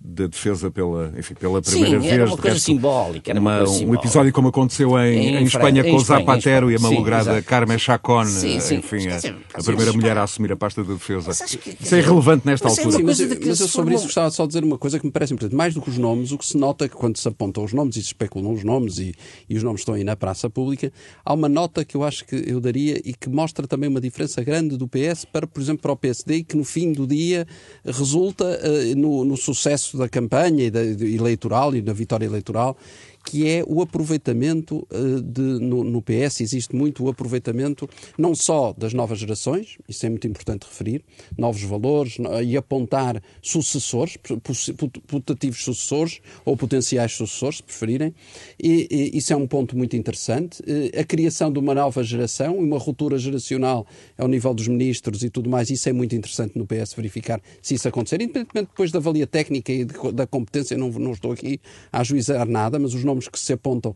da 0.08 0.26
defesa 0.26 0.72
pela, 0.72 1.14
enfim, 1.18 1.34
pela 1.34 1.62
primeira 1.62 1.90
Sim, 1.90 2.00
vez. 2.00 2.14
Era 2.14 2.26
uma 2.26 2.38
coisa 2.38 2.54
resto, 2.54 2.66
simbólica. 2.66 3.32
Era 3.32 3.40
uma, 3.40 3.58
uma 3.58 3.66
coisa 3.66 3.86
um 3.86 3.94
episódio 3.94 4.32
como 4.32 4.48
aconteceu 4.48 4.98
em, 4.98 5.18
em, 5.18 5.36
em 5.36 5.44
Espanha 5.44 5.84
com 5.84 5.96
o 5.96 6.00
Zapatero 6.00 6.72
e 6.72 6.76
a 6.76 6.80
malograda 6.80 7.42
Carmen 7.42 7.78
Chacón, 7.78 8.24
enfim, 8.24 9.08
a, 9.10 9.60
a, 9.60 9.64
primeira 9.64 9.92
mulher 9.92 10.18
a 10.18 10.24
assumir 10.24 10.52
a 10.54 10.56
pasta 10.56 10.82
da 10.82 10.94
defesa. 10.94 11.32
Que, 11.46 11.78
Isso 11.84 11.94
é 11.94 12.00
irrelevante 12.00 12.46
nesta 12.46 12.70
altura. 12.70 12.92
Sim, 12.92 13.04
mas, 13.04 13.20
mas 13.20 13.60
eu 13.60 13.68
sobre 13.68 13.96
isso 13.96 14.06
gostava 14.06 14.30
só 14.32 14.44
de 14.44 14.50
dizer 14.50 14.64
uma 14.64 14.78
coisa 14.78 14.98
que 14.98 15.06
me 15.06 15.12
parece 15.12 15.34
importante. 15.34 15.56
Mais 15.56 15.74
do 15.74 15.82
que 15.82 15.90
os 15.90 15.98
nomes, 15.98 16.32
o 16.32 16.38
que 16.38 16.46
se 16.46 16.58
nota 16.58 16.86
é 16.86 16.88
que 16.90 16.96
quando 16.96 17.18
se 17.18 17.28
apontam 17.28 17.66
os 17.66 17.74
nomes 17.74 17.98
e 17.98 18.02
se 18.02 18.08
especulam 18.08 18.54
os 18.54 18.64
nomes 18.64 19.00
e, 19.00 19.14
e 19.50 19.58
os 19.58 19.64
nomes 19.64 19.82
estão 19.82 19.96
aí 19.96 20.06
na 20.06 20.16
praça 20.16 20.50
pública, 20.50 20.92
há 21.26 21.34
uma 21.34 21.50
nota 21.50 21.84
que 21.84 21.98
eu 21.98 22.04
acho 22.04 22.24
que 22.24 22.46
eu 22.48 22.62
daria 22.62 23.02
e 23.04 23.14
que 23.14 23.30
mostra 23.30 23.68
também 23.68 23.90
uma 23.90 24.00
diferença 24.00 24.42
grande 24.42 24.78
do 24.78 24.88
PS 24.88 25.26
para, 25.26 25.46
por 25.46 25.62
exemplo, 25.62 25.82
para 25.82 25.92
o 25.92 25.98
PSD 25.98 26.36
e 26.38 26.44
que 26.44 26.56
no 26.56 26.64
fim 26.64 26.94
do 26.94 27.06
dia 27.06 27.46
resulta 27.84 28.46
uh, 28.46 28.96
no, 28.96 29.26
no 29.26 29.36
sucesso 29.36 29.97
da 29.98 30.10
campanha 30.10 30.64
e 30.66 30.72
da 30.72 30.82
eleitoral 30.82 31.76
e 31.76 31.82
na 31.82 31.94
vitória 31.94 32.26
eleitoral 32.26 32.78
que 33.28 33.46
é 33.46 33.62
o 33.68 33.82
aproveitamento 33.82 34.88
uh, 34.90 35.22
de, 35.22 35.42
no, 35.42 35.84
no, 35.84 36.02
PS, 36.02 36.40
existe 36.40 36.74
muito 36.74 37.04
o 37.04 37.10
aproveitamento 37.10 37.90
não 38.18 38.34
só 38.34 38.72
das 38.72 38.94
novas 38.94 39.20
gerações, 39.20 39.78
isso 39.88 40.06
é 40.06 40.10
muito 40.10 40.26
importante 40.26 40.66
referir, 40.66 41.04
novos 41.38 41.62
valores 41.62 42.18
e 42.46 42.56
apontar 42.56 43.22
sucessores, 43.42 44.18
putativos 45.08 45.62
sucessores 45.62 46.22
ou 46.46 46.56
potenciais 46.56 47.12
sucessores, 47.12 47.58
se 47.58 47.64
preferirem, 47.64 48.16
e, 48.58 48.88
e 48.90 49.18
isso 49.18 49.34
é 49.34 49.36
um 49.36 49.46
ponto 49.46 49.78
muito 49.78 49.98
interessante. 49.98 50.62
Uh, 50.62 50.98
a 50.98 51.04
criação 51.04 51.52
de 51.52 51.60
uma 51.60 51.76
nova 51.76 52.02
geração 52.04 52.56
e 52.62 52.64
uma 52.64 52.78
ruptura 52.78 53.18
geracional 53.18 53.86
ao 54.18 54.30
nível 54.30 54.54
dos 54.54 54.70
ministros 54.70 55.22
e 55.22 55.30
tudo 55.30 55.50
mais, 55.50 55.70
isso 55.70 55.90
é 55.90 55.92
muito 55.92 56.16
interessante 56.16 56.58
no 56.58 56.66
PS 56.66 56.94
verificar 56.94 57.42
se 57.62 57.76
isso 57.76 57.90
acontecer, 57.90 58.22
independentemente 58.22 58.70
depois 58.70 58.90
da 58.90 59.00
valia 59.00 59.28
técnica 59.28 59.74
e 59.74 59.84
de, 59.84 60.12
da 60.14 60.26
competência, 60.26 60.78
não, 60.78 60.90
não 60.92 61.12
estou 61.12 61.34
aqui 61.34 61.60
a 61.92 62.00
ajuizar 62.00 62.48
nada, 62.48 62.80
mas 62.80 62.94
os 62.94 63.04
nomes 63.04 63.17
nomes 63.18 63.28
que 63.28 63.40
se 63.40 63.54
apontam 63.54 63.96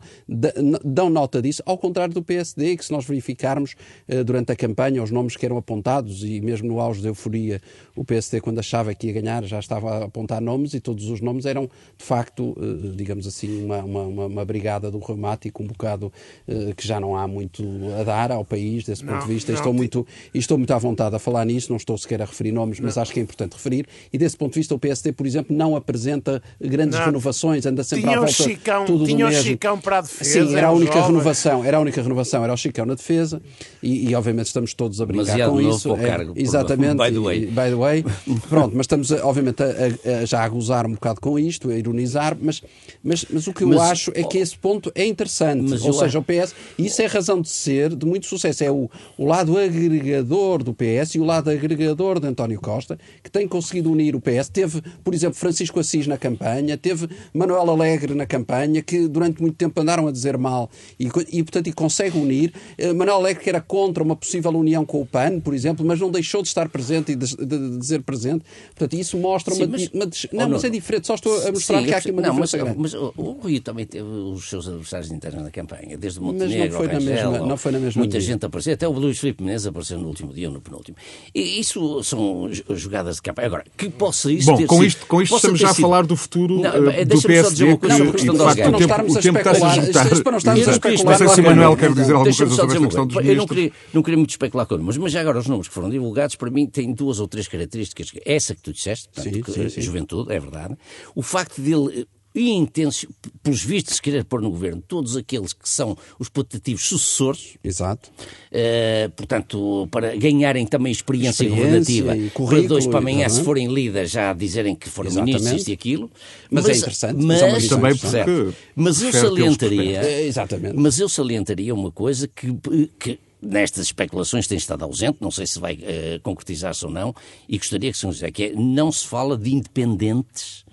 dão 0.84 1.09
nota 1.09 1.41
disso, 1.41 1.61
ao 1.65 1.78
contrário 1.78 2.13
do 2.13 2.24
PSD, 2.24 2.76
que 2.76 2.86
se 2.86 2.91
nós 2.91 3.05
verificarmos 3.05 3.76
eh, 4.07 4.24
durante 4.24 4.51
a 4.51 4.55
campanha 4.55 5.01
os 5.03 5.11
nomes 5.11 5.36
que 5.36 5.45
eram 5.45 5.57
apontados 5.57 6.24
e 6.24 6.41
mesmo 6.41 6.67
no 6.67 6.80
auge 6.80 7.01
da 7.01 7.09
euforia 7.09 7.61
o 7.95 8.03
PSD 8.03 8.41
quando 8.41 8.59
achava 8.59 8.93
que 8.93 9.07
ia 9.07 9.13
ganhar 9.13 9.43
já 9.43 9.59
estava 9.59 9.91
a 9.91 10.05
apontar 10.05 10.41
nomes 10.41 10.74
e 10.74 10.80
todos 10.80 11.09
os 11.09 11.22
nomes 11.22 11.45
eram 11.45 11.69
de 11.97 12.03
facto, 12.03 12.55
eh, 12.57 12.95
digamos 12.95 13.28
assim, 13.28 13.63
uma, 13.63 13.80
uma, 13.80 14.26
uma 14.26 14.45
brigada 14.45 14.89
do 14.89 14.99
reumático 14.99 15.61
um 15.61 15.67
bocado 15.67 16.11
eh, 16.47 16.74
que 16.76 16.88
já 16.88 16.99
não 16.99 17.15
há 17.15 17.28
muito 17.28 17.63
a 17.99 18.03
dar 18.03 18.32
ao 18.32 18.43
país 18.43 18.84
desse 18.84 19.03
ponto 19.03 19.13
não, 19.13 19.28
de 19.28 19.34
vista. 19.34 19.51
Não, 19.51 19.59
estou, 19.59 19.74
muito, 19.74 20.07
estou 20.34 20.57
muito 20.57 20.72
à 20.72 20.78
vontade 20.78 21.15
a 21.15 21.19
falar 21.19 21.45
nisso, 21.45 21.69
não 21.69 21.78
estou 21.78 21.97
sequer 21.97 22.22
a 22.22 22.26
referir 22.26 22.51
nomes, 22.51 22.80
mas 22.80 22.97
acho 22.97 23.13
que 23.13 23.19
é 23.19 23.24
importante 23.24 23.53
referir. 23.53 23.86
E 24.11 24.17
desse 24.17 24.36
ponto 24.36 24.53
de 24.53 24.59
vista 24.59 24.74
o 24.74 24.80
PSD, 24.80 25.11
por 25.11 25.26
exemplo, 25.26 25.55
não 25.55 25.76
apresenta 25.76 26.41
grandes 26.59 26.97
renovações, 26.97 27.65
anda 27.65 27.84
sempre 27.84 28.03
Tinha 28.05 28.17
à 28.17 28.19
volta 28.19 28.32
Chicão, 28.32 28.86
tudo 28.86 29.05
tinha 29.16 29.28
o. 29.28 29.32
Chicão 29.32 29.80
para 29.80 29.99
a 29.99 30.01
defesa. 30.01 30.47
Sim, 30.47 30.55
era 30.55 30.68
a 30.68 30.72
única 30.72 30.93
jovem. 30.93 31.07
renovação, 31.07 31.66
era 31.66 31.78
a 31.78 31.80
única 31.80 32.01
renovação, 32.01 32.43
era 32.43 32.53
o 32.53 32.57
Chicão 32.57 32.86
na 32.86 32.95
defesa 32.95 33.41
e, 33.82 34.09
e 34.09 34.16
obviamente 34.16 34.47
estamos 34.47 34.74
todos 34.74 35.01
a 35.01 35.05
brincar 35.05 35.49
com 35.49 35.62
isso. 35.62 35.95
É, 35.95 36.07
cargo, 36.07 36.34
exatamente. 36.36 36.97
By 36.97 37.12
the 37.12 37.20
way. 37.20 37.45
by 37.45 37.70
the 37.70 37.76
way. 37.76 38.05
Pronto, 38.49 38.76
mas 38.76 38.86
estamos 38.86 39.12
obviamente 39.12 39.62
a, 39.64 40.22
a, 40.22 40.26
já 40.26 40.43
a 40.43 40.49
gozar 40.49 40.86
um 40.86 40.93
bocado 40.93 41.20
com 41.22 41.38
isto, 41.38 41.70
a 41.70 41.76
ironizar, 41.76 42.38
mas, 42.39 42.62
mas, 43.03 43.26
mas 43.30 43.47
o 43.47 43.53
que 43.53 43.64
eu 43.64 43.70
mas, 43.70 43.82
acho 43.82 44.12
é 44.16 44.24
que 44.24 44.38
esse 44.38 44.57
ponto 44.57 44.91
é 44.95 45.05
interessante. 45.05 45.74
Ou 45.84 45.93
seja, 45.93 46.20
o 46.20 46.24
PS, 46.24 46.53
isso 46.78 47.01
é 47.01 47.05
razão 47.05 47.41
de 47.41 47.49
ser 47.49 47.95
de 47.95 48.05
muito 48.05 48.26
sucesso. 48.26 48.64
É 48.64 48.72
o, 48.72 48.89
o 49.18 49.26
lado 49.26 49.57
agregador 49.57 50.64
do 50.64 50.74
PS 50.74 51.16
e 51.16 51.20
o 51.20 51.24
lado 51.24 51.49
agregador 51.49 52.20
de 52.20 52.28
António 52.28 52.59
Costa, 52.59 52.97
que 53.24 53.30
tem 53.30 53.47
conseguido 53.47 53.91
unir 53.91 54.16
o 54.16 54.22
PS. 54.22 54.49
Teve, 54.49 54.82
por 55.03 55.14
exemplo, 55.14 55.36
Francisco 55.36 55.80
Assis 55.80 56.07
na 56.07 56.18
campanha, 56.18 56.78
teve 56.78 57.09
Manuel 57.34 57.70
Alegre 57.70 58.14
na 58.14 58.26
campanha, 58.26 58.82
que 58.82 59.01
durante 59.08 59.41
muito 59.41 59.56
tempo 59.56 59.80
andaram 59.80 60.08
a 60.08 60.12
dizer 60.12 60.38
mal 60.38 60.70
e, 60.99 61.08
e 61.32 61.43
portanto, 61.43 61.68
e 61.68 61.74
consegue 61.74 62.18
unir. 62.18 62.54
Uh, 62.80 62.93
Manuel 62.95 63.18
Alegre 63.18 63.43
que 63.43 63.49
era 63.49 63.62
contra 63.62 64.04
uma 64.04 64.16
possível 64.16 64.52
união 64.52 64.86
com 64.86 65.02
o 65.02 65.06
PAN, 65.06 65.39
por 65.39 65.54
exemplo, 65.54 65.86
mas 65.86 65.99
não 65.99 66.10
deixou 66.10 66.41
de 66.41 66.47
estar 66.47 66.70
presente 66.70 67.12
e 67.12 67.16
de, 67.16 67.36
de, 67.36 67.45
de 67.45 67.78
dizer 67.78 68.02
presente. 68.02 68.43
Portanto, 68.76 68.99
isso 68.99 69.18
mostra 69.18 69.54
Sim, 69.54 69.64
uma, 69.64 69.78
mas, 69.78 69.89
uma, 69.93 70.10
Não, 70.34 70.49
mas 70.49 70.64
é 70.64 70.70
diferente, 70.70 71.08
só 71.08 71.16
estou 71.16 71.47
a 71.47 71.52
mostrar 71.52 71.80
Sim, 71.80 71.86
que 71.86 71.93
há 71.93 71.97
aqui 71.97 72.12
uma 72.12 72.22
não, 72.22 72.30
diferença 72.32 72.58
mas, 72.58 72.66
grande. 72.66 72.80
Mas 72.80 72.93
o 72.93 73.32
Rui 73.41 73.60
também 73.60 73.86
teve 73.86 74.08
os 74.08 74.49
seus 74.49 74.68
adversários 74.68 75.12
internos 75.12 75.43
na 75.43 75.52
campanha, 75.52 75.97
desde 75.97 76.20
o 76.20 76.24
Montenegro 76.24 76.62
mas 76.62 76.72
não 76.72 76.78
foi, 76.78 76.88
na 76.88 76.99
mesma, 76.99 77.47
não 77.47 77.58
foi 77.58 77.72
na 77.72 77.80
mesma 77.80 77.99
Muita 77.99 78.18
medida. 78.18 78.34
gente 78.34 78.45
apareceu, 78.45 78.74
até 78.74 78.88
o 78.88 78.91
Luís 78.91 79.20
Filipe 79.20 79.43
Menezes 79.43 79.68
apareceu 79.68 79.99
no 79.99 80.08
último 80.08 80.34
dia 80.34 80.47
ou 80.47 80.54
no 80.54 80.62
penúltimo. 80.62 80.97
E 81.34 81.60
isso 81.60 82.04
são 82.04 82.49
jogadas 82.70 83.18
de 83.18 83.22
campanha. 83.22 83.47
Agora, 83.47 83.66
que 83.78 83.89
possa 83.89 84.32
isso 84.32 84.47
Bom, 84.52 84.58
ter 84.58 84.68
com 84.68 84.76
sido, 84.76 84.88
isto, 84.88 85.06
com 85.08 85.22
isto 85.22 85.36
estamos 85.36 85.60
já 85.60 85.72
a 85.72 85.74
falar 85.74 86.06
do 86.06 86.16
futuro 86.16 86.60
não, 86.60 86.70
uh, 86.70 87.06
do 87.06 87.22
PSD, 87.22 87.78
que, 87.78 87.88
não, 87.88 88.12
que, 88.12 88.30
de 88.30 88.38
facto, 88.38 88.80
está 88.86 89.01
a 89.01 89.77
esgotar. 89.77 90.23
Para 90.23 90.32
não 90.32 90.38
estarmos 90.38 90.67
a 90.67 90.71
especular. 90.71 91.19
Não 91.19 91.27
sei 91.27 91.36
se 91.36 91.41
o 91.41 91.43
Manuel 91.43 91.77
quer 91.77 91.93
dizer 91.93 92.13
alguma 92.13 92.36
coisa 92.36 92.55
sobre 92.55 92.75
esta 92.75 92.86
questão 92.88 93.07
dos 93.07 93.25
Eu 93.25 93.36
não 93.36 93.47
queria, 93.47 93.71
não 93.93 94.03
queria 94.03 94.17
muito 94.17 94.32
especular 94.32 94.65
com 94.65 94.77
mas, 94.77 94.97
mas 94.97 95.11
já 95.11 95.21
agora 95.21 95.39
os 95.39 95.47
nomes 95.47 95.67
que 95.67 95.73
foram 95.73 95.89
divulgados, 95.89 96.36
para 96.36 96.49
mim, 96.49 96.65
têm 96.67 96.93
duas 96.93 97.19
ou 97.19 97.27
três 97.27 97.47
características. 97.47 98.11
Essa 98.25 98.55
que 98.55 98.61
tu 98.61 98.73
disseste, 98.73 99.09
portanto, 99.13 99.51
sim, 99.51 99.63
sim, 99.63 99.69
sim. 99.69 99.82
juventude, 99.82 100.32
é 100.34 100.39
verdade. 100.39 100.75
O 101.15 101.21
facto 101.21 101.61
dele 101.61 102.07
e 102.34 102.51
intencio, 102.51 103.09
pelos 103.43 103.63
vistos, 103.63 103.99
querer 103.99 104.23
pôr 104.23 104.41
no 104.41 104.49
governo 104.49 104.82
todos 104.88 105.17
aqueles 105.17 105.51
que 105.51 105.67
são 105.67 105.97
os 106.17 106.29
putativos 106.29 106.88
sucessores. 106.88 107.57
Exato. 107.63 108.09
Uh, 108.51 109.09
portanto, 109.11 109.88
para 109.91 110.15
ganharem 110.15 110.65
também 110.65 110.91
experiência, 110.91 111.43
experiência 111.43 112.03
governativa. 112.03 112.32
Para 112.47 112.67
dois 112.67 112.88
para 112.88 112.99
amanhã, 112.99 113.27
se 113.27 113.43
forem 113.43 113.67
líderes, 113.73 114.11
já 114.11 114.32
dizerem 114.34 114.75
que 114.75 114.89
foram 114.89 115.09
Exatamente. 115.09 115.38
ministros 115.38 115.67
e 115.67 115.73
aquilo. 115.73 116.11
Mas, 116.49 116.65
é 116.65 116.67
mas 116.67 116.77
é 116.77 116.79
interessante. 116.79 117.25
Mas, 117.25 117.41
mas 117.41 117.67
também 117.67 117.97
porque 117.97 118.53
mas 118.75 119.01
eu 119.01 119.11
salientaria. 119.11 120.01
É, 120.01 120.25
exatamente. 120.25 120.75
Mas 120.77 120.99
eu 120.99 121.09
salientaria 121.09 121.73
uma 121.73 121.91
coisa 121.91 122.27
que, 122.27 122.53
que 122.97 123.19
nestas 123.41 123.88
especulações 123.88 124.47
tem 124.47 124.57
estado 124.57 124.84
ausente, 124.84 125.17
não 125.19 125.32
sei 125.32 125.47
se 125.47 125.59
vai 125.59 125.73
uh, 125.73 126.19
concretizar-se 126.21 126.86
ou 126.86 126.91
não, 126.91 127.13
e 127.49 127.57
gostaria 127.57 127.91
que 127.91 127.97
se 127.97 128.05
nos 128.05 128.21
que 128.34 128.43
é, 128.43 128.53
não 128.55 128.91
se 128.91 129.05
fala 129.07 129.38
de 129.38 129.53
independentes 129.53 130.63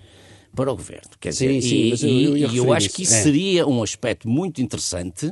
para 0.55 0.71
o 0.71 0.75
governo. 0.75 1.09
Quer 1.19 1.33
sim, 1.33 1.59
dizer, 1.59 1.61
sim, 1.61 1.75
e, 1.75 1.89
mas 1.89 2.03
eu, 2.03 2.09
eu, 2.09 2.37
eu, 2.37 2.55
eu 2.55 2.73
acho 2.73 2.89
que 2.89 3.03
isso 3.03 3.13
é. 3.13 3.23
seria 3.23 3.67
um 3.67 3.81
aspecto 3.81 4.27
muito 4.27 4.61
interessante 4.61 5.31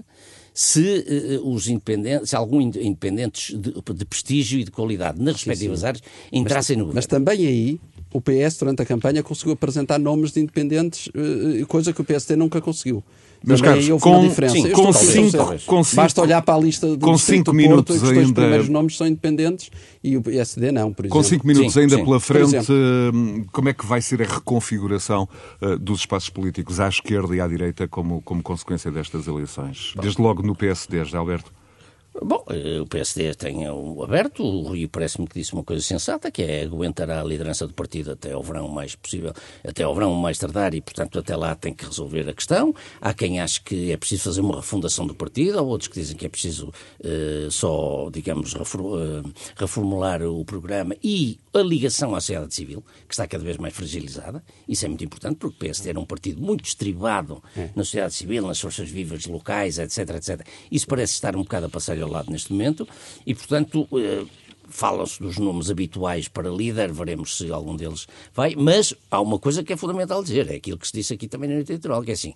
se 0.54 1.40
uh, 1.40 1.54
os 1.54 1.68
independentes, 1.68 2.30
se 2.30 2.36
alguns 2.36 2.76
independentes 2.76 3.56
de, 3.56 3.74
de, 3.94 4.06
prestígio 4.06 4.60
e 4.60 4.64
de 4.64 4.72
qualidade 4.72 5.22
nas 5.22 5.36
respectivas 5.36 5.80
sim, 5.80 5.82
sim. 5.82 5.88
áreas 5.88 6.04
entrassem 6.32 6.76
mas, 6.76 6.80
no 6.80 6.86
governo. 6.86 6.96
Mas 6.96 7.06
também 7.06 7.46
aí 7.46 7.80
o 8.12 8.20
PS, 8.20 8.58
durante 8.58 8.82
a 8.82 8.86
campanha, 8.86 9.22
conseguiu 9.22 9.54
apresentar 9.54 10.00
nomes 10.00 10.32
de 10.32 10.40
independentes, 10.40 11.08
uh, 11.08 11.68
coisa 11.68 11.94
que 11.94 12.02
o 12.02 12.04
PSD 12.04 12.36
nunca 12.36 12.60
conseguiu. 12.60 13.04
Meus 13.46 13.62
caros, 13.62 13.88
com, 14.02 14.28
diferença. 14.28 14.56
Sim, 14.56 14.72
com, 14.72 14.92
cinco, 14.94 15.38
com 15.66 15.84
cinco, 15.84 15.96
Basta 15.96 16.22
olhar 16.22 16.42
para 16.42 16.56
a 16.56 16.60
lista 16.60 16.88
do 16.88 17.06
com 17.06 17.18
cinco 17.18 17.54
minutos 17.54 18.00
Porto, 18.00 18.12
ainda... 18.12 18.26
os 18.26 18.32
primeiros 18.32 18.70
nomes 18.70 18.98
são 18.98 19.08
independentes 19.08 19.70
e 20.04 20.18
o 20.18 20.22
PSD 20.22 20.72
não, 20.72 20.92
por 20.92 21.06
exemplo. 21.06 21.18
Com 21.18 21.24
cinco 21.24 21.48
minutos 21.48 21.74
sim, 21.74 21.82
ainda 21.82 21.96
sim. 21.96 22.04
pela 22.04 22.20
frente, 22.20 22.72
hum, 22.72 23.46
como 23.52 23.70
é 23.70 23.74
que 23.74 23.86
vai 23.86 24.02
ser 24.02 24.22
a 24.22 24.26
reconfiguração 24.26 25.28
uh, 25.62 25.78
dos 25.78 26.02
espaços 26.02 26.30
políticos 26.30 26.80
à 26.80 26.88
esquerda 26.88 27.36
e 27.36 27.42
à 27.42 27.48
direita 27.48 27.88
como, 27.88 28.22
como 28.22 28.42
consequência 28.42 28.92
destas 28.92 29.28
eleições? 29.28 29.94
Desde 30.02 30.22
logo 30.22 30.42
no 30.42 30.56
PSD, 30.56 31.04
Alberto. 31.14 31.57
Bom, 32.22 32.44
eh, 32.50 32.80
o 32.80 32.88
PSD 32.88 33.36
tem 33.36 33.70
o 33.70 34.04
aberto, 34.04 34.44
o 34.44 34.62
Rui 34.62 34.88
parece-me 34.88 35.28
que 35.28 35.40
disse 35.40 35.54
uma 35.54 35.64
coisa 35.64 35.84
sensata, 35.84 36.32
que 36.32 36.42
é 36.42 36.64
aguentar 36.64 37.10
a 37.12 37.24
liderança 37.24 37.68
do 37.68 37.74
partido 37.74 38.12
até 38.12 38.32
ao 38.32 38.42
verão 38.42 38.68
mais 38.68 38.96
possível, 38.96 39.34
até 39.64 39.84
ao 39.84 39.94
verão 39.94 40.14
mais 40.16 40.38
tardar 40.38 40.74
e, 40.74 40.82
portanto, 40.82 41.20
até 41.20 41.36
lá 41.36 41.54
tem 41.56 41.74
que 41.74 41.86
resolver 41.86 42.28
a 42.28 42.34
questão. 42.34 42.74
Há 43.00 43.14
quem 43.14 43.40
ache 43.40 43.62
que 43.62 43.92
é 43.92 43.98
preciso 43.98 44.24
fazer 44.24 44.42
uma 44.42 44.56
refundação 44.56 45.06
do 45.06 45.14
partido, 45.14 45.60
há 45.60 45.62
outros 45.62 45.88
que 45.88 46.00
dizem 46.00 46.18
que 46.18 46.26
é 46.26 46.30
preciso 46.30 46.70
uh, 46.70 47.52
só, 47.52 48.10
digamos, 48.12 48.56
reformular 49.56 50.24
o 50.24 50.44
programa 50.44 50.96
e 51.04 51.38
a 51.54 51.60
ligação 51.60 52.16
à 52.16 52.20
sociedade 52.20 52.54
civil, 52.54 52.84
que 53.08 53.14
está 53.14 53.28
cada 53.28 53.44
vez 53.44 53.58
mais 53.58 53.76
fragilizada. 53.76 54.44
Isso 54.68 54.86
é 54.86 54.88
muito 54.88 55.04
importante, 55.04 55.36
porque 55.36 55.56
o 55.56 55.60
PSD 55.60 55.90
era 55.90 56.00
um 56.00 56.06
partido 56.06 56.42
muito 56.42 56.66
estribado 56.66 57.44
é. 57.56 57.70
na 57.76 57.84
sociedade 57.84 58.16
civil, 58.16 58.48
nas 58.48 58.60
forças 58.60 58.90
vivas 58.90 59.26
locais, 59.26 59.78
etc, 59.78 60.16
etc. 60.16 60.48
Isso 60.72 60.88
parece 60.88 61.14
estar 61.14 61.36
um 61.36 61.44
bocado 61.44 61.68
a 61.68 61.70
passar 61.70 61.98
lado 62.10 62.32
neste 62.32 62.52
momento 62.52 62.88
e, 63.26 63.34
portanto, 63.34 63.88
eh, 63.94 64.26
falam-se 64.70 65.20
dos 65.22 65.38
nomes 65.38 65.70
habituais 65.70 66.28
para 66.28 66.50
líder, 66.50 66.92
veremos 66.92 67.38
se 67.38 67.52
algum 67.52 67.76
deles 67.76 68.08
vai, 68.34 68.56
mas 68.56 68.94
há 69.10 69.22
uma 69.22 69.40
coisa 69.40 69.64
que 69.64 69.74
é 69.74 69.78
fundamental 69.78 70.22
dizer, 70.22 70.50
é 70.52 70.56
aquilo 70.56 70.78
que 70.78 70.88
se 70.88 70.94
disse 70.94 71.14
aqui 71.14 71.28
também 71.28 71.50
na 71.50 71.56
noite 71.56 71.72
eleitoral, 71.72 72.04
que 72.04 72.12
é 72.12 72.14
assim, 72.14 72.34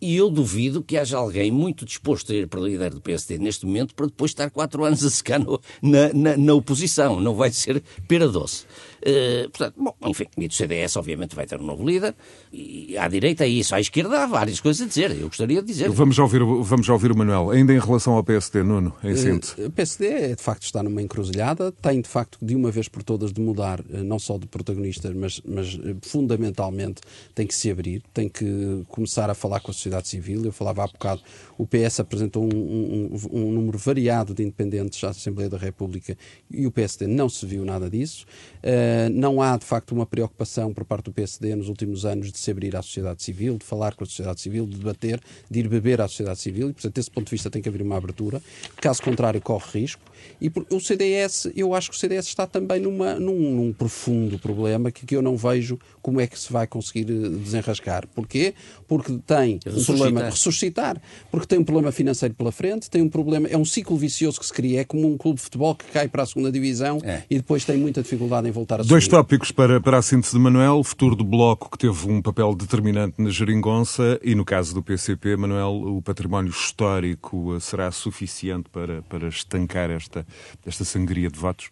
e 0.00 0.16
eu 0.16 0.30
duvido 0.30 0.82
que 0.82 0.96
haja 0.96 1.16
alguém 1.16 1.50
muito 1.50 1.84
disposto 1.84 2.32
a 2.32 2.34
ir 2.34 2.46
para 2.46 2.60
líder 2.60 2.90
do 2.90 3.00
PSD 3.00 3.38
neste 3.38 3.64
momento 3.64 3.94
para 3.94 4.06
depois 4.06 4.30
estar 4.30 4.50
quatro 4.50 4.84
anos 4.84 5.04
a 5.04 5.10
secar 5.10 5.38
no, 5.38 5.60
na, 5.80 6.12
na, 6.12 6.36
na, 6.36 6.54
oposição. 6.54 7.20
Não 7.20 7.34
vai 7.34 7.50
ser 7.50 7.82
pera 8.06 8.28
doce. 8.28 8.64
Uh, 9.00 9.48
portanto, 9.50 9.74
bom, 9.78 9.94
enfim, 10.08 10.26
e 10.36 10.48
do 10.48 10.54
CDS 10.54 10.96
obviamente 10.96 11.34
vai 11.34 11.46
ter 11.46 11.60
um 11.60 11.64
novo 11.64 11.86
líder. 11.86 12.14
E 12.52 12.96
à 12.98 13.08
direita 13.08 13.44
é 13.44 13.48
isso, 13.48 13.74
à 13.74 13.80
esquerda 13.80 14.22
há 14.22 14.26
várias 14.26 14.60
coisas 14.60 14.82
a 14.82 14.88
dizer. 14.88 15.12
Eu 15.12 15.28
gostaria 15.28 15.60
de 15.60 15.66
dizer. 15.66 15.90
Vamos 15.90 16.18
ouvir, 16.18 16.42
vamos 16.44 16.88
ouvir 16.88 17.12
o 17.12 17.16
Manuel. 17.16 17.50
Ainda 17.50 17.72
em 17.72 17.78
relação 17.78 18.14
ao 18.14 18.24
PSD, 18.24 18.62
Nuno, 18.62 18.94
em 19.02 19.12
uh, 19.12 19.16
síntese. 19.16 19.62
O 19.62 19.70
PSD 19.70 20.06
é, 20.06 20.34
de 20.34 20.42
facto 20.42 20.64
está 20.64 20.82
numa 20.82 21.00
encruzilhada, 21.00 21.72
tem 21.72 22.00
de 22.00 22.08
facto 22.08 22.38
de 22.42 22.54
uma 22.54 22.70
vez 22.70 22.88
por 22.88 23.02
todas 23.02 23.32
de 23.32 23.40
mudar, 23.40 23.80
eh, 23.92 24.02
não 24.02 24.18
só 24.18 24.38
de 24.38 24.46
protagonista, 24.46 25.12
mas, 25.14 25.40
mas 25.44 25.78
fundamentalmente 26.02 27.00
tem 27.34 27.46
que 27.46 27.54
se 27.54 27.70
abrir, 27.70 28.02
tem 28.12 28.28
que 28.28 28.84
começar 28.88 29.30
a 29.30 29.34
falar 29.34 29.60
com 29.60 29.70
a 29.70 29.74
sociedade 29.74 29.85
civil. 30.04 30.44
Eu 30.44 30.52
falava 30.52 30.84
há 30.84 30.86
bocado, 30.86 31.22
o 31.58 31.66
PS 31.66 32.00
apresentou 32.00 32.44
um, 32.44 32.56
um, 32.56 33.16
um 33.32 33.52
número 33.52 33.78
variado 33.78 34.34
de 34.34 34.42
independentes 34.42 35.02
à 35.04 35.10
Assembleia 35.10 35.48
da 35.48 35.58
República 35.58 36.16
e 36.50 36.66
o 36.66 36.70
PSD 36.70 37.06
não 37.06 37.28
se 37.28 37.44
viu 37.46 37.64
nada 37.64 37.88
disso. 37.88 38.26
Uh, 38.58 39.10
não 39.12 39.40
há, 39.40 39.56
de 39.56 39.64
facto, 39.64 39.92
uma 39.92 40.06
preocupação 40.06 40.72
por 40.72 40.84
parte 40.84 41.06
do 41.06 41.12
PSD 41.12 41.54
nos 41.54 41.68
últimos 41.68 42.04
anos 42.04 42.32
de 42.32 42.38
se 42.38 42.50
abrir 42.50 42.76
à 42.76 42.82
sociedade 42.82 43.22
civil, 43.22 43.58
de 43.58 43.64
falar 43.64 43.94
com 43.94 44.04
a 44.04 44.06
sociedade 44.06 44.40
civil, 44.40 44.66
de 44.66 44.76
debater, 44.76 45.20
de 45.50 45.60
ir 45.60 45.68
beber 45.68 46.00
à 46.00 46.08
sociedade 46.08 46.40
civil 46.40 46.70
e, 46.70 46.72
portanto, 46.72 46.94
desse 46.94 47.10
ponto 47.10 47.26
de 47.26 47.30
vista 47.30 47.50
tem 47.50 47.62
que 47.62 47.68
haver 47.68 47.82
uma 47.82 47.96
abertura. 47.96 48.42
Caso 48.80 49.02
contrário, 49.02 49.40
corre 49.40 49.80
risco. 49.80 50.02
E 50.40 50.50
por, 50.50 50.66
o 50.70 50.80
CDS, 50.80 51.50
eu 51.54 51.74
acho 51.74 51.90
que 51.90 51.96
o 51.96 51.98
CDS 51.98 52.26
está 52.26 52.46
também 52.46 52.80
numa, 52.80 53.14
num, 53.14 53.54
num 53.54 53.72
profundo 53.72 54.38
problema 54.38 54.90
que, 54.90 55.06
que 55.06 55.16
eu 55.16 55.22
não 55.22 55.36
vejo 55.36 55.78
como 56.02 56.20
é 56.20 56.26
que 56.26 56.38
se 56.38 56.52
vai 56.52 56.66
conseguir 56.66 57.10
eh, 57.10 57.28
desenrascar. 57.28 58.06
Porquê? 58.08 58.54
Porque 58.86 59.18
tem 59.26 59.58
um 59.80 59.84
problema 59.84 60.24
ressuscitar, 60.24 61.00
porque 61.30 61.46
tem 61.46 61.58
um 61.58 61.64
problema 61.64 61.92
financeiro 61.92 62.34
pela 62.34 62.52
frente, 62.52 62.90
tem 62.90 63.02
um 63.02 63.08
problema, 63.08 63.48
é 63.48 63.56
um 63.56 63.64
ciclo 63.64 63.96
vicioso 63.96 64.40
que 64.40 64.46
se 64.46 64.52
cria, 64.52 64.80
é 64.80 64.84
como 64.84 65.06
um 65.06 65.16
clube 65.16 65.36
de 65.36 65.42
futebol 65.42 65.74
que 65.74 65.84
cai 65.86 66.08
para 66.08 66.22
a 66.22 66.26
segunda 66.26 66.50
divisão 66.50 67.00
é. 67.04 67.22
e 67.28 67.36
depois 67.36 67.64
tem 67.64 67.76
muita 67.76 68.02
dificuldade 68.02 68.48
em 68.48 68.50
voltar 68.50 68.76
a 68.76 68.78
subir. 68.78 68.90
Dois 68.90 69.08
tópicos 69.08 69.50
para, 69.50 69.80
para 69.80 69.98
a 69.98 70.02
síntese 70.02 70.32
de 70.32 70.38
Manuel, 70.38 70.78
o 70.78 70.84
futuro 70.84 71.14
do 71.14 71.24
Bloco, 71.24 71.70
que 71.70 71.78
teve 71.78 72.10
um 72.10 72.20
papel 72.20 72.54
determinante 72.54 73.14
na 73.20 73.30
geringonça, 73.30 74.18
e 74.22 74.34
no 74.34 74.44
caso 74.44 74.74
do 74.74 74.82
PCP, 74.82 75.36
Manuel, 75.36 75.70
o 75.70 76.02
património 76.02 76.50
histórico 76.50 77.54
eh, 77.54 77.60
será 77.60 77.90
suficiente 77.90 78.68
para, 78.70 79.02
para 79.02 79.28
estancar 79.28 79.90
esta, 79.90 80.26
esta 80.64 80.84
sangria 80.84 81.30
de 81.30 81.38
votos? 81.38 81.68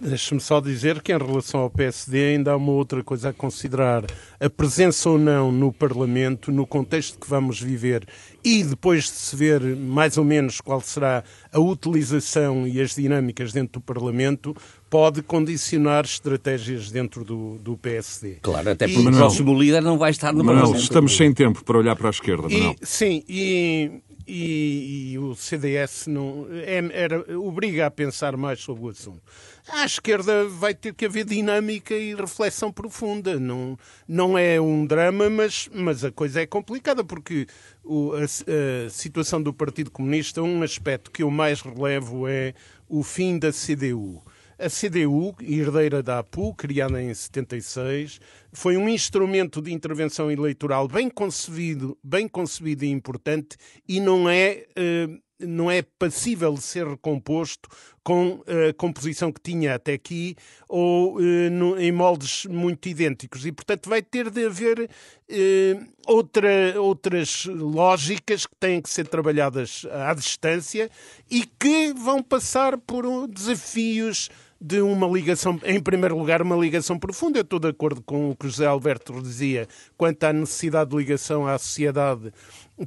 Deixa-me 0.00 0.40
só 0.40 0.60
dizer 0.60 1.00
que, 1.00 1.12
em 1.12 1.18
relação 1.18 1.60
ao 1.60 1.70
PSD, 1.70 2.34
ainda 2.34 2.52
há 2.52 2.56
uma 2.56 2.72
outra 2.72 3.02
coisa 3.02 3.30
a 3.30 3.32
considerar. 3.32 4.04
A 4.38 4.50
presença 4.50 5.08
ou 5.08 5.18
não 5.18 5.50
no 5.50 5.72
Parlamento, 5.72 6.52
no 6.52 6.66
contexto 6.66 7.18
que 7.18 7.28
vamos 7.28 7.60
viver, 7.60 8.06
e 8.44 8.62
depois 8.62 9.04
de 9.04 9.10
se 9.10 9.34
ver 9.34 9.60
mais 9.74 10.18
ou 10.18 10.24
menos 10.24 10.60
qual 10.60 10.80
será 10.80 11.24
a 11.50 11.58
utilização 11.58 12.66
e 12.66 12.80
as 12.80 12.94
dinâmicas 12.94 13.52
dentro 13.52 13.80
do 13.80 13.84
Parlamento, 13.84 14.54
pode 14.90 15.22
condicionar 15.22 16.04
estratégias 16.04 16.90
dentro 16.90 17.24
do, 17.24 17.56
do 17.58 17.76
PSD. 17.76 18.38
Claro, 18.42 18.70
até 18.70 18.86
porque 18.86 19.00
e, 19.00 19.08
o 19.08 19.12
próximo 19.12 19.58
líder 19.58 19.82
não 19.82 19.96
vai 19.96 20.10
estar 20.10 20.32
no 20.32 20.44
Manuel, 20.44 20.64
Parlamento. 20.64 20.82
Estamos 20.82 21.16
sem 21.16 21.32
tempo 21.32 21.64
para 21.64 21.78
olhar 21.78 21.96
para 21.96 22.08
a 22.08 22.10
esquerda, 22.10 22.48
Manuel. 22.48 22.76
E, 22.80 22.86
sim, 22.86 23.24
e 23.28 24.02
e, 24.26 25.12
e, 25.12 25.18
o 25.18 25.34
CDS 25.34 26.06
não, 26.06 26.46
é, 26.50 26.82
era, 26.92 27.38
obriga 27.38 27.86
a 27.86 27.90
pensar 27.90 28.36
mais 28.36 28.60
sobre 28.60 28.84
o 28.84 28.88
assunto. 28.88 29.22
À 29.68 29.84
esquerda 29.84 30.46
vai 30.48 30.74
ter 30.74 30.94
que 30.94 31.06
haver 31.06 31.24
dinâmica 31.24 31.94
e 31.94 32.14
reflexão 32.14 32.72
profunda. 32.72 33.38
Não, 33.38 33.78
não 34.06 34.36
é 34.36 34.60
um 34.60 34.84
drama, 34.84 35.30
mas, 35.30 35.68
mas 35.72 36.04
a 36.04 36.10
coisa 36.10 36.40
é 36.40 36.46
complicada, 36.46 37.04
porque 37.04 37.46
o, 37.84 38.12
a, 38.14 38.24
a 38.24 38.90
situação 38.90 39.42
do 39.42 39.52
Partido 39.52 39.90
Comunista, 39.90 40.42
um 40.42 40.62
aspecto 40.62 41.10
que 41.10 41.22
eu 41.22 41.30
mais 41.30 41.60
relevo 41.60 42.26
é 42.26 42.54
o 42.88 43.02
fim 43.02 43.38
da 43.38 43.50
CDU. 43.52 44.22
A 44.58 44.70
CDU, 44.70 45.34
herdeira 45.42 46.02
da 46.02 46.20
APU, 46.20 46.54
criada 46.54 47.02
em 47.02 47.12
76, 47.12 48.18
foi 48.50 48.78
um 48.78 48.88
instrumento 48.88 49.60
de 49.60 49.70
intervenção 49.70 50.30
eleitoral 50.30 50.88
bem 50.88 51.10
concebido, 51.10 51.98
bem 52.02 52.26
concebido 52.26 52.82
e 52.82 52.88
importante 52.88 53.58
e 53.86 54.00
não 54.00 54.26
é, 54.26 54.64
eh, 54.74 55.08
não 55.38 55.70
é 55.70 55.82
passível 55.82 56.54
de 56.54 56.62
ser 56.62 56.86
recomposto 56.86 57.68
com 58.02 58.42
a 58.46 58.72
composição 58.72 59.30
que 59.30 59.42
tinha 59.42 59.74
até 59.74 59.92
aqui 59.92 60.34
ou 60.70 61.20
eh, 61.20 61.50
em 61.78 61.92
moldes 61.92 62.46
muito 62.46 62.88
idênticos. 62.88 63.44
E, 63.44 63.52
portanto, 63.52 63.90
vai 63.90 64.00
ter 64.00 64.30
de 64.30 64.46
haver 64.46 64.88
eh, 65.28 65.78
outra, 66.06 66.80
outras 66.80 67.44
lógicas 67.44 68.46
que 68.46 68.56
têm 68.58 68.80
que 68.80 68.88
ser 68.88 69.06
trabalhadas 69.06 69.84
à 69.92 70.14
distância 70.14 70.90
e 71.30 71.44
que 71.44 71.92
vão 71.92 72.22
passar 72.22 72.78
por 72.78 73.28
desafios 73.28 74.30
de 74.60 74.80
uma 74.80 75.06
ligação, 75.06 75.60
em 75.64 75.80
primeiro 75.80 76.16
lugar, 76.16 76.40
uma 76.40 76.56
ligação 76.56 76.98
profunda. 76.98 77.38
Eu 77.38 77.42
estou 77.42 77.58
de 77.58 77.68
acordo 77.68 78.02
com 78.02 78.30
o 78.30 78.36
que 78.36 78.48
José 78.48 78.66
Alberto 78.66 79.20
dizia 79.20 79.68
quanto 79.96 80.24
à 80.24 80.32
necessidade 80.32 80.90
de 80.90 80.96
ligação 80.96 81.46
à 81.46 81.58
sociedade 81.58 82.32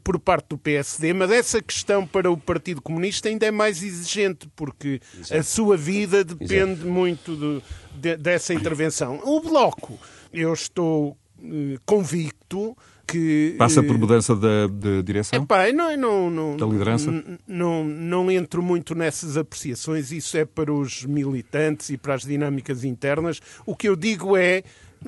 por 0.04 0.20
parte 0.20 0.50
do 0.50 0.58
PSD, 0.58 1.14
mas 1.14 1.32
essa 1.32 1.62
questão 1.62 2.06
para 2.06 2.30
o 2.32 2.38
Partido 2.38 2.82
Comunista 2.82 3.28
ainda 3.28 3.46
é 3.46 3.52
mais 3.52 3.82
exigente, 3.82 4.48
porque 4.56 5.00
Exato. 5.18 5.40
a 5.40 5.44
sua 5.44 5.78
vida 5.78 6.24
depende 6.24 6.74
Exato. 6.74 6.88
muito 6.88 7.36
de, 7.36 7.62
de, 7.96 8.18
dessa 8.18 8.54
intervenção. 8.54 9.20
O 9.24 9.42
Bloco, 9.42 9.98
eu 10.32 10.54
estou 10.54 11.18
eh, 11.42 11.78
convicto 11.86 12.76
que... 13.12 13.56
Passa 13.58 13.82
por 13.82 13.96
eh, 13.96 14.00
mudança 14.00 14.36
de, 14.36 14.68
de 14.68 15.04
direção? 15.04 15.42
Epá, 15.42 15.72
não, 15.72 15.96
não, 15.96 16.30
não, 16.30 16.58
da 16.58 16.66
liderança? 16.66 17.12
Não, 17.48 17.84
não 17.84 18.32
entro 18.32 18.62
muito 18.62 18.96
nessas 18.96 19.38
apreciações, 19.38 20.12
isso 20.12 20.38
é 20.38 20.46
para 20.46 20.74
os 20.74 21.06
militantes 21.06 21.90
e 21.90 21.98
para 21.98 22.14
as 22.14 22.24
dinâmicas 22.24 22.84
internas. 22.84 23.42
O 23.66 23.76
que 23.76 23.88
eu 23.88 23.96
digo 23.96 24.36
é 24.38 24.64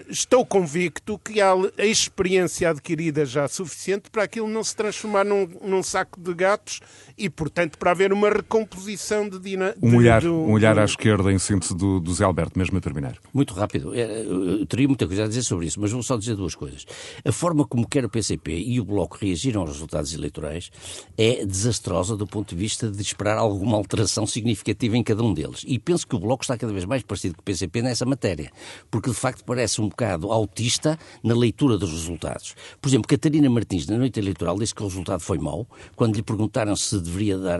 estou 0.09 0.45
convicto 0.45 1.19
que 1.19 1.41
há 1.41 1.53
a 1.77 1.85
experiência 1.85 2.69
adquirida 2.69 3.25
já 3.25 3.47
suficiente 3.47 4.09
para 4.09 4.23
aquilo 4.23 4.47
não 4.47 4.63
se 4.63 4.75
transformar 4.75 5.23
num, 5.23 5.47
num 5.61 5.83
saco 5.83 6.19
de 6.19 6.33
gatos 6.33 6.79
e, 7.17 7.29
portanto, 7.29 7.77
para 7.77 7.91
haver 7.91 8.13
uma 8.13 8.29
recomposição 8.29 9.27
de 9.27 9.39
dinâmica. 9.39 9.79
Um 9.81 9.95
olhar, 9.95 10.25
um 10.25 10.51
olhar 10.51 10.79
à 10.79 10.85
esquerda 10.85 11.31
em 11.31 11.39
síntese 11.39 11.75
do, 11.75 11.99
do 11.99 12.13
Zé 12.13 12.23
Alberto, 12.23 12.57
mesmo 12.57 12.77
a 12.77 12.81
terminar. 12.81 13.17
Muito 13.33 13.53
rápido. 13.53 13.93
É, 13.93 14.23
eu 14.23 14.65
teria 14.65 14.87
muita 14.87 15.05
coisa 15.05 15.25
a 15.25 15.27
dizer 15.27 15.43
sobre 15.43 15.67
isso, 15.67 15.79
mas 15.79 15.91
vou 15.91 16.03
só 16.03 16.17
dizer 16.17 16.35
duas 16.35 16.55
coisas. 16.55 16.85
A 17.25 17.31
forma 17.31 17.65
como 17.65 17.87
quer 17.87 18.05
o 18.05 18.09
PCP 18.09 18.57
e 18.57 18.79
o 18.79 18.85
Bloco 18.85 19.17
reagiram 19.19 19.61
aos 19.61 19.71
resultados 19.71 20.13
eleitorais 20.13 20.71
é 21.17 21.45
desastrosa 21.45 22.15
do 22.15 22.25
ponto 22.25 22.55
de 22.55 22.55
vista 22.55 22.89
de 22.89 23.01
esperar 23.01 23.37
alguma 23.37 23.77
alteração 23.77 24.25
significativa 24.25 24.97
em 24.97 25.03
cada 25.03 25.23
um 25.23 25.33
deles. 25.33 25.63
E 25.67 25.77
penso 25.77 26.07
que 26.07 26.15
o 26.15 26.19
Bloco 26.19 26.43
está 26.43 26.57
cada 26.57 26.71
vez 26.71 26.85
mais 26.85 27.03
parecido 27.03 27.35
com 27.35 27.41
o 27.41 27.43
PCP 27.43 27.81
nessa 27.81 28.05
matéria, 28.05 28.51
porque 28.89 29.09
de 29.09 29.15
facto 29.15 29.43
parece 29.43 29.80
um 29.81 29.89
bocado 29.89 30.31
autista 30.31 30.97
na 31.23 31.35
leitura 31.35 31.77
dos 31.77 31.91
resultados. 31.91 32.55
Por 32.81 32.89
exemplo, 32.89 33.07
Catarina 33.07 33.49
Martins, 33.49 33.87
na 33.87 33.97
noite 33.97 34.19
eleitoral, 34.19 34.57
disse 34.57 34.73
que 34.73 34.83
o 34.83 34.87
resultado 34.87 35.21
foi 35.21 35.37
mau. 35.37 35.67
Quando 35.95 36.15
lhe 36.15 36.23
perguntaram 36.23 36.75
se 36.75 36.99
deveria 36.99 37.37
dar, 37.37 37.59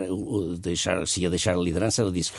deixar, 0.60 1.08
se 1.08 1.22
ia 1.22 1.30
deixar 1.30 1.56
a 1.56 1.62
liderança, 1.62 2.02
ela 2.02 2.12
disse 2.12 2.32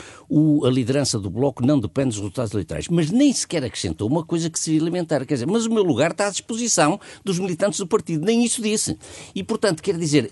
a 0.65 0.69
liderança 0.69 1.19
do 1.19 1.29
Bloco 1.29 1.65
não 1.65 1.79
depende 1.79 2.09
dos 2.09 2.17
resultados 2.17 2.53
eleitorais. 2.53 2.87
Mas 2.87 3.11
nem 3.11 3.31
sequer 3.31 3.63
acrescentou 3.63 4.07
uma 4.07 4.23
coisa 4.23 4.49
que 4.49 4.59
se 4.59 4.75
elementar. 4.75 5.25
Quer 5.25 5.35
dizer, 5.35 5.47
mas 5.47 5.65
o 5.65 5.71
meu 5.71 5.83
lugar 5.83 6.11
está 6.11 6.27
à 6.27 6.29
disposição 6.29 6.99
dos 7.23 7.39
militantes 7.39 7.79
do 7.79 7.87
partido. 7.87 8.25
Nem 8.25 8.43
isso 8.43 8.61
disse. 8.61 8.97
E, 9.33 9.43
portanto, 9.43 9.81
quer 9.81 9.97
dizer, 9.97 10.31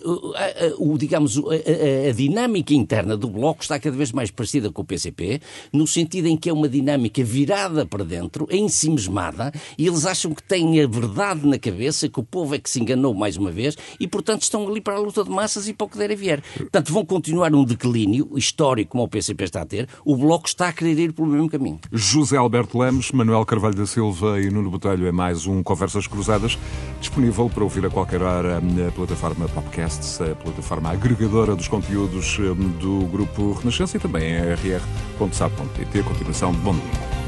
o, 0.77 0.97
digamos, 0.97 1.37
a, 1.37 2.09
a 2.09 2.11
dinâmica 2.11 2.73
interna 2.73 3.15
do 3.17 3.29
Bloco 3.29 3.61
está 3.61 3.79
cada 3.79 3.95
vez 3.95 4.11
mais 4.11 4.31
parecida 4.31 4.71
com 4.71 4.81
o 4.81 4.85
PCP, 4.85 5.41
no 5.71 5.87
sentido 5.87 6.27
em 6.27 6.37
que 6.37 6.49
é 6.49 6.53
uma 6.53 6.69
dinâmica 6.69 7.23
virada 7.23 7.85
para 7.85 8.03
dentro, 8.03 8.47
ensimismada, 8.51 9.40
nada 9.43 9.59
e 9.77 9.87
eles 9.87 10.05
acham 10.05 10.33
que 10.33 10.43
têm 10.43 10.81
a 10.81 10.87
verdade 10.87 11.45
na 11.47 11.57
cabeça, 11.57 12.07
que 12.07 12.19
o 12.19 12.23
povo 12.23 12.55
é 12.55 12.59
que 12.59 12.69
se 12.69 12.79
enganou 12.79 13.13
mais 13.13 13.37
uma 13.37 13.51
vez 13.51 13.75
e, 13.99 14.07
portanto, 14.07 14.43
estão 14.43 14.67
ali 14.67 14.81
para 14.81 14.95
a 14.95 14.99
luta 14.99 15.23
de 15.23 15.29
massas 15.29 15.67
e 15.67 15.73
para 15.73 15.85
o 15.85 15.89
que 15.89 15.97
der 15.97 16.11
a 16.11 16.15
vier. 16.15 16.41
Portanto, 16.57 16.93
vão 16.93 17.05
continuar 17.05 17.53
um 17.53 17.63
declínio 17.63 18.29
histórico 18.37 18.91
como 18.91 19.03
o 19.03 19.07
PCP 19.07 19.43
está 19.45 19.61
a 19.61 19.65
ter. 19.65 19.87
O 20.05 20.15
Bloco 20.15 20.47
está 20.47 20.67
a 20.67 20.73
querer 20.73 20.97
ir 20.99 21.13
pelo 21.13 21.27
mesmo 21.27 21.49
caminho. 21.49 21.79
José 21.91 22.37
Alberto 22.37 22.77
Lemos, 22.77 23.11
Manuel 23.11 23.45
Carvalho 23.45 23.75
da 23.75 23.85
Silva 23.85 24.39
e 24.39 24.49
Nuno 24.49 24.69
Botelho 24.69 25.07
é 25.07 25.11
mais 25.11 25.47
um 25.47 25.63
Conversas 25.63 26.07
Cruzadas, 26.07 26.57
disponível 26.99 27.49
para 27.49 27.63
ouvir 27.63 27.85
a 27.85 27.89
qualquer 27.89 28.21
hora 28.21 28.59
na 28.59 28.91
plataforma 28.91 29.47
Popcasts, 29.47 30.19
a 30.21 30.35
plataforma 30.35 30.91
agregadora 30.91 31.55
dos 31.55 31.67
conteúdos 31.67 32.37
hum, 32.39 32.69
do 32.79 33.05
Grupo 33.07 33.53
Renascença 33.53 33.97
e 33.97 33.99
também 33.99 34.33
em 34.33 34.39
rr.sap.pt. 34.39 36.03
Continuação 36.03 36.51
de 36.51 36.57
bom 36.59 36.73
domingo. 36.73 37.20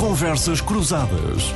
Conversas 0.00 0.62
Cruzadas. 0.62 1.52